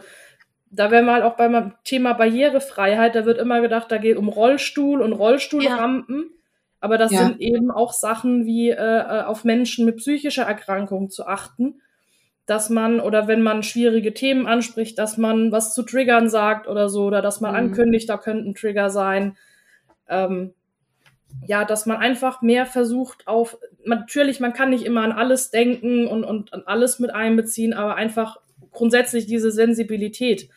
da 0.69 0.91
wären 0.91 1.05
wir 1.05 1.13
halt 1.13 1.23
auch 1.23 1.37
beim 1.37 1.75
Thema 1.85 2.13
Barrierefreiheit, 2.13 3.15
da 3.15 3.25
wird 3.25 3.37
immer 3.37 3.61
gedacht, 3.61 3.89
da 3.89 3.99
geht 3.99 4.17
um 4.17 4.27
Rollstuhl 4.27 5.01
und 5.01 5.13
Rollstuhlrampen. 5.13 6.23
Ja. 6.23 6.37
Aber 6.81 6.97
das 6.97 7.11
ja. 7.11 7.19
sind 7.19 7.39
eben 7.39 7.71
auch 7.71 7.93
Sachen 7.93 8.45
wie 8.45 8.69
äh, 8.69 8.75
äh 8.75 9.23
auf 9.23 9.45
Menschen 9.45 9.85
mit 9.85 9.97
psychischer 9.97 10.43
Erkrankung 10.43 11.09
zu 11.09 11.25
achten 11.25 11.81
dass 12.47 12.69
man 12.69 13.01
oder 13.01 13.27
wenn 13.27 13.41
man 13.41 13.61
schwierige 13.61 14.13
Themen 14.13 14.47
anspricht, 14.47 14.97
dass 14.97 15.17
man 15.17 15.51
was 15.51 15.75
zu 15.75 15.83
Triggern 15.83 16.29
sagt 16.29 16.67
oder 16.67 16.89
so, 16.89 17.05
oder 17.05 17.21
dass 17.21 17.41
man 17.41 17.51
mhm. 17.51 17.57
ankündigt, 17.57 18.09
da 18.09 18.17
könnten 18.17 18.55
Trigger 18.55 18.89
sein. 18.89 19.37
Ähm, 20.07 20.53
ja, 21.45 21.65
dass 21.65 21.85
man 21.85 21.97
einfach 21.97 22.41
mehr 22.41 22.65
versucht 22.65 23.27
auf, 23.27 23.57
natürlich, 23.83 24.39
man 24.39 24.53
kann 24.53 24.69
nicht 24.69 24.85
immer 24.85 25.01
an 25.01 25.11
alles 25.11 25.51
denken 25.51 26.07
und, 26.07 26.23
und 26.23 26.53
an 26.53 26.63
alles 26.65 26.99
mit 26.99 27.13
einbeziehen, 27.13 27.73
aber 27.73 27.95
einfach 27.95 28.37
grundsätzlich 28.71 29.25
diese 29.25 29.51
Sensibilität 29.51 30.49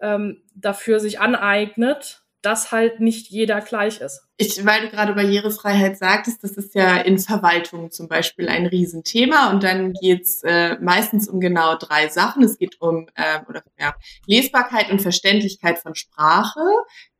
ähm, 0.00 0.42
dafür 0.56 0.98
sich 0.98 1.20
aneignet, 1.20 2.21
dass 2.42 2.72
halt 2.72 3.00
nicht 3.00 3.28
jeder 3.28 3.60
gleich 3.60 4.00
ist. 4.00 4.22
Ich, 4.36 4.64
weil 4.66 4.82
du 4.82 4.90
gerade 4.90 5.14
Barrierefreiheit 5.14 5.96
sagtest, 5.96 6.42
das 6.42 6.52
ist 6.52 6.74
ja 6.74 6.96
in 6.96 7.18
Verwaltung 7.18 7.90
zum 7.90 8.08
Beispiel 8.08 8.48
ein 8.48 8.66
Riesenthema 8.66 9.50
und 9.50 9.62
dann 9.62 9.92
geht's 9.92 10.42
äh, 10.42 10.76
meistens 10.80 11.28
um 11.28 11.40
genau 11.40 11.76
drei 11.76 12.08
Sachen. 12.08 12.42
Es 12.42 12.58
geht 12.58 12.80
um 12.80 13.06
äh, 13.14 13.40
oder, 13.48 13.62
ja, 13.78 13.94
Lesbarkeit 14.26 14.90
und 14.90 15.00
Verständlichkeit 15.00 15.78
von 15.78 15.94
Sprache, 15.94 16.60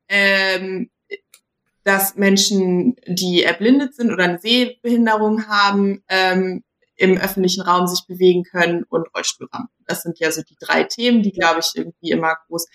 ähm, 0.08 0.90
dass 1.84 2.16
Menschen, 2.16 2.96
die 3.06 3.42
erblindet 3.42 3.94
sind 3.94 4.12
oder 4.12 4.24
eine 4.24 4.38
Sehbehinderung 4.38 5.46
haben, 5.48 6.02
ähm, 6.08 6.64
im 6.96 7.18
öffentlichen 7.18 7.62
Raum 7.62 7.86
sich 7.86 8.06
bewegen 8.06 8.44
können 8.44 8.84
und 8.88 9.08
Rollstuhlrampen. 9.14 9.74
Das 9.86 10.02
sind 10.02 10.20
ja 10.20 10.30
so 10.30 10.42
die 10.42 10.56
drei 10.60 10.84
Themen, 10.84 11.22
die, 11.22 11.32
glaube 11.32 11.60
ich, 11.60 11.72
irgendwie 11.74 12.10
immer 12.10 12.36
groß 12.46 12.66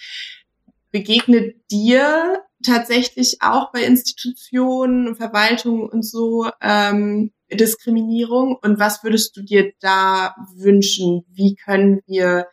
begegnet 0.92 1.56
dir 1.72 2.44
tatsächlich 2.64 3.38
auch 3.42 3.72
bei 3.72 3.84
Institutionen, 3.84 5.16
Verwaltungen 5.16 5.88
und 5.90 6.04
so 6.04 6.50
ähm, 6.62 7.32
Diskriminierung? 7.52 8.58
Und 8.62 8.80
was 8.80 9.04
würdest 9.04 9.36
du 9.38 9.42
dir 9.42 9.74
da 9.80 10.36
wünschen? 10.56 11.24
Wie 11.30 11.56
können 11.56 12.02
wir 12.08 12.48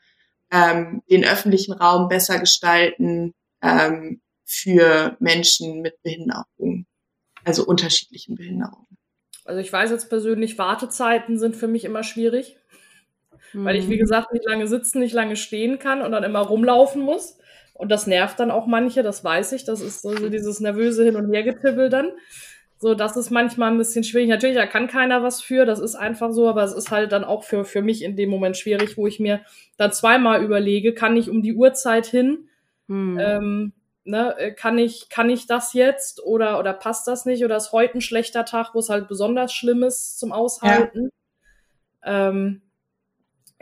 ähm, 0.50 1.02
den 1.10 1.24
öffentlichen 1.24 1.72
Raum 1.72 2.08
besser 2.08 2.38
gestalten 2.38 3.34
ähm, 3.62 4.20
für 4.44 5.16
Menschen 5.20 5.80
mit 5.80 6.02
Behinderungen, 6.02 6.86
also 7.44 7.64
unterschiedlichen 7.64 8.36
Behinderungen? 8.36 8.86
Also 9.44 9.60
ich 9.60 9.72
weiß 9.72 9.90
jetzt 9.90 10.08
persönlich, 10.08 10.58
Wartezeiten 10.58 11.38
sind 11.38 11.56
für 11.56 11.68
mich 11.68 11.84
immer 11.84 12.02
schwierig, 12.02 12.56
mhm. 13.52 13.64
weil 13.64 13.76
ich, 13.76 13.88
wie 13.88 13.96
mhm. 13.96 14.00
gesagt, 14.00 14.32
nicht 14.32 14.46
lange 14.46 14.66
sitzen, 14.66 15.00
nicht 15.00 15.12
lange 15.12 15.36
stehen 15.36 15.78
kann 15.78 16.02
und 16.02 16.12
dann 16.12 16.24
immer 16.24 16.40
rumlaufen 16.40 17.02
muss. 17.02 17.38
Und 17.74 17.90
das 17.90 18.06
nervt 18.06 18.40
dann 18.40 18.50
auch 18.50 18.66
manche, 18.66 19.02
das 19.02 19.22
weiß 19.22 19.52
ich. 19.52 19.64
Das 19.64 19.80
ist 19.80 20.02
so 20.02 20.28
dieses 20.28 20.60
nervöse 20.60 21.04
Hin- 21.04 21.16
und 21.16 21.32
Hergetibbel 21.32 21.90
dann. 21.90 22.12
So, 22.78 22.94
das 22.94 23.16
ist 23.16 23.30
manchmal 23.30 23.70
ein 23.70 23.78
bisschen 23.78 24.04
schwierig. 24.04 24.28
Natürlich, 24.28 24.56
da 24.56 24.66
kann 24.66 24.88
keiner 24.88 25.22
was 25.22 25.42
für, 25.42 25.64
das 25.64 25.80
ist 25.80 25.94
einfach 25.94 26.30
so, 26.32 26.48
aber 26.48 26.62
es 26.62 26.72
ist 26.72 26.90
halt 26.90 27.12
dann 27.12 27.24
auch 27.24 27.42
für, 27.42 27.64
für 27.64 27.82
mich 27.82 28.02
in 28.02 28.16
dem 28.16 28.30
Moment 28.30 28.56
schwierig, 28.56 28.96
wo 28.96 29.06
ich 29.06 29.18
mir 29.20 29.40
dann 29.76 29.92
zweimal 29.92 30.42
überlege, 30.42 30.94
kann 30.94 31.16
ich 31.16 31.30
um 31.30 31.42
die 31.42 31.54
Uhrzeit 31.54 32.06
hin, 32.06 32.48
hm. 32.88 33.18
ähm, 33.18 33.72
ne, 34.04 34.54
kann 34.56 34.78
ich, 34.78 35.08
kann 35.08 35.30
ich 35.30 35.46
das 35.46 35.72
jetzt 35.72 36.22
oder, 36.22 36.58
oder 36.58 36.74
passt 36.74 37.08
das 37.08 37.24
nicht 37.24 37.44
oder 37.44 37.56
ist 37.56 37.72
heute 37.72 37.98
ein 37.98 38.02
schlechter 38.02 38.44
Tag, 38.44 38.74
wo 38.74 38.80
es 38.80 38.90
halt 38.90 39.08
besonders 39.08 39.52
schlimm 39.52 39.82
ist 39.82 40.18
zum 40.18 40.32
Aushalten. 40.32 41.10
Ja. 42.04 42.28
Ähm, 42.28 42.60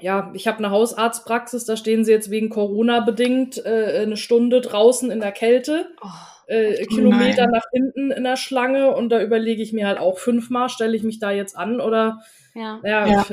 ja, 0.03 0.33
ich 0.35 0.49
habe 0.49 0.59
eine 0.59 0.71
Hausarztpraxis, 0.71 1.65
da 1.65 1.77
stehen 1.77 2.05
sie 2.05 2.11
jetzt 2.11 2.29
wegen 2.29 2.51
Corona 2.51 3.01
bedingt 3.01 3.65
äh, 3.65 4.01
eine 4.03 4.17
Stunde 4.17 4.61
draußen 4.61 5.13
in 5.13 5.21
der 5.21 5.31
Kälte, 5.31 5.87
oh, 6.03 6.09
äh, 6.49 6.85
Kilometer 6.87 7.47
nein. 7.47 7.53
nach 7.53 7.65
hinten 7.73 8.11
in 8.11 8.25
der 8.25 8.37
Schlange 8.37 8.95
und 8.97 9.11
da 9.11 9.23
überlege 9.23 9.63
ich 9.63 9.73
mir 9.73 9.87
halt 9.87 9.99
auch 9.99 10.19
fünfmal, 10.19 10.69
stelle 10.69 10.97
ich 10.97 11.05
mich 11.05 11.21
da 11.21 11.31
jetzt 11.31 11.57
an 11.57 11.81
oder 11.81 12.21
ja. 12.55 12.81
Ja, 12.83 13.07
ja. 13.07 13.27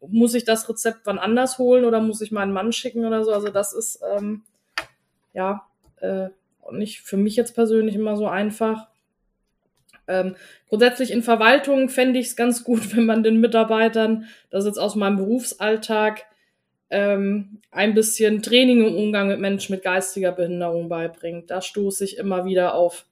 muss 0.00 0.34
ich 0.34 0.44
das 0.44 0.68
Rezept 0.70 1.00
wann 1.04 1.18
anders 1.18 1.58
holen 1.58 1.84
oder 1.84 2.00
muss 2.00 2.22
ich 2.22 2.32
meinen 2.32 2.52
Mann 2.52 2.72
schicken 2.72 3.04
oder 3.04 3.22
so. 3.22 3.32
Also 3.32 3.50
das 3.50 3.74
ist 3.74 4.00
ähm, 4.16 4.42
ja 5.34 5.66
äh, 6.00 6.30
nicht 6.72 7.02
für 7.02 7.18
mich 7.18 7.36
jetzt 7.36 7.54
persönlich 7.54 7.94
immer 7.94 8.16
so 8.16 8.26
einfach. 8.26 8.88
Ähm, 10.10 10.36
grundsätzlich 10.68 11.12
in 11.12 11.22
Verwaltung 11.22 11.88
fände 11.88 12.18
ich 12.18 12.26
es 12.26 12.36
ganz 12.36 12.64
gut, 12.64 12.96
wenn 12.96 13.06
man 13.06 13.22
den 13.22 13.40
Mitarbeitern, 13.40 14.26
das 14.50 14.66
jetzt 14.66 14.78
aus 14.78 14.96
meinem 14.96 15.16
Berufsalltag, 15.16 16.24
ähm, 16.90 17.60
ein 17.70 17.94
bisschen 17.94 18.42
Training 18.42 18.84
im 18.84 18.96
Umgang 18.96 19.28
mit 19.28 19.38
Menschen 19.38 19.74
mit 19.74 19.84
geistiger 19.84 20.32
Behinderung 20.32 20.88
beibringt. 20.88 21.50
Da 21.50 21.62
stoße 21.62 22.02
ich 22.02 22.18
immer 22.18 22.44
wieder 22.44 22.74
auf 22.74 23.06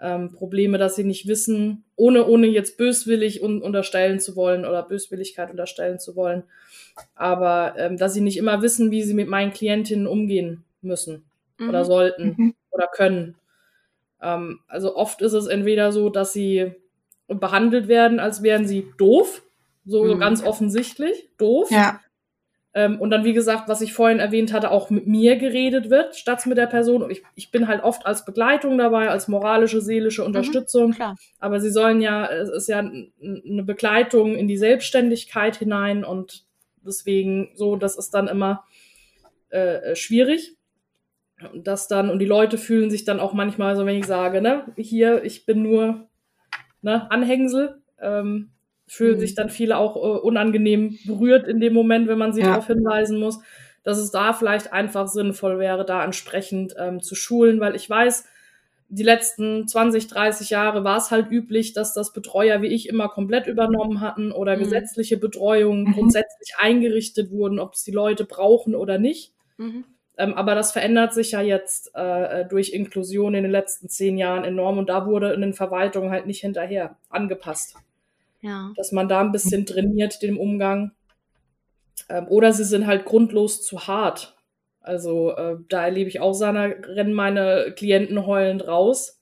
ähm, 0.00 0.32
Probleme, 0.32 0.78
dass 0.78 0.96
sie 0.96 1.04
nicht 1.04 1.26
wissen, 1.26 1.84
ohne, 1.96 2.26
ohne 2.26 2.46
jetzt 2.46 2.78
böswillig 2.78 3.42
un 3.42 3.62
unterstellen 3.62 4.20
zu 4.20 4.36
wollen 4.36 4.64
oder 4.64 4.82
Böswilligkeit 4.82 5.50
unterstellen 5.50 5.98
zu 5.98 6.16
wollen, 6.16 6.44
aber 7.14 7.74
ähm, 7.76 7.96
dass 7.96 8.14
sie 8.14 8.20
nicht 8.20 8.38
immer 8.38 8.62
wissen, 8.62 8.90
wie 8.90 9.02
sie 9.02 9.14
mit 9.14 9.28
meinen 9.28 9.52
Klientinnen 9.52 10.06
umgehen 10.06 10.64
müssen 10.80 11.24
mhm. 11.58 11.68
oder 11.68 11.84
sollten 11.84 12.34
mhm. 12.36 12.54
oder 12.70 12.86
können. 12.86 13.34
Ähm, 14.22 14.60
also 14.68 14.96
oft 14.96 15.22
ist 15.22 15.32
es 15.32 15.46
entweder 15.46 15.92
so, 15.92 16.10
dass 16.10 16.32
sie 16.32 16.72
behandelt 17.28 17.88
werden, 17.88 18.18
als 18.18 18.42
wären 18.42 18.66
sie 18.66 18.86
doof, 18.98 19.42
so, 19.84 20.04
mhm. 20.04 20.18
ganz 20.18 20.42
offensichtlich 20.42 21.30
doof. 21.38 21.70
Ja. 21.70 22.00
Ähm, 22.72 23.00
und 23.00 23.10
dann, 23.10 23.24
wie 23.24 23.32
gesagt, 23.32 23.68
was 23.68 23.80
ich 23.80 23.92
vorhin 23.92 24.20
erwähnt 24.20 24.52
hatte, 24.52 24.70
auch 24.70 24.90
mit 24.90 25.06
mir 25.06 25.36
geredet 25.36 25.90
wird, 25.90 26.14
statt 26.14 26.46
mit 26.46 26.56
der 26.56 26.68
Person. 26.68 27.02
Und 27.02 27.10
ich, 27.10 27.22
ich 27.34 27.50
bin 27.50 27.66
halt 27.66 27.82
oft 27.82 28.06
als 28.06 28.24
Begleitung 28.24 28.78
dabei, 28.78 29.10
als 29.10 29.26
moralische, 29.26 29.80
seelische 29.80 30.24
Unterstützung. 30.24 30.92
Klar. 30.92 31.16
Aber 31.40 31.58
sie 31.60 31.70
sollen 31.70 32.00
ja, 32.00 32.26
es 32.26 32.48
ist 32.48 32.68
ja 32.68 32.78
eine 32.78 33.62
Begleitung 33.64 34.36
in 34.36 34.46
die 34.46 34.56
Selbstständigkeit 34.56 35.56
hinein 35.56 36.04
und 36.04 36.44
deswegen 36.86 37.50
so, 37.54 37.74
das 37.74 37.96
ist 37.96 38.10
dann 38.14 38.28
immer 38.28 38.64
äh, 39.50 39.96
schwierig. 39.96 40.56
Und 41.52 41.66
Das 41.66 41.88
dann, 41.88 42.10
und 42.10 42.18
die 42.18 42.26
Leute 42.26 42.58
fühlen 42.58 42.90
sich 42.90 43.04
dann 43.04 43.20
auch 43.20 43.32
manchmal 43.32 43.76
so, 43.76 43.86
wenn 43.86 43.96
ich 43.96 44.06
sage, 44.06 44.40
ne, 44.42 44.64
hier, 44.76 45.24
ich 45.24 45.46
bin 45.46 45.62
nur 45.62 46.08
ne, 46.82 47.10
Anhängsel, 47.10 47.82
ähm, 48.00 48.50
fühlen 48.86 49.16
Mhm. 49.16 49.20
sich 49.20 49.34
dann 49.34 49.50
viele 49.50 49.76
auch 49.78 49.96
äh, 49.96 50.20
unangenehm 50.20 50.98
berührt 51.06 51.46
in 51.48 51.60
dem 51.60 51.74
Moment, 51.74 52.08
wenn 52.08 52.18
man 52.18 52.32
sie 52.32 52.42
Ja. 52.42 52.48
darauf 52.50 52.66
hinweisen 52.66 53.18
muss, 53.18 53.40
dass 53.84 53.98
es 53.98 54.10
da 54.10 54.32
vielleicht 54.32 54.72
einfach 54.72 55.08
sinnvoll 55.08 55.58
wäre, 55.58 55.84
da 55.84 56.04
entsprechend 56.04 56.74
ähm, 56.78 57.00
zu 57.00 57.14
schulen, 57.14 57.60
weil 57.60 57.76
ich 57.76 57.88
weiß, 57.88 58.24
die 58.88 59.04
letzten 59.04 59.68
20, 59.68 60.08
30 60.08 60.50
Jahre 60.50 60.82
war 60.84 60.96
es 60.98 61.10
halt 61.12 61.30
üblich, 61.30 61.72
dass 61.74 61.94
das 61.94 62.12
Betreuer 62.12 62.60
wie 62.62 62.66
ich 62.68 62.88
immer 62.88 63.08
komplett 63.08 63.46
übernommen 63.46 64.00
hatten 64.00 64.32
oder 64.32 64.56
Mhm. 64.56 64.60
gesetzliche 64.60 65.16
Betreuungen 65.16 65.86
Mhm. 65.86 65.92
grundsätzlich 65.92 66.54
eingerichtet 66.58 67.30
wurden, 67.30 67.60
ob 67.60 67.74
es 67.74 67.84
die 67.84 67.92
Leute 67.92 68.24
brauchen 68.24 68.74
oder 68.74 68.98
nicht. 68.98 69.32
Mhm. 69.58 69.84
Ähm, 70.20 70.34
aber 70.34 70.54
das 70.54 70.72
verändert 70.72 71.14
sich 71.14 71.32
ja 71.32 71.40
jetzt 71.42 71.92
äh, 71.94 72.46
durch 72.46 72.72
Inklusion 72.74 73.34
in 73.34 73.44
den 73.44 73.52
letzten 73.52 73.88
zehn 73.88 74.18
Jahren 74.18 74.44
enorm 74.44 74.78
und 74.78 74.88
da 74.90 75.06
wurde 75.06 75.32
in 75.32 75.40
den 75.42 75.54
Verwaltungen 75.54 76.10
halt 76.10 76.26
nicht 76.26 76.42
hinterher 76.42 76.96
angepasst, 77.10 77.76
Ja. 78.42 78.72
dass 78.76 78.92
man 78.92 79.08
da 79.08 79.20
ein 79.20 79.32
bisschen 79.32 79.66
trainiert 79.66 80.22
den 80.22 80.36
Umgang. 80.38 80.92
Ähm, 82.08 82.26
oder 82.28 82.52
sie 82.52 82.64
sind 82.64 82.86
halt 82.86 83.04
grundlos 83.04 83.62
zu 83.64 83.86
hart. 83.86 84.36
Also 84.80 85.32
äh, 85.36 85.56
da 85.68 85.84
erlebe 85.84 86.08
ich 86.08 86.20
auch 86.20 86.32
seiner, 86.32 86.64
rennen 86.88 87.12
meine 87.14 87.72
Klienten 87.76 88.26
heulend 88.26 88.66
raus, 88.66 89.16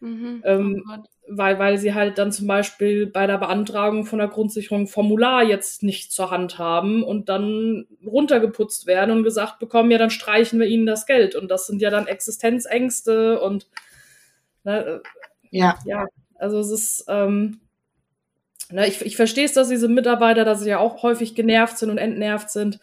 Mhm. 0.00 0.42
Ähm, 0.44 0.82
oh. 0.90 1.02
Weil, 1.28 1.58
weil 1.58 1.78
sie 1.78 1.94
halt 1.94 2.18
dann 2.18 2.32
zum 2.32 2.46
Beispiel 2.46 3.06
bei 3.06 3.26
der 3.26 3.38
Beantragung 3.38 4.04
von 4.04 4.18
der 4.18 4.28
Grundsicherung 4.28 4.86
Formular 4.86 5.44
jetzt 5.44 5.82
nicht 5.82 6.12
zur 6.12 6.30
Hand 6.30 6.58
haben 6.58 7.02
und 7.04 7.28
dann 7.28 7.86
runtergeputzt 8.04 8.86
werden 8.86 9.10
und 9.16 9.22
gesagt 9.24 9.58
bekommen, 9.58 9.90
ja, 9.90 9.98
dann 9.98 10.10
streichen 10.10 10.58
wir 10.58 10.66
ihnen 10.66 10.86
das 10.86 11.06
Geld. 11.06 11.34
Und 11.34 11.48
das 11.50 11.66
sind 11.66 11.80
ja 11.80 11.90
dann 11.90 12.06
Existenzängste 12.06 13.40
und 13.40 13.68
ne, 14.64 15.00
Ja. 15.50 15.78
ja, 15.84 16.06
also 16.36 16.58
es 16.58 16.70
ist, 16.70 17.04
ähm, 17.08 17.60
ne, 18.70 18.86
ich, 18.88 19.00
ich 19.02 19.16
verstehe 19.16 19.44
es, 19.44 19.52
dass 19.52 19.68
diese 19.68 19.88
Mitarbeiter, 19.88 20.44
dass 20.44 20.60
sie 20.60 20.70
ja 20.70 20.78
auch 20.78 21.02
häufig 21.02 21.34
genervt 21.34 21.78
sind 21.78 21.90
und 21.90 21.98
entnervt 21.98 22.50
sind. 22.50 22.80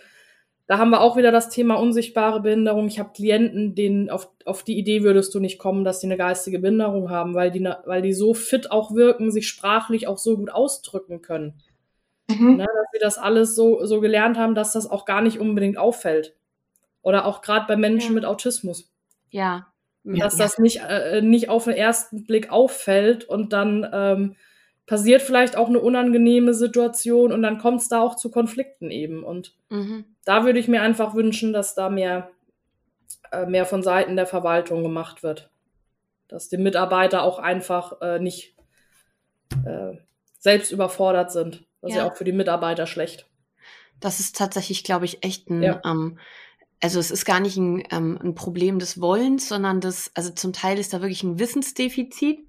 Da 0.69 0.77
haben 0.77 0.91
wir 0.91 1.01
auch 1.01 1.17
wieder 1.17 1.31
das 1.31 1.49
Thema 1.49 1.75
unsichtbare 1.79 2.41
Behinderung. 2.41 2.85
Ich 2.87 2.99
habe 2.99 3.09
Klienten, 3.11 3.73
denen 3.73 4.11
auf, 4.11 4.29
auf 4.45 4.61
die 4.61 4.77
Idee 4.77 5.01
würdest 5.01 5.33
du 5.33 5.39
nicht 5.39 5.57
kommen, 5.57 5.83
dass 5.83 5.99
die 5.99 6.05
eine 6.05 6.15
geistige 6.15 6.59
Behinderung 6.59 7.09
haben, 7.09 7.33
weil 7.33 7.49
die, 7.49 7.67
weil 7.85 8.03
die 8.03 8.13
so 8.13 8.35
fit 8.35 8.69
auch 8.71 8.93
wirken, 8.93 9.31
sich 9.31 9.47
sprachlich 9.47 10.07
auch 10.07 10.19
so 10.19 10.37
gut 10.37 10.51
ausdrücken 10.51 11.23
können. 11.23 11.55
Mhm. 12.29 12.57
Ne, 12.57 12.65
dass 12.67 12.87
sie 12.93 12.99
das 13.01 13.17
alles 13.17 13.55
so, 13.55 13.83
so 13.83 13.99
gelernt 13.99 14.37
haben, 14.37 14.53
dass 14.53 14.73
das 14.73 14.85
auch 14.87 15.05
gar 15.05 15.21
nicht 15.21 15.39
unbedingt 15.39 15.79
auffällt. 15.79 16.35
Oder 17.01 17.25
auch 17.25 17.41
gerade 17.41 17.65
bei 17.67 17.75
Menschen 17.75 18.09
Ja. 18.09 18.15
mit 18.15 18.25
Autismus 18.25 18.91
Ja. 19.31 19.65
Ja. 20.03 20.23
dass 20.25 20.37
das 20.37 20.59
nicht, 20.59 20.81
äh, 20.87 21.21
nicht 21.23 21.49
auf 21.49 21.63
den 21.63 21.73
ersten 21.73 22.25
Blick 22.25 22.51
auffällt 22.51 23.25
und 23.25 23.53
dann 23.53 23.89
ähm, 23.91 24.35
passiert 24.89 25.21
vielleicht 25.21 25.55
auch 25.55 25.67
eine 25.69 25.79
unangenehme 25.79 26.55
Situation 26.55 27.31
und 27.31 27.43
dann 27.43 27.59
kommt 27.59 27.79
es 27.81 27.89
da 27.89 28.01
auch 28.01 28.15
zu 28.15 28.31
Konflikten 28.31 28.89
eben. 28.89 29.23
Und 29.23 29.53
Mhm. 29.69 30.03
da 30.25 30.45
würde 30.45 30.57
ich 30.57 30.67
mir 30.67 30.81
einfach 30.81 31.13
wünschen, 31.13 31.53
dass 31.53 31.75
da 31.75 31.91
mehr, 31.91 32.31
äh, 33.31 33.45
mehr 33.45 33.67
von 33.67 33.83
Seiten 33.83 34.15
der 34.15 34.25
Verwaltung 34.25 34.81
gemacht 34.81 35.21
wird. 35.21 35.51
Dass 36.27 36.49
die 36.49 36.57
Mitarbeiter 36.57 37.21
auch 37.21 37.37
einfach 37.37 38.01
äh, 38.01 38.17
nicht 38.19 38.55
äh, 39.63 39.93
selbst 40.39 40.71
überfordert 40.71 41.31
sind. 41.31 41.65
Das 41.81 41.91
ist 41.91 41.97
ja 41.97 42.05
Ja. 42.05 42.11
auch 42.11 42.15
für 42.15 42.23
die 42.23 42.31
Mitarbeiter 42.31 42.87
schlecht. 42.87 43.27
Das 43.99 44.19
ist 44.19 44.37
tatsächlich, 44.37 44.83
glaube 44.83 45.05
ich, 45.05 45.23
echt 45.23 45.51
ein, 45.51 45.61
Ja. 45.61 45.81
ähm, 45.85 46.17
also 46.81 46.99
es 46.99 47.11
ist 47.11 47.25
gar 47.25 47.39
nicht 47.41 47.57
ein, 47.57 47.83
ähm, 47.91 48.17
ein 48.23 48.33
Problem 48.33 48.79
des 48.79 48.99
Wollens, 48.99 49.47
sondern 49.49 49.81
das, 49.81 50.09
also 50.15 50.31
zum 50.31 50.51
Teil 50.51 50.79
ist 50.79 50.93
da 50.93 51.01
wirklich 51.01 51.21
ein 51.21 51.37
Wissensdefizit 51.37 52.39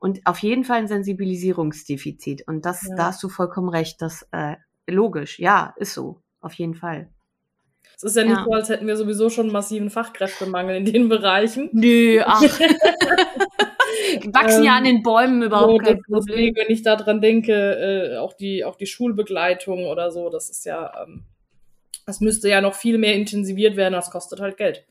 und 0.00 0.20
auf 0.24 0.38
jeden 0.38 0.64
Fall 0.64 0.78
ein 0.78 0.88
Sensibilisierungsdefizit. 0.88 2.48
Und 2.48 2.64
das, 2.66 2.86
Ja. 2.88 2.96
da 2.96 3.04
hast 3.06 3.22
du 3.22 3.28
vollkommen 3.28 3.68
recht, 3.68 4.02
das 4.02 4.26
äh, 4.32 4.56
logisch, 4.88 5.38
ja, 5.38 5.72
ist 5.76 5.94
so, 5.94 6.20
auf 6.40 6.54
jeden 6.54 6.74
Fall. 6.74 7.08
Es 7.96 8.02
ist 8.02 8.16
ja 8.16 8.24
nicht 8.24 8.36
Ja. 8.36 8.44
so, 8.44 8.52
als 8.52 8.68
hätten 8.70 8.86
wir 8.86 8.96
sowieso 8.96 9.28
schon 9.30 9.44
einen 9.46 9.52
massiven 9.52 9.90
Fachkräftemangel 9.90 10.74
in 10.76 10.84
den 10.86 11.08
Bereichen. 11.08 11.68
Nö, 11.72 12.20
ach. 12.24 12.40
Wachsen 14.32 14.64
ja 14.64 14.72
Ähm, 14.72 14.78
an 14.78 14.84
den 14.84 15.02
Bäumen 15.02 15.40
So, 15.40 15.46
überhaupt 15.46 15.84
kein 15.84 15.96
das- 15.96 16.04
Problem. 16.06 16.26
deswegen, 16.26 16.56
wenn 16.56 16.70
ich 16.70 16.82
daran 16.82 17.20
denke, 17.20 17.52
äh, 18.14 18.16
auch 18.18 18.32
die, 18.32 18.64
auch 18.64 18.76
die 18.76 18.86
Schulbegleitung 18.86 19.84
oder 19.86 20.10
so, 20.10 20.30
das 20.30 20.48
ist 20.50 20.64
ja, 20.64 20.92
ähm, 21.02 21.24
das 22.06 22.20
müsste 22.20 22.48
ja 22.48 22.60
noch 22.60 22.74
viel 22.74 22.98
mehr 22.98 23.14
intensiviert 23.14 23.76
werden, 23.76 23.92
das 23.94 24.10
kostet 24.10 24.40
halt 24.40 24.56
Geld. 24.56 24.84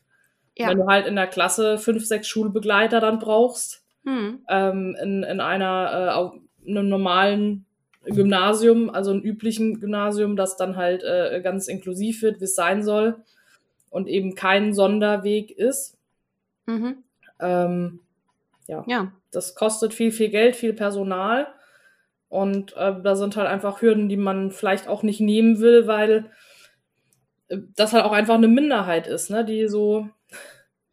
Ja. 0.56 0.68
Wenn 0.68 0.78
du 0.78 0.86
halt 0.86 1.06
in 1.06 1.16
der 1.16 1.26
Klasse 1.26 1.78
fünf, 1.78 2.04
sechs 2.06 2.28
Schulbegleiter 2.28 3.00
dann 3.00 3.18
brauchst, 3.18 3.79
Hm. 4.04 4.40
ähm, 4.48 4.96
in, 5.02 5.22
in 5.22 5.40
einer, 5.40 6.40
äh, 6.66 6.70
einem 6.70 6.88
normalen 6.88 7.66
Gymnasium, 8.04 8.88
also 8.90 9.10
einem 9.10 9.20
üblichen 9.20 9.78
Gymnasium, 9.80 10.36
das 10.36 10.56
dann 10.56 10.76
halt 10.76 11.02
äh, 11.02 11.40
ganz 11.42 11.68
inklusiv 11.68 12.22
wird, 12.22 12.40
wie 12.40 12.44
es 12.44 12.54
sein 12.54 12.82
soll 12.82 13.16
und 13.90 14.08
eben 14.08 14.34
kein 14.34 14.72
Sonderweg 14.72 15.50
ist. 15.50 15.98
Mhm. 16.66 17.04
Ähm, 17.40 18.00
Ja. 18.66 18.84
das 19.32 19.54
kostet 19.54 19.92
viel, 19.92 20.12
viel 20.12 20.30
Geld, 20.30 20.56
viel 20.56 20.72
Personal. 20.72 21.48
Und 22.28 22.76
äh, 22.76 22.94
da 23.02 23.16
sind 23.16 23.36
halt 23.36 23.48
einfach 23.48 23.82
Hürden, 23.82 24.08
die 24.08 24.16
man 24.16 24.50
vielleicht 24.52 24.86
auch 24.88 25.02
nicht 25.02 25.20
nehmen 25.20 25.58
will, 25.60 25.86
weil 25.88 26.30
äh, 27.48 27.58
das 27.76 27.92
halt 27.92 28.04
auch 28.04 28.12
einfach 28.12 28.36
eine 28.36 28.48
Minderheit 28.48 29.06
ist, 29.08 29.30
ne, 29.30 29.44
die 29.44 29.68
so 29.68 30.08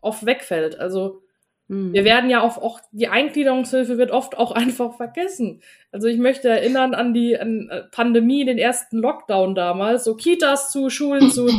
oft 0.01 0.25
wegfällt. 0.25 0.79
Also 0.79 1.21
Hm. 1.69 1.93
wir 1.93 2.05
werden 2.05 2.29
ja 2.29 2.41
auch, 2.41 2.57
auch 2.57 2.79
die 2.91 3.09
Eingliederungshilfe 3.09 3.97
wird 3.97 4.11
oft 4.11 4.37
auch 4.37 4.51
einfach 4.61 4.95
vergessen. 4.95 5.61
Also 5.91 6.07
ich 6.07 6.17
möchte 6.17 6.49
erinnern 6.49 6.93
an 6.93 7.13
die 7.13 7.37
an 7.39 7.69
äh, 7.69 7.83
Pandemie, 7.91 8.45
den 8.45 8.57
ersten 8.57 8.99
Lockdown 8.99 9.55
damals, 9.55 10.03
so 10.03 10.15
Kitas 10.15 10.71
zu, 10.71 10.89
Schulen 10.89 11.29
zu. 11.29 11.49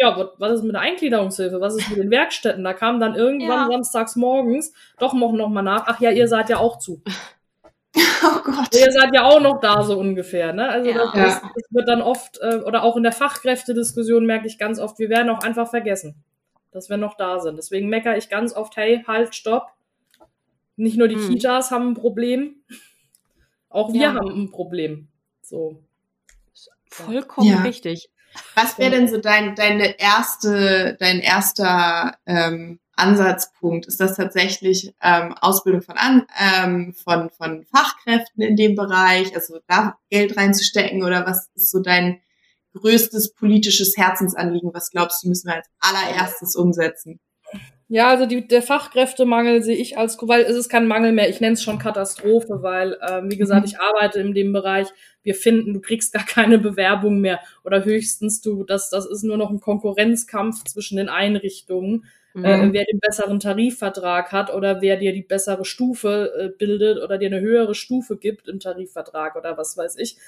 Ja, 0.00 0.30
was, 0.38 0.52
ist 0.52 0.62
mit 0.62 0.74
der 0.74 0.82
Eingliederungshilfe? 0.82 1.60
Was 1.60 1.74
ist 1.74 1.90
mit 1.90 1.98
den 1.98 2.10
Werkstätten? 2.12 2.62
Da 2.62 2.72
kam 2.72 3.00
dann 3.00 3.16
irgendwann 3.16 3.48
Ja. 3.48 3.68
samstags 3.68 4.14
morgens 4.14 4.72
doch 5.00 5.12
noch, 5.12 5.32
noch 5.32 5.48
mal 5.48 5.62
nach. 5.62 5.84
Ach 5.86 6.00
ja, 6.00 6.10
ihr 6.12 6.28
seid 6.28 6.48
ja 6.50 6.58
auch 6.58 6.78
zu. 6.78 7.02
Oh 8.22 8.40
Gott. 8.44 8.68
Ihr 8.74 8.92
seid 8.92 9.14
ja 9.14 9.24
auch 9.24 9.40
noch 9.40 9.60
da 9.60 9.82
so 9.82 9.98
ungefähr. 9.98 10.52
Ne? 10.52 10.68
Also 10.68 10.90
Ja. 10.90 10.96
das, 10.98 11.14
das, 11.14 11.40
das 11.40 11.64
wird 11.70 11.88
dann 11.88 12.02
oft, 12.02 12.38
äh, 12.40 12.56
oder 12.56 12.82
auch 12.82 12.96
in 12.96 13.02
der 13.02 13.12
Fachkräftediskussion 13.12 14.26
merke 14.26 14.46
ich 14.46 14.58
ganz 14.58 14.78
oft, 14.78 14.98
wir 14.98 15.08
werden 15.08 15.30
auch 15.30 15.42
einfach 15.42 15.68
vergessen, 15.68 16.22
dass 16.70 16.88
wir 16.90 16.96
noch 16.96 17.16
da 17.16 17.40
sind. 17.40 17.56
Deswegen 17.56 17.88
meckere 17.88 18.16
ich 18.16 18.28
ganz 18.28 18.54
oft, 18.54 18.76
hey, 18.76 19.04
halt, 19.06 19.34
stopp. 19.34 19.72
Nicht 20.76 20.96
nur 20.96 21.08
die 21.08 21.16
Hm. 21.16 21.28
Kitas 21.28 21.70
haben 21.70 21.88
ein 21.90 21.94
Problem, 21.94 22.56
auch 23.68 23.92
wir 23.92 24.00
Ja. 24.00 24.14
haben 24.14 24.44
ein 24.44 24.50
Problem. 24.50 25.08
So. 25.42 25.82
Vollkommen 26.90 27.48
Ja. 27.48 27.62
richtig. 27.62 28.10
Was 28.54 28.78
wäre 28.78 28.90
denn 28.90 29.08
so 29.08 29.18
dein, 29.18 29.54
deine 29.54 29.98
erste, 29.98 30.96
dein 31.00 31.20
erster 31.20 32.16
ähm, 32.26 32.78
Ansatzpunkt? 32.94 33.86
Ist 33.86 34.00
das 34.00 34.16
tatsächlich 34.16 34.94
ähm, 35.02 35.34
Ausbildung 35.40 35.82
von, 35.82 35.96
An, 35.96 36.26
ähm, 36.38 36.94
von, 36.94 37.30
von 37.30 37.64
Fachkräften 37.64 38.42
in 38.42 38.56
dem 38.56 38.74
Bereich, 38.74 39.34
also 39.34 39.58
da 39.66 39.98
Geld 40.10 40.36
reinzustecken 40.36 41.02
oder 41.02 41.26
was 41.26 41.50
ist 41.54 41.70
so 41.70 41.80
dein 41.80 42.20
größtes 42.78 43.34
politisches 43.34 43.96
Herzensanliegen? 43.96 44.72
Was 44.74 44.90
glaubst 44.90 45.22
du, 45.24 45.28
müssen 45.28 45.48
wir 45.48 45.56
als 45.56 45.68
allererstes 45.80 46.56
umsetzen? 46.56 47.20
Ja, 47.90 48.08
also 48.08 48.26
die, 48.26 48.46
der 48.46 48.60
Fachkräftemangel 48.60 49.62
sehe 49.62 49.76
ich 49.76 49.96
als, 49.96 50.18
weil 50.20 50.42
es 50.42 50.56
ist 50.56 50.68
kein 50.68 50.86
Mangel 50.86 51.12
mehr, 51.12 51.30
ich 51.30 51.40
nenne 51.40 51.54
es 51.54 51.62
schon 51.62 51.78
Katastrophe, 51.78 52.62
weil, 52.62 52.98
ähm, 53.08 53.30
wie 53.30 53.38
gesagt, 53.38 53.64
Mhm. 53.66 53.72
ich 53.72 53.80
arbeite 53.80 54.20
in 54.20 54.34
dem 54.34 54.52
Bereich, 54.52 54.88
wir 55.22 55.34
finden, 55.34 55.72
du 55.72 55.80
kriegst 55.80 56.12
gar 56.12 56.26
keine 56.26 56.58
Bewerbung 56.58 57.20
mehr 57.20 57.40
oder 57.64 57.84
höchstens 57.86 58.42
du, 58.42 58.64
das, 58.64 58.90
das 58.90 59.06
ist 59.06 59.22
nur 59.22 59.38
noch 59.38 59.48
ein 59.50 59.60
Konkurrenzkampf 59.60 60.64
zwischen 60.64 60.98
den 60.98 61.08
Einrichtungen, 61.08 62.04
äh, 62.42 62.58
Mhm. 62.58 62.72
wer 62.74 62.84
den 62.84 63.00
besseren 63.00 63.40
Tarifvertrag 63.40 64.32
hat 64.32 64.52
oder 64.54 64.82
wer 64.82 64.98
dir 64.98 65.14
die 65.14 65.22
bessere 65.22 65.64
Stufe 65.64 66.32
äh, 66.38 66.48
bildet 66.58 67.02
oder 67.02 67.16
dir 67.16 67.28
eine 67.28 67.40
höhere 67.40 67.74
Stufe 67.74 68.18
gibt 68.18 68.48
im 68.48 68.60
Tarifvertrag 68.60 69.34
oder 69.34 69.56
was 69.56 69.78
weiß 69.78 69.96
ich. 69.96 70.18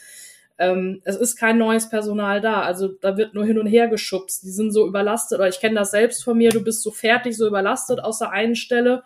Ähm, 0.61 1.01
es 1.05 1.17
ist 1.17 1.37
kein 1.37 1.57
neues 1.57 1.89
Personal 1.89 2.43
da. 2.43 2.61
Also 2.61 2.89
da 2.89 3.17
wird 3.17 3.33
nur 3.33 3.47
hin 3.47 3.59
und 3.59 3.67
her 3.67 3.89
geschubst. 3.89 4.43
Die 4.43 4.51
sind 4.51 4.73
so 4.73 4.87
überlastet, 4.87 5.39
oder 5.39 5.49
ich 5.49 5.59
kenne 5.59 5.77
das 5.77 5.91
selbst 5.91 6.23
von 6.23 6.37
mir, 6.37 6.51
du 6.51 6.63
bist 6.63 6.83
so 6.83 6.91
fertig, 6.91 7.35
so 7.35 7.47
überlastet 7.47 7.99
aus 7.99 8.19
der 8.19 8.31
einen 8.31 8.55
Stelle 8.55 9.03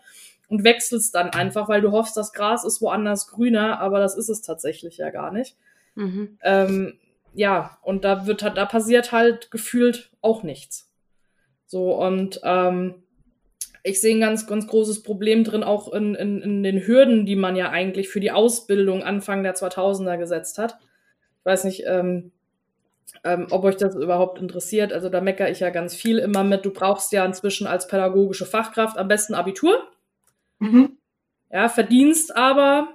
und 0.49 0.65
wechselst 0.65 1.15
dann 1.15 1.31
einfach, 1.31 1.69
weil 1.69 1.81
du 1.81 1.93
hoffst, 1.93 2.17
das 2.17 2.33
Gras 2.33 2.65
ist 2.65 2.83
woanders 2.83 3.29
grüner, 3.29 3.79
aber 3.79 4.01
das 4.01 4.17
ist 4.17 4.29
es 4.29 4.43
tatsächlich 4.43 4.97
ja 4.97 5.11
gar 5.11 5.31
nicht. 5.31 5.57
Mhm. 5.95 6.39
Ähm, 6.43 6.99
ja, 7.35 7.79
und 7.83 8.05
da 8.05 8.27
wird 8.27 8.43
halt, 8.43 8.57
da 8.57 8.67
passiert 8.67 9.13
halt 9.13 9.53
gefühlt 9.53 10.11
auch 10.23 10.43
nichts. 10.43 10.91
So, 11.67 11.95
und 11.95 12.41
ähm, 12.43 13.05
ich 13.85 14.01
sehe 14.01 14.17
ein 14.17 14.21
ganz, 14.21 14.49
ganz 14.49 14.67
großes 14.67 15.05
Problem 15.05 15.45
drin, 15.45 15.63
auch 15.63 15.93
in, 15.93 16.17
in, 16.17 16.43
in 16.43 16.63
den 16.65 16.85
Hürden, 16.85 17.27
die 17.27 17.37
man 17.37 17.55
ja 17.55 17.71
eigentlich 17.71 18.09
für 18.09 18.21
die 18.21 18.33
Ausbildung 18.33 19.05
Anfang 19.05 19.45
der 19.45 19.55
2000er 19.55 20.19
gesetzt 20.19 20.59
hat. 20.59 20.79
Ich 21.45 21.47
weiß 21.47 21.65
nicht, 21.65 21.85
ähm, 21.87 22.33
ähm, 23.23 23.49
ob 23.51 23.65
euch 23.65 23.77
das 23.77 23.95
überhaupt 23.95 24.41
interessiert. 24.41 24.95
Also 24.95 25.11
da 25.11 25.21
meckere 25.21 25.51
ich 25.51 25.61
ja 25.61 25.69
ganz 25.69 25.95
viel 25.95 26.19
immer 26.19 26.43
mit. 26.43 26.65
Du 26.65 26.71
brauchst 26.71 27.13
ja 27.13 27.23
inzwischen 27.23 27.67
als 27.67 27.87
pädagogische 27.87 28.47
Fachkraft 28.47 28.97
am 28.97 29.09
besten 29.09 29.35
Abitur. 29.35 29.87
Mhm. 30.59 30.97
Ja, 31.53 31.69
verdienst 31.69 32.35
aber 32.35 32.95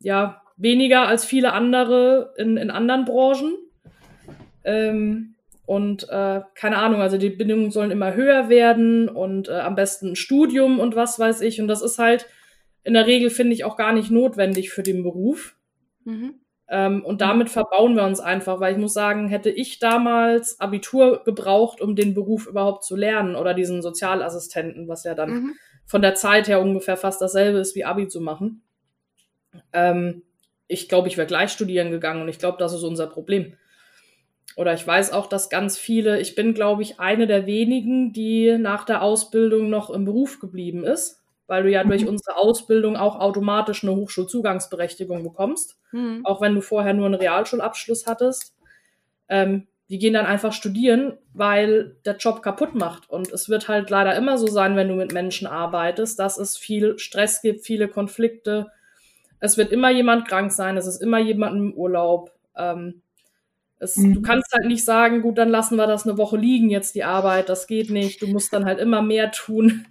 ja 0.00 0.42
weniger 0.56 1.06
als 1.06 1.24
viele 1.24 1.52
andere 1.52 2.34
in, 2.36 2.56
in 2.56 2.70
anderen 2.70 3.04
Branchen. 3.04 3.54
Ähm, 4.64 5.36
und 5.64 6.08
äh, 6.10 6.42
keine 6.56 6.78
Ahnung, 6.78 7.00
also 7.00 7.16
die 7.16 7.30
Bedingungen 7.30 7.70
sollen 7.70 7.92
immer 7.92 8.14
höher 8.14 8.48
werden 8.48 9.08
und 9.08 9.48
äh, 9.48 9.60
am 9.60 9.76
besten 9.76 10.08
ein 10.08 10.16
Studium 10.16 10.80
und 10.80 10.96
was 10.96 11.20
weiß 11.20 11.40
ich. 11.40 11.60
Und 11.60 11.68
das 11.68 11.82
ist 11.82 12.00
halt 12.00 12.26
in 12.82 12.94
der 12.94 13.06
Regel, 13.06 13.30
finde 13.30 13.54
ich, 13.54 13.64
auch 13.64 13.76
gar 13.76 13.92
nicht 13.92 14.10
notwendig 14.10 14.70
für 14.70 14.82
den 14.82 15.04
Beruf. 15.04 15.56
Mhm. 16.04 16.40
Ähm, 16.68 17.04
und 17.04 17.20
damit 17.20 17.50
verbauen 17.50 17.94
wir 17.94 18.04
uns 18.04 18.20
einfach, 18.20 18.58
weil 18.58 18.72
ich 18.72 18.78
muss 18.78 18.94
sagen, 18.94 19.28
hätte 19.28 19.50
ich 19.50 19.78
damals 19.78 20.60
Abitur 20.60 21.22
gebraucht, 21.24 21.80
um 21.80 21.94
den 21.94 22.14
Beruf 22.14 22.46
überhaupt 22.46 22.84
zu 22.84 22.96
lernen 22.96 23.36
oder 23.36 23.52
diesen 23.52 23.82
Sozialassistenten, 23.82 24.88
was 24.88 25.04
ja 25.04 25.14
dann 25.14 25.30
mhm. 25.30 25.54
von 25.84 26.00
der 26.00 26.14
Zeit 26.14 26.48
her 26.48 26.60
ungefähr 26.60 26.96
fast 26.96 27.20
dasselbe 27.20 27.58
ist 27.58 27.74
wie 27.74 27.84
Abi 27.84 28.08
zu 28.08 28.20
machen. 28.20 28.62
Ähm, 29.72 30.22
ich 30.66 30.88
glaube, 30.88 31.08
ich 31.08 31.18
wäre 31.18 31.26
gleich 31.26 31.50
studieren 31.50 31.90
gegangen 31.90 32.22
und 32.22 32.28
ich 32.28 32.38
glaube, 32.38 32.56
das 32.58 32.72
ist 32.72 32.82
unser 32.82 33.06
Problem. 33.06 33.54
Oder 34.56 34.72
ich 34.72 34.86
weiß 34.86 35.12
auch, 35.12 35.26
dass 35.26 35.50
ganz 35.50 35.76
viele, 35.76 36.20
ich 36.20 36.34
bin, 36.34 36.54
glaube 36.54 36.82
ich, 36.82 36.98
eine 37.00 37.26
der 37.26 37.46
wenigen, 37.46 38.12
die 38.12 38.56
nach 38.56 38.84
der 38.84 39.02
Ausbildung 39.02 39.68
noch 39.68 39.90
im 39.90 40.04
Beruf 40.04 40.38
geblieben 40.38 40.84
ist 40.84 41.23
weil 41.46 41.62
du 41.62 41.70
ja 41.70 41.84
mhm. 41.84 41.88
durch 41.88 42.06
unsere 42.06 42.36
Ausbildung 42.36 42.96
auch 42.96 43.16
automatisch 43.16 43.82
eine 43.82 43.94
Hochschulzugangsberechtigung 43.94 45.22
bekommst, 45.22 45.78
mhm. 45.92 46.24
auch 46.24 46.40
wenn 46.40 46.54
du 46.54 46.60
vorher 46.60 46.94
nur 46.94 47.06
einen 47.06 47.14
Realschulabschluss 47.14 48.06
hattest. 48.06 48.54
Ähm, 49.28 49.66
die 49.90 49.98
gehen 49.98 50.14
dann 50.14 50.24
einfach 50.24 50.52
studieren, 50.52 51.18
weil 51.34 51.96
der 52.06 52.16
Job 52.16 52.42
kaputt 52.42 52.74
macht. 52.74 53.10
Und 53.10 53.30
es 53.30 53.50
wird 53.50 53.68
halt 53.68 53.90
leider 53.90 54.16
immer 54.16 54.38
so 54.38 54.46
sein, 54.46 54.76
wenn 54.76 54.88
du 54.88 54.94
mit 54.94 55.12
Menschen 55.12 55.46
arbeitest, 55.46 56.18
dass 56.18 56.38
es 56.38 56.56
viel 56.56 56.98
Stress 56.98 57.42
gibt, 57.42 57.66
viele 57.66 57.88
Konflikte. 57.88 58.68
Es 59.40 59.58
wird 59.58 59.72
immer 59.72 59.90
jemand 59.90 60.26
krank 60.26 60.52
sein, 60.52 60.78
es 60.78 60.86
ist 60.86 61.02
immer 61.02 61.18
jemand 61.18 61.56
im 61.56 61.74
Urlaub. 61.74 62.32
Ähm, 62.56 63.02
es, 63.78 63.98
mhm. 63.98 64.14
Du 64.14 64.22
kannst 64.22 64.52
halt 64.54 64.64
nicht 64.64 64.84
sagen, 64.84 65.20
gut, 65.20 65.36
dann 65.36 65.50
lassen 65.50 65.76
wir 65.76 65.86
das 65.86 66.06
eine 66.06 66.16
Woche 66.16 66.38
liegen, 66.38 66.70
jetzt 66.70 66.94
die 66.94 67.04
Arbeit, 67.04 67.50
das 67.50 67.66
geht 67.66 67.90
nicht. 67.90 68.22
Du 68.22 68.26
musst 68.26 68.54
dann 68.54 68.64
halt 68.64 68.80
immer 68.80 69.02
mehr 69.02 69.32
tun 69.32 69.86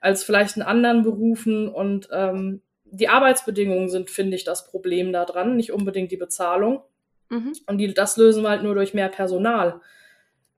als 0.00 0.24
vielleicht 0.24 0.56
in 0.56 0.62
anderen 0.62 1.02
Berufen. 1.02 1.68
Und 1.68 2.08
ähm, 2.12 2.62
die 2.84 3.08
Arbeitsbedingungen 3.08 3.88
sind, 3.88 4.10
finde 4.10 4.36
ich, 4.36 4.44
das 4.44 4.70
Problem 4.70 5.12
daran, 5.12 5.56
nicht 5.56 5.72
unbedingt 5.72 6.10
die 6.10 6.16
Bezahlung. 6.16 6.82
Mhm. 7.30 7.52
Und 7.66 7.78
die, 7.78 7.92
das 7.92 8.16
lösen 8.16 8.42
wir 8.42 8.50
halt 8.50 8.62
nur 8.62 8.74
durch 8.74 8.94
mehr 8.94 9.08
Personal. 9.08 9.80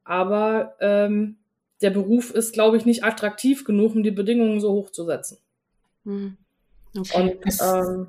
Aber 0.04 0.76
ähm, 0.80 1.38
der 1.80 1.90
Beruf 1.90 2.32
ist, 2.32 2.52
glaube 2.52 2.76
ich, 2.76 2.84
nicht 2.84 3.04
attraktiv 3.04 3.64
genug, 3.64 3.94
um 3.94 4.02
die 4.02 4.10
Bedingungen 4.10 4.60
so 4.60 4.72
hoch 4.72 4.90
zu 4.90 5.04
setzen. 5.04 5.38
Mhm. 6.04 6.36
Okay. 6.96 7.38
Und 7.44 7.58
ähm, 7.62 8.06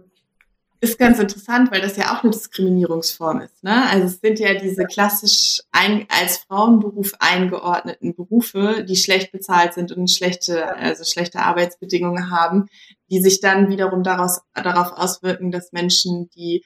ist 0.81 0.97
ganz 0.97 1.19
interessant, 1.19 1.71
weil 1.71 1.81
das 1.81 1.95
ja 1.95 2.15
auch 2.15 2.23
eine 2.23 2.31
Diskriminierungsform 2.31 3.41
ist. 3.41 3.63
Ne? 3.63 3.87
Also 3.87 4.07
es 4.07 4.19
sind 4.19 4.39
ja 4.39 4.55
diese 4.55 4.85
klassisch 4.85 5.61
ein, 5.71 6.07
als 6.09 6.39
Frauenberuf 6.39 7.13
eingeordneten 7.19 8.15
Berufe, 8.15 8.83
die 8.83 8.95
schlecht 8.95 9.31
bezahlt 9.31 9.75
sind 9.75 9.91
und 9.91 10.09
schlechte, 10.09 10.75
also 10.75 11.03
schlechte 11.03 11.39
Arbeitsbedingungen 11.39 12.31
haben, 12.31 12.65
die 13.11 13.21
sich 13.21 13.39
dann 13.41 13.69
wiederum 13.69 14.01
daraus, 14.01 14.41
darauf 14.55 14.93
auswirken, 14.93 15.51
dass 15.51 15.71
Menschen, 15.71 16.31
die 16.31 16.65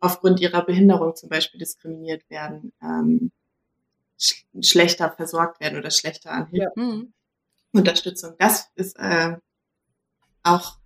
aufgrund 0.00 0.40
ihrer 0.40 0.64
Behinderung 0.64 1.14
zum 1.14 1.28
Beispiel 1.28 1.58
diskriminiert 1.58 2.28
werden, 2.30 2.72
ähm, 2.82 3.30
sch 4.18 4.46
schlechter 4.62 5.10
versorgt 5.10 5.60
werden 5.60 5.78
oder 5.78 5.90
schlechter 5.90 6.30
an 6.30 6.46
Hilfe. 6.46 6.72
Ja. 6.76 6.82
Mhm. 6.82 7.12
Unterstützung. 7.72 8.36
Das 8.38 8.70
ist 8.74 8.96
äh, 8.98 9.36
auch 10.44 10.78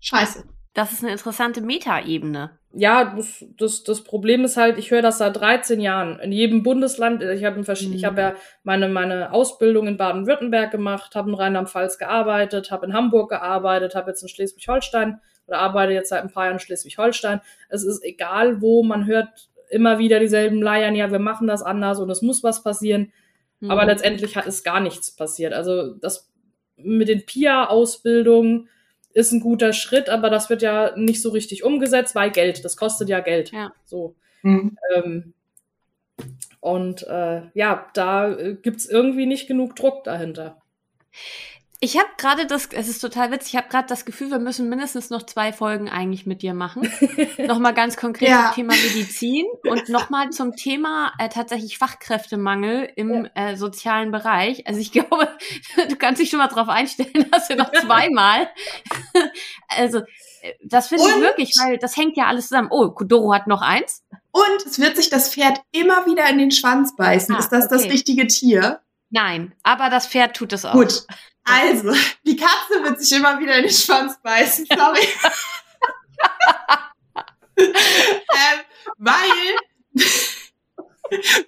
scheiße. 0.00 0.44
Das 0.74 0.92
ist 0.92 1.02
eine 1.02 1.12
interessante 1.12 1.60
Metaebene. 1.60 2.58
Ja, 2.72 3.14
das, 3.16 3.44
das, 3.56 3.82
das 3.82 4.04
Problem 4.04 4.44
ist 4.44 4.56
halt, 4.56 4.78
ich 4.78 4.90
höre 4.90 5.02
das 5.02 5.18
seit 5.18 5.36
13 5.36 5.80
Jahren. 5.80 6.20
In 6.20 6.32
jedem 6.32 6.62
Bundesland, 6.62 7.22
ich 7.22 7.44
habe 7.44 7.58
mhm. 7.58 7.94
ich 7.94 8.04
habe 8.04 8.20
ja 8.20 8.34
meine, 8.62 8.88
meine 8.88 9.32
Ausbildung 9.32 9.86
in 9.86 9.96
Baden-Württemberg 9.96 10.70
gemacht, 10.70 11.14
habe 11.14 11.30
in 11.30 11.34
Rheinland-Pfalz 11.34 11.98
gearbeitet, 11.98 12.70
habe 12.70 12.86
in 12.86 12.92
Hamburg 12.92 13.30
gearbeitet, 13.30 13.94
habe 13.94 14.10
jetzt 14.10 14.22
in 14.22 14.28
Schleswig-Holstein 14.28 15.20
oder 15.46 15.58
arbeite 15.58 15.94
jetzt 15.94 16.10
seit 16.10 16.22
ein 16.22 16.30
paar 16.30 16.44
Jahren 16.44 16.54
in 16.54 16.60
Schleswig-Holstein. 16.60 17.40
Es 17.70 17.84
ist 17.84 18.04
egal 18.04 18.60
wo, 18.60 18.82
man 18.82 19.06
hört 19.06 19.48
immer 19.70 19.98
wieder 19.98 20.20
dieselben 20.20 20.60
Leiern, 20.62 20.94
ja, 20.94 21.10
wir 21.10 21.18
machen 21.18 21.46
das 21.46 21.62
anders 21.62 21.98
und 21.98 22.10
es 22.10 22.22
muss 22.22 22.42
was 22.42 22.62
passieren. 22.62 23.12
Mhm. 23.60 23.70
Aber 23.70 23.86
letztendlich 23.86 24.36
hat 24.36 24.46
es 24.46 24.62
gar 24.62 24.80
nichts 24.80 25.14
passiert. 25.14 25.54
Also 25.54 25.94
das 25.94 26.30
mit 26.76 27.08
den 27.08 27.24
PIA-Ausbildungen, 27.24 28.68
ist 29.18 29.32
ein 29.32 29.40
guter 29.40 29.72
Schritt, 29.72 30.08
aber 30.08 30.30
das 30.30 30.48
wird 30.48 30.62
ja 30.62 30.96
nicht 30.96 31.20
so 31.20 31.30
richtig 31.30 31.64
umgesetzt, 31.64 32.14
weil 32.14 32.30
Geld, 32.30 32.64
das 32.64 32.76
kostet 32.76 33.08
ja 33.08 33.18
Geld. 33.18 33.50
Ja. 33.50 33.72
So. 33.84 34.14
Mhm. 34.42 34.78
Ähm, 34.94 35.34
und 36.60 37.02
äh, 37.02 37.42
ja, 37.52 37.88
da 37.94 38.30
äh, 38.30 38.54
gibt's 38.54 38.86
irgendwie 38.86 39.26
nicht 39.26 39.48
genug 39.48 39.74
Druck 39.74 40.04
dahinter. 40.04 40.62
Ich 41.80 41.96
habe 41.96 42.08
gerade 42.16 42.44
das, 42.44 42.68
es 42.72 42.88
ist 42.88 42.98
total 42.98 43.30
witzig, 43.30 43.54
ich 43.54 43.56
habe 43.56 43.68
gerade 43.68 43.86
das 43.86 44.04
Gefühl, 44.04 44.32
wir 44.32 44.40
müssen 44.40 44.68
mindestens 44.68 45.10
noch 45.10 45.22
zwei 45.22 45.52
Folgen 45.52 45.88
eigentlich 45.88 46.26
mit 46.26 46.42
dir 46.42 46.52
machen. 46.52 46.90
nochmal 47.38 47.72
ganz 47.72 47.96
konkret 47.96 48.30
ja. 48.30 48.46
zum 48.46 48.54
Thema 48.56 48.74
Medizin 48.74 49.46
und 49.62 49.88
nochmal 49.88 50.30
zum 50.30 50.56
Thema 50.56 51.12
äh, 51.18 51.28
tatsächlich 51.28 51.78
Fachkräftemangel 51.78 52.90
im 52.96 53.26
ja. 53.26 53.50
äh, 53.50 53.56
sozialen 53.56 54.10
Bereich. 54.10 54.66
Also 54.66 54.80
ich 54.80 54.90
glaube, 54.92 55.28
du 55.88 55.94
kannst 55.94 56.20
dich 56.20 56.30
schon 56.30 56.40
mal 56.40 56.48
darauf 56.48 56.68
einstellen, 56.68 57.30
dass 57.30 57.48
wir 57.48 57.54
noch 57.54 57.70
zweimal. 57.70 58.48
also 59.68 59.98
äh, 59.98 60.54
das 60.64 60.88
finde 60.88 61.04
ich 61.04 61.20
wirklich, 61.20 61.54
weil 61.60 61.78
das 61.78 61.96
hängt 61.96 62.16
ja 62.16 62.26
alles 62.26 62.48
zusammen. 62.48 62.68
Oh, 62.72 62.90
Kudoro 62.90 63.32
hat 63.32 63.46
noch 63.46 63.62
eins. 63.62 64.02
Und 64.32 64.66
es 64.66 64.80
wird 64.80 64.96
sich 64.96 65.10
das 65.10 65.32
Pferd 65.32 65.60
immer 65.70 66.06
wieder 66.06 66.28
in 66.28 66.38
den 66.38 66.50
Schwanz 66.50 66.96
beißen. 66.96 67.36
Ah, 67.36 67.38
ist 67.38 67.50
das 67.50 67.66
okay. 67.66 67.74
das 67.74 67.84
richtige 67.84 68.26
Tier? 68.26 68.80
Nein, 69.10 69.54
aber 69.62 69.90
das 69.90 70.06
Pferd 70.08 70.36
tut 70.36 70.52
es 70.52 70.64
auch. 70.64 70.72
Gut, 70.72 71.06
also, 71.48 71.92
die 72.26 72.36
Katze 72.36 72.82
wird 72.82 73.00
sich 73.00 73.16
immer 73.16 73.38
wieder 73.40 73.56
in 73.56 73.64
den 73.64 73.72
Schwanz 73.72 74.18
beißen, 74.22 74.66
sorry. 74.66 75.06
ähm, 77.58 78.60
weil, 78.98 79.56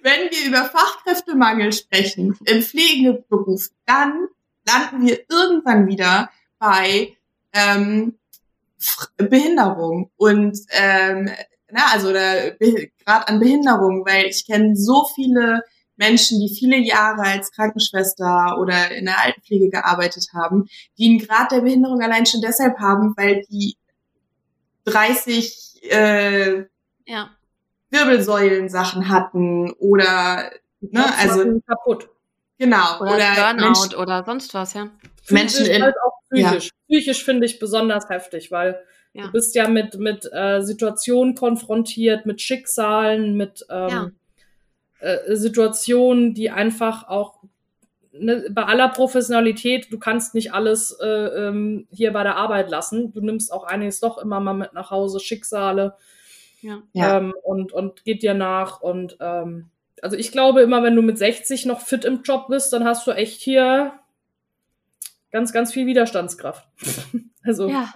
wenn 0.01 0.31
wir 0.31 0.47
über 0.47 0.65
Fachkräftemangel 0.65 1.71
sprechen 1.73 2.37
im 2.45 2.61
Pflegeberuf, 2.61 3.67
dann 3.85 4.27
landen 4.67 5.05
wir 5.05 5.19
irgendwann 5.29 5.87
wieder 5.87 6.31
bei 6.59 7.15
ähm, 7.53 8.17
Behinderung 9.17 10.11
und 10.17 10.57
ähm, 10.71 11.29
na, 11.71 11.85
also 11.91 12.09
gerade 12.09 13.27
an 13.27 13.39
Behinderung, 13.39 14.05
weil 14.05 14.25
ich 14.25 14.45
kenne 14.45 14.75
so 14.75 15.07
viele 15.15 15.63
Menschen, 15.95 16.39
die 16.39 16.53
viele 16.53 16.77
Jahre 16.77 17.21
als 17.21 17.51
Krankenschwester 17.51 18.57
oder 18.59 18.91
in 18.91 19.05
der 19.05 19.19
Altenpflege 19.19 19.69
gearbeitet 19.69 20.27
haben, 20.33 20.67
die 20.97 21.09
einen 21.09 21.19
Grad 21.19 21.51
der 21.51 21.61
Behinderung 21.61 22.01
allein 22.01 22.25
schon 22.25 22.41
deshalb 22.41 22.79
haben, 22.79 23.13
weil 23.17 23.43
die 23.49 23.77
30 24.85 25.83
äh, 25.91 26.65
ja. 27.05 27.29
Wirbelsäulen-Sachen 27.91 29.09
hatten 29.09 29.71
oder 29.73 30.51
ne, 30.79 31.05
also 31.17 31.61
kaputt. 31.67 32.09
Genau. 32.57 32.99
Oder, 32.99 33.15
oder 33.15 33.35
Burnout 33.35 33.65
Menschen, 33.65 33.95
oder 33.95 34.23
sonst 34.23 34.53
was, 34.53 34.73
ja. 34.73 34.87
Menschen 35.29 35.65
in, 35.65 35.83
halt 35.83 35.95
auch 36.05 36.19
psychisch. 36.29 36.65
Ja. 36.65 36.71
Psychisch 36.87 37.23
finde 37.23 37.45
ich 37.45 37.59
besonders 37.59 38.09
heftig, 38.09 38.51
weil 38.51 38.79
ja. 39.13 39.25
du 39.25 39.31
bist 39.31 39.55
ja 39.55 39.67
mit, 39.67 39.99
mit 39.99 40.27
äh, 40.31 40.61
Situationen 40.61 41.35
konfrontiert, 41.35 42.25
mit 42.25 42.41
Schicksalen, 42.41 43.35
mit 43.35 43.65
ähm. 43.69 44.15
Äh, 45.01 45.35
Situationen, 45.35 46.33
die 46.33 46.49
einfach 46.49 47.07
auch 47.07 47.39
ne, 48.11 48.45
bei 48.49 48.63
aller 48.63 48.89
Professionalität, 48.89 49.91
du 49.91 49.99
kannst 49.99 50.33
nicht 50.35 50.53
alles 50.53 50.97
äh, 51.01 51.07
ähm, 51.07 51.87
hier 51.91 52.13
bei 52.13 52.23
der 52.23 52.37
Arbeit 52.37 52.69
lassen. 52.69 53.11
Du 53.11 53.21
nimmst 53.21 53.51
auch 53.51 53.63
einiges 53.63 53.99
doch 53.99 54.17
immer 54.17 54.39
mal 54.39 54.53
mit 54.53 54.73
nach 54.73 54.91
Hause, 54.91 55.19
Schicksale 55.19 55.95
ja. 56.61 57.17
Ähm, 57.17 57.33
und, 57.43 57.73
und 57.73 58.03
geht 58.05 58.23
dir 58.23 58.33
nach. 58.33 58.81
Und 58.81 59.17
ähm, 59.19 59.69
also 60.01 60.15
ich 60.15 60.31
glaube 60.31 60.61
immer, 60.61 60.83
wenn 60.83 60.95
du 60.95 61.01
mit 61.01 61.17
60 61.17 61.65
noch 61.65 61.81
fit 61.81 62.05
im 62.05 62.21
Job 62.23 62.47
bist, 62.49 62.71
dann 62.73 62.85
hast 62.85 63.05
du 63.07 63.11
echt 63.11 63.41
hier 63.41 63.93
ganz, 65.31 65.53
ganz 65.53 65.73
viel 65.73 65.85
Widerstandskraft. 65.87 66.67
also 67.43 67.69
ja. 67.69 67.93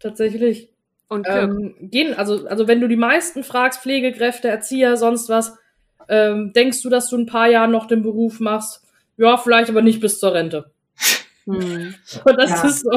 tatsächlich. 0.00 0.70
Und 1.08 1.26
Glück. 1.26 1.36
ähm, 1.36 1.74
gehen, 1.80 2.14
also, 2.14 2.46
also 2.46 2.68
wenn 2.68 2.80
du 2.80 2.88
die 2.88 2.96
meisten 2.96 3.44
fragst, 3.44 3.80
Pflegekräfte, 3.80 4.48
Erzieher, 4.48 4.96
sonst 4.96 5.28
was, 5.28 5.58
ähm, 6.08 6.52
denkst 6.52 6.82
du, 6.82 6.88
dass 6.90 7.08
du 7.08 7.16
ein 7.16 7.26
paar 7.26 7.48
Jahre 7.48 7.70
noch 7.70 7.86
den 7.86 8.02
Beruf 8.02 8.40
machst? 8.40 8.82
Ja, 9.16 9.36
vielleicht 9.36 9.70
aber 9.70 9.82
nicht 9.82 10.00
bis 10.00 10.18
zur 10.18 10.34
Rente. 10.34 10.70
Hm. 11.44 11.94
Und 12.24 12.36
das 12.38 12.50
Ja. 12.50 12.62
ist 12.64 12.80
so, 12.84 12.90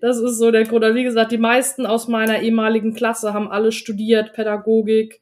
das 0.00 0.18
ist 0.18 0.38
so 0.38 0.50
der 0.50 0.64
Grund. 0.64 0.84
Aber 0.84 0.94
wie 0.94 1.04
gesagt, 1.04 1.32
die 1.32 1.38
meisten 1.38 1.86
aus 1.86 2.08
meiner 2.08 2.40
ehemaligen 2.40 2.94
Klasse 2.94 3.32
haben 3.34 3.50
alle 3.50 3.72
studiert, 3.72 4.32
Pädagogik, 4.32 5.20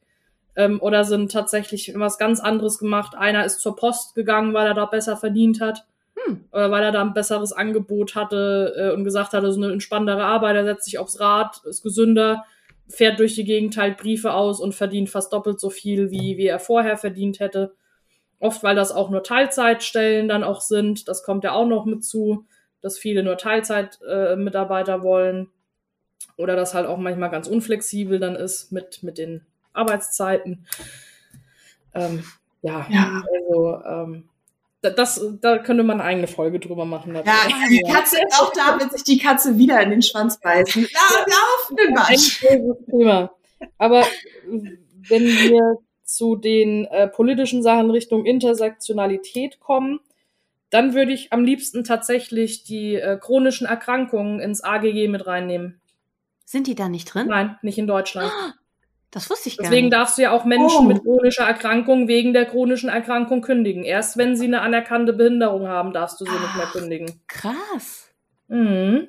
ähm, 0.56 0.80
oder 0.80 1.04
sind 1.04 1.30
tatsächlich 1.30 1.92
was 1.96 2.18
ganz 2.18 2.40
anderes 2.40 2.78
gemacht. 2.78 3.14
Einer 3.16 3.44
ist 3.44 3.60
zur 3.60 3.76
Post 3.76 4.14
gegangen, 4.16 4.54
weil 4.54 4.66
er 4.66 4.74
da 4.74 4.86
besser 4.86 5.16
verdient 5.16 5.60
hat, 5.60 5.84
Hm. 6.16 6.44
äh, 6.52 6.68
weil 6.68 6.82
er 6.82 6.90
da 6.90 7.00
ein 7.00 7.14
besseres 7.14 7.52
Angebot 7.52 8.16
hatte 8.16 8.74
äh, 8.76 8.92
und 8.92 9.04
gesagt 9.04 9.32
hatte, 9.34 9.52
so 9.52 9.62
eine 9.62 9.72
entspanntere 9.72 10.24
Arbeit, 10.24 10.56
er 10.56 10.64
setzt 10.64 10.84
sich 10.86 10.98
aufs 10.98 11.20
Rad, 11.20 11.60
ist 11.64 11.84
gesünder, 11.84 12.44
fährt 12.88 13.18
durch 13.18 13.34
die 13.34 13.44
Gegend, 13.44 13.74
teilt 13.74 13.98
Briefe 13.98 14.32
aus 14.34 14.60
und 14.60 14.74
verdient 14.74 15.10
fast 15.10 15.32
doppelt 15.32 15.60
so 15.60 15.70
viel, 15.70 16.10
wie, 16.10 16.36
wie 16.38 16.46
er 16.46 16.58
vorher 16.58 16.96
verdient 16.96 17.40
hätte. 17.40 17.74
Oft, 18.40 18.62
weil 18.62 18.76
das 18.76 18.92
auch 18.92 19.10
nur 19.10 19.22
Teilzeitstellen 19.22 20.28
dann 20.28 20.44
auch 20.44 20.60
sind. 20.60 21.08
Das 21.08 21.22
kommt 21.22 21.44
ja 21.44 21.52
auch 21.52 21.66
noch 21.66 21.84
mit 21.86 22.04
zu, 22.04 22.46
dass 22.80 22.98
viele 22.98 23.22
nur 23.22 23.36
Teilzeit-Mitarbeiter 23.36 24.96
äh, 24.96 25.02
wollen. 25.02 25.48
Oder 26.36 26.56
das 26.56 26.74
halt 26.74 26.86
auch 26.86 26.98
manchmal 26.98 27.30
ganz 27.30 27.48
unflexibel 27.48 28.18
dann 28.18 28.36
ist 28.36 28.70
mit, 28.72 29.02
mit 29.02 29.18
den 29.18 29.44
Arbeitszeiten. 29.72 30.66
Ähm, 31.94 32.24
ja, 32.62 32.86
Ja. 32.90 33.22
also 33.40 33.82
ähm, 33.84 34.28
das, 34.80 35.20
da 35.40 35.58
könnte 35.58 35.82
man 35.82 36.00
eine 36.00 36.08
eigene 36.08 36.26
Folge 36.28 36.60
drüber 36.60 36.84
machen. 36.84 37.14
Ja, 37.14 37.22
die 37.68 37.82
Katze, 37.82 38.18
auch 38.38 38.52
da 38.52 38.78
wird 38.78 38.92
sich 38.92 39.04
die 39.04 39.18
Katze 39.18 39.58
wieder 39.58 39.80
in 39.82 39.90
den 39.90 40.02
Schwanz 40.02 40.38
beißen. 40.40 40.82
Ja, 40.90 41.24
ein 41.70 41.96
Wasch. 41.96 42.40
großes 42.40 42.86
Thema. 42.86 43.32
Aber 43.76 44.04
wenn 45.08 45.24
wir 45.24 45.78
zu 46.04 46.36
den 46.36 46.86
äh, 46.86 47.08
politischen 47.08 47.62
Sachen 47.62 47.90
Richtung 47.90 48.24
Intersektionalität 48.24 49.60
kommen, 49.60 50.00
dann 50.70 50.94
würde 50.94 51.12
ich 51.12 51.32
am 51.32 51.44
liebsten 51.44 51.84
tatsächlich 51.84 52.64
die 52.64 52.94
äh, 52.94 53.18
chronischen 53.18 53.66
Erkrankungen 53.66 54.40
ins 54.40 54.62
AGG 54.62 55.08
mit 55.08 55.26
reinnehmen. 55.26 55.80
Sind 56.44 56.66
die 56.66 56.74
da 56.74 56.88
nicht 56.88 57.12
drin? 57.12 57.26
Nein, 57.28 57.58
nicht 57.62 57.78
in 57.78 57.86
Deutschland. 57.86 58.32
Das 59.10 59.30
wusste 59.30 59.48
ich 59.48 59.56
gar 59.56 59.64
Deswegen 59.64 59.86
nicht. 59.86 59.94
darfst 59.94 60.18
du 60.18 60.22
ja 60.22 60.32
auch 60.32 60.44
Menschen 60.44 60.80
Oh. 60.80 60.82
mit 60.82 61.02
chronischer 61.02 61.44
Erkrankung 61.44 62.08
wegen 62.08 62.32
der 62.34 62.44
chronischen 62.44 62.90
Erkrankung 62.90 63.40
kündigen. 63.40 63.84
Erst 63.84 64.16
wenn 64.18 64.36
sie 64.36 64.44
eine 64.46 64.60
anerkannte 64.60 65.12
Behinderung 65.14 65.66
haben, 65.66 65.92
darfst 65.94 66.20
du 66.20 66.24
sie 66.26 66.30
nicht 66.30 66.56
mehr 66.56 66.66
Ach. 66.68 66.72
kündigen. 66.72 67.20
Krass. 67.26 68.10
Mhm. 68.48 69.08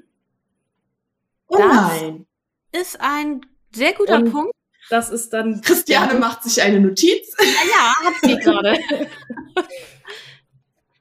Oh 1.47 1.57
Das- 1.57 1.67
nein. 2.01 2.25
Ist 2.71 3.01
ein 3.01 3.41
sehr 3.73 3.93
guter 3.93 4.17
Und- 4.17 4.31
Punkt. 4.31 4.51
Das 4.89 5.09
ist 5.09 5.33
dann. 5.33 5.61
Christiane 5.61 6.17
macht 6.19 6.43
sich 6.43 6.61
eine 6.61 6.79
Notiz. 6.79 7.35
Ja, 7.39 7.93
hat 8.05 8.13
sie 8.23 8.37
gerade. 8.37 8.77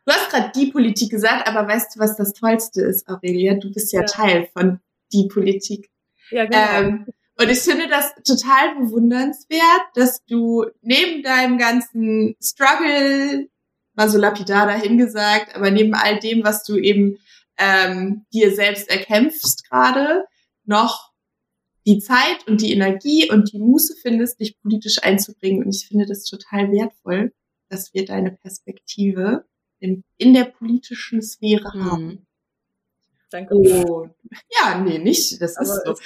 Du 0.04 0.14
hast 0.14 0.30
gerade 0.30 0.50
die 0.54 0.70
Politik 0.72 1.10
gesagt, 1.10 1.46
aber 1.46 1.68
weißt 1.68 1.94
du, 1.94 2.00
was 2.00 2.16
das 2.16 2.32
Tollste 2.32 2.80
ist, 2.80 3.06
Aurelia? 3.08 3.54
Du 3.54 3.70
bist 3.70 3.92
ja, 3.92 4.00
Ja. 4.00 4.06
Teil 4.06 4.48
von 4.54 4.80
die 5.12 5.28
Politik. 5.28 5.90
Ja, 6.30 6.46
genau. 6.46 6.72
Ähm, 6.88 7.06
und 7.40 7.48
ich 7.50 7.60
finde 7.60 7.88
das 7.88 8.14
total 8.24 8.74
bewundernswert, 8.76 9.82
dass 9.94 10.24
du 10.24 10.66
neben 10.82 11.22
deinem 11.22 11.56
ganzen 11.58 12.34
Struggle, 12.42 13.48
mal 13.94 14.08
so 14.08 14.18
lapidar 14.18 14.66
dahingesagt, 14.66 15.54
aber 15.54 15.70
neben 15.70 15.94
all 15.94 16.18
dem, 16.18 16.44
was 16.44 16.64
du 16.64 16.76
eben 16.76 17.18
ähm, 17.56 18.26
dir 18.32 18.54
selbst 18.54 18.88
erkämpfst 18.90 19.68
gerade, 19.68 20.24
noch 20.64 21.12
die 21.86 21.98
Zeit 22.00 22.46
und 22.46 22.60
die 22.60 22.72
Energie 22.72 23.30
und 23.30 23.52
die 23.52 23.58
Muße 23.58 23.94
findest, 24.02 24.40
dich 24.40 24.60
politisch 24.60 25.02
einzubringen. 25.02 25.64
Und 25.64 25.74
ich 25.74 25.88
finde 25.88 26.06
das 26.06 26.24
total 26.24 26.70
wertvoll, 26.70 27.32
dass 27.68 27.94
wir 27.94 28.04
deine 28.04 28.32
Perspektive 28.32 29.44
in, 29.78 30.04
in 30.16 30.34
der 30.34 30.44
politischen 30.44 31.22
Sphäre 31.22 31.72
Hm. 31.72 31.84
haben. 31.90 32.26
Danke. 33.30 33.54
Und 33.54 34.14
ja, 34.50 34.80
nee, 34.80 34.98
nicht. 34.98 35.40
Das 35.40 35.52
ist 35.52 35.58
Aber 35.84 35.96
so. 35.96 36.02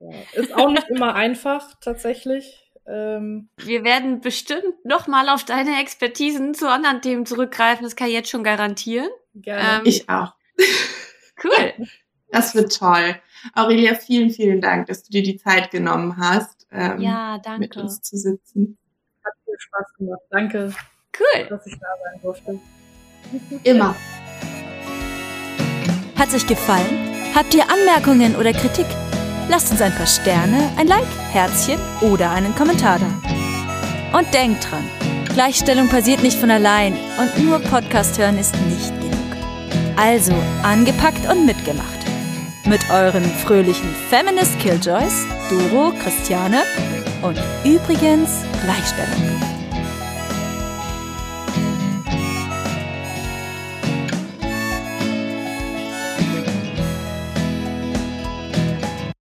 Ja, 0.00 0.10
ist 0.34 0.54
auch 0.54 0.70
nicht 0.70 0.88
immer 0.90 1.14
einfach, 1.14 1.74
tatsächlich. 1.80 2.70
Ähm, 2.86 3.48
Wir 3.56 3.82
werden 3.82 4.20
bestimmt 4.20 4.84
nochmal 4.84 5.28
auf 5.28 5.44
deine 5.44 5.80
Expertisen 5.80 6.54
zu 6.54 6.68
anderen 6.70 7.02
Themen 7.02 7.26
zurückgreifen. 7.26 7.84
Das 7.84 7.96
kann 7.96 8.08
ich 8.08 8.12
jetzt 8.14 8.30
schon 8.30 8.44
garantieren. 8.44 9.08
gerne. 9.34 9.78
Ähm, 9.78 9.82
Ich 9.84 10.08
auch. 10.08 10.34
Cool. 11.44 11.86
Das 12.32 12.54
wird 12.54 12.74
toll. 12.74 13.16
Aurelia, 13.54 13.94
vielen, 13.94 14.30
vielen 14.30 14.62
Dank, 14.62 14.86
dass 14.86 15.02
du 15.02 15.10
dir 15.10 15.22
die 15.22 15.36
Zeit 15.36 15.70
genommen 15.70 16.16
hast, 16.18 16.66
ähm, 16.72 16.98
Ja, 17.00 17.34
mit 17.36 17.44
danke. 17.46 17.80
uns 17.80 18.00
zu 18.00 18.16
sitzen. 18.16 18.78
Hat 19.22 19.34
viel 19.44 19.54
Spaß 19.58 19.94
gemacht. 19.98 20.20
Danke, 20.30 20.72
Cool. 21.18 21.46
dass 21.48 21.66
ich 21.66 21.74
da 21.74 21.86
sein 22.04 22.20
durfte. 22.22 22.58
Immer. 23.64 23.94
Hat 26.18 26.32
euch 26.34 26.46
gefallen? 26.46 27.34
Habt 27.34 27.54
ihr 27.54 27.64
Anmerkungen 27.70 28.34
oder 28.36 28.52
Kritik? 28.54 28.86
Lasst 29.48 29.70
uns 29.70 29.80
ein 29.80 29.94
paar 29.94 30.06
Sterne, 30.06 30.70
ein 30.76 30.88
Like, 30.88 31.06
Herzchen 31.32 31.78
oder 32.00 32.30
einen 32.30 32.54
Kommentar 32.54 32.98
da. 32.98 34.18
Und 34.18 34.32
denkt 34.34 34.70
dran, 34.70 34.84
Gleichstellung 35.32 35.88
passiert 35.88 36.22
nicht 36.22 36.38
von 36.38 36.50
allein 36.50 36.94
und 37.18 37.44
nur 37.44 37.58
Podcast 37.60 38.18
hören 38.18 38.38
ist 38.38 38.56
nicht 38.68 38.92
genug. 39.00 39.16
Also 39.96 40.32
angepackt 40.62 41.28
und 41.30 41.46
mitgemacht. 41.46 41.86
Mit 42.66 42.80
euren 42.90 43.24
fröhlichen 43.24 43.94
Feminist 44.10 44.58
Killjoys, 44.58 45.26
Doro, 45.48 45.92
Christiane 46.02 46.62
und 47.22 47.38
übrigens 47.64 48.30
Gleichstellung. 48.64 49.55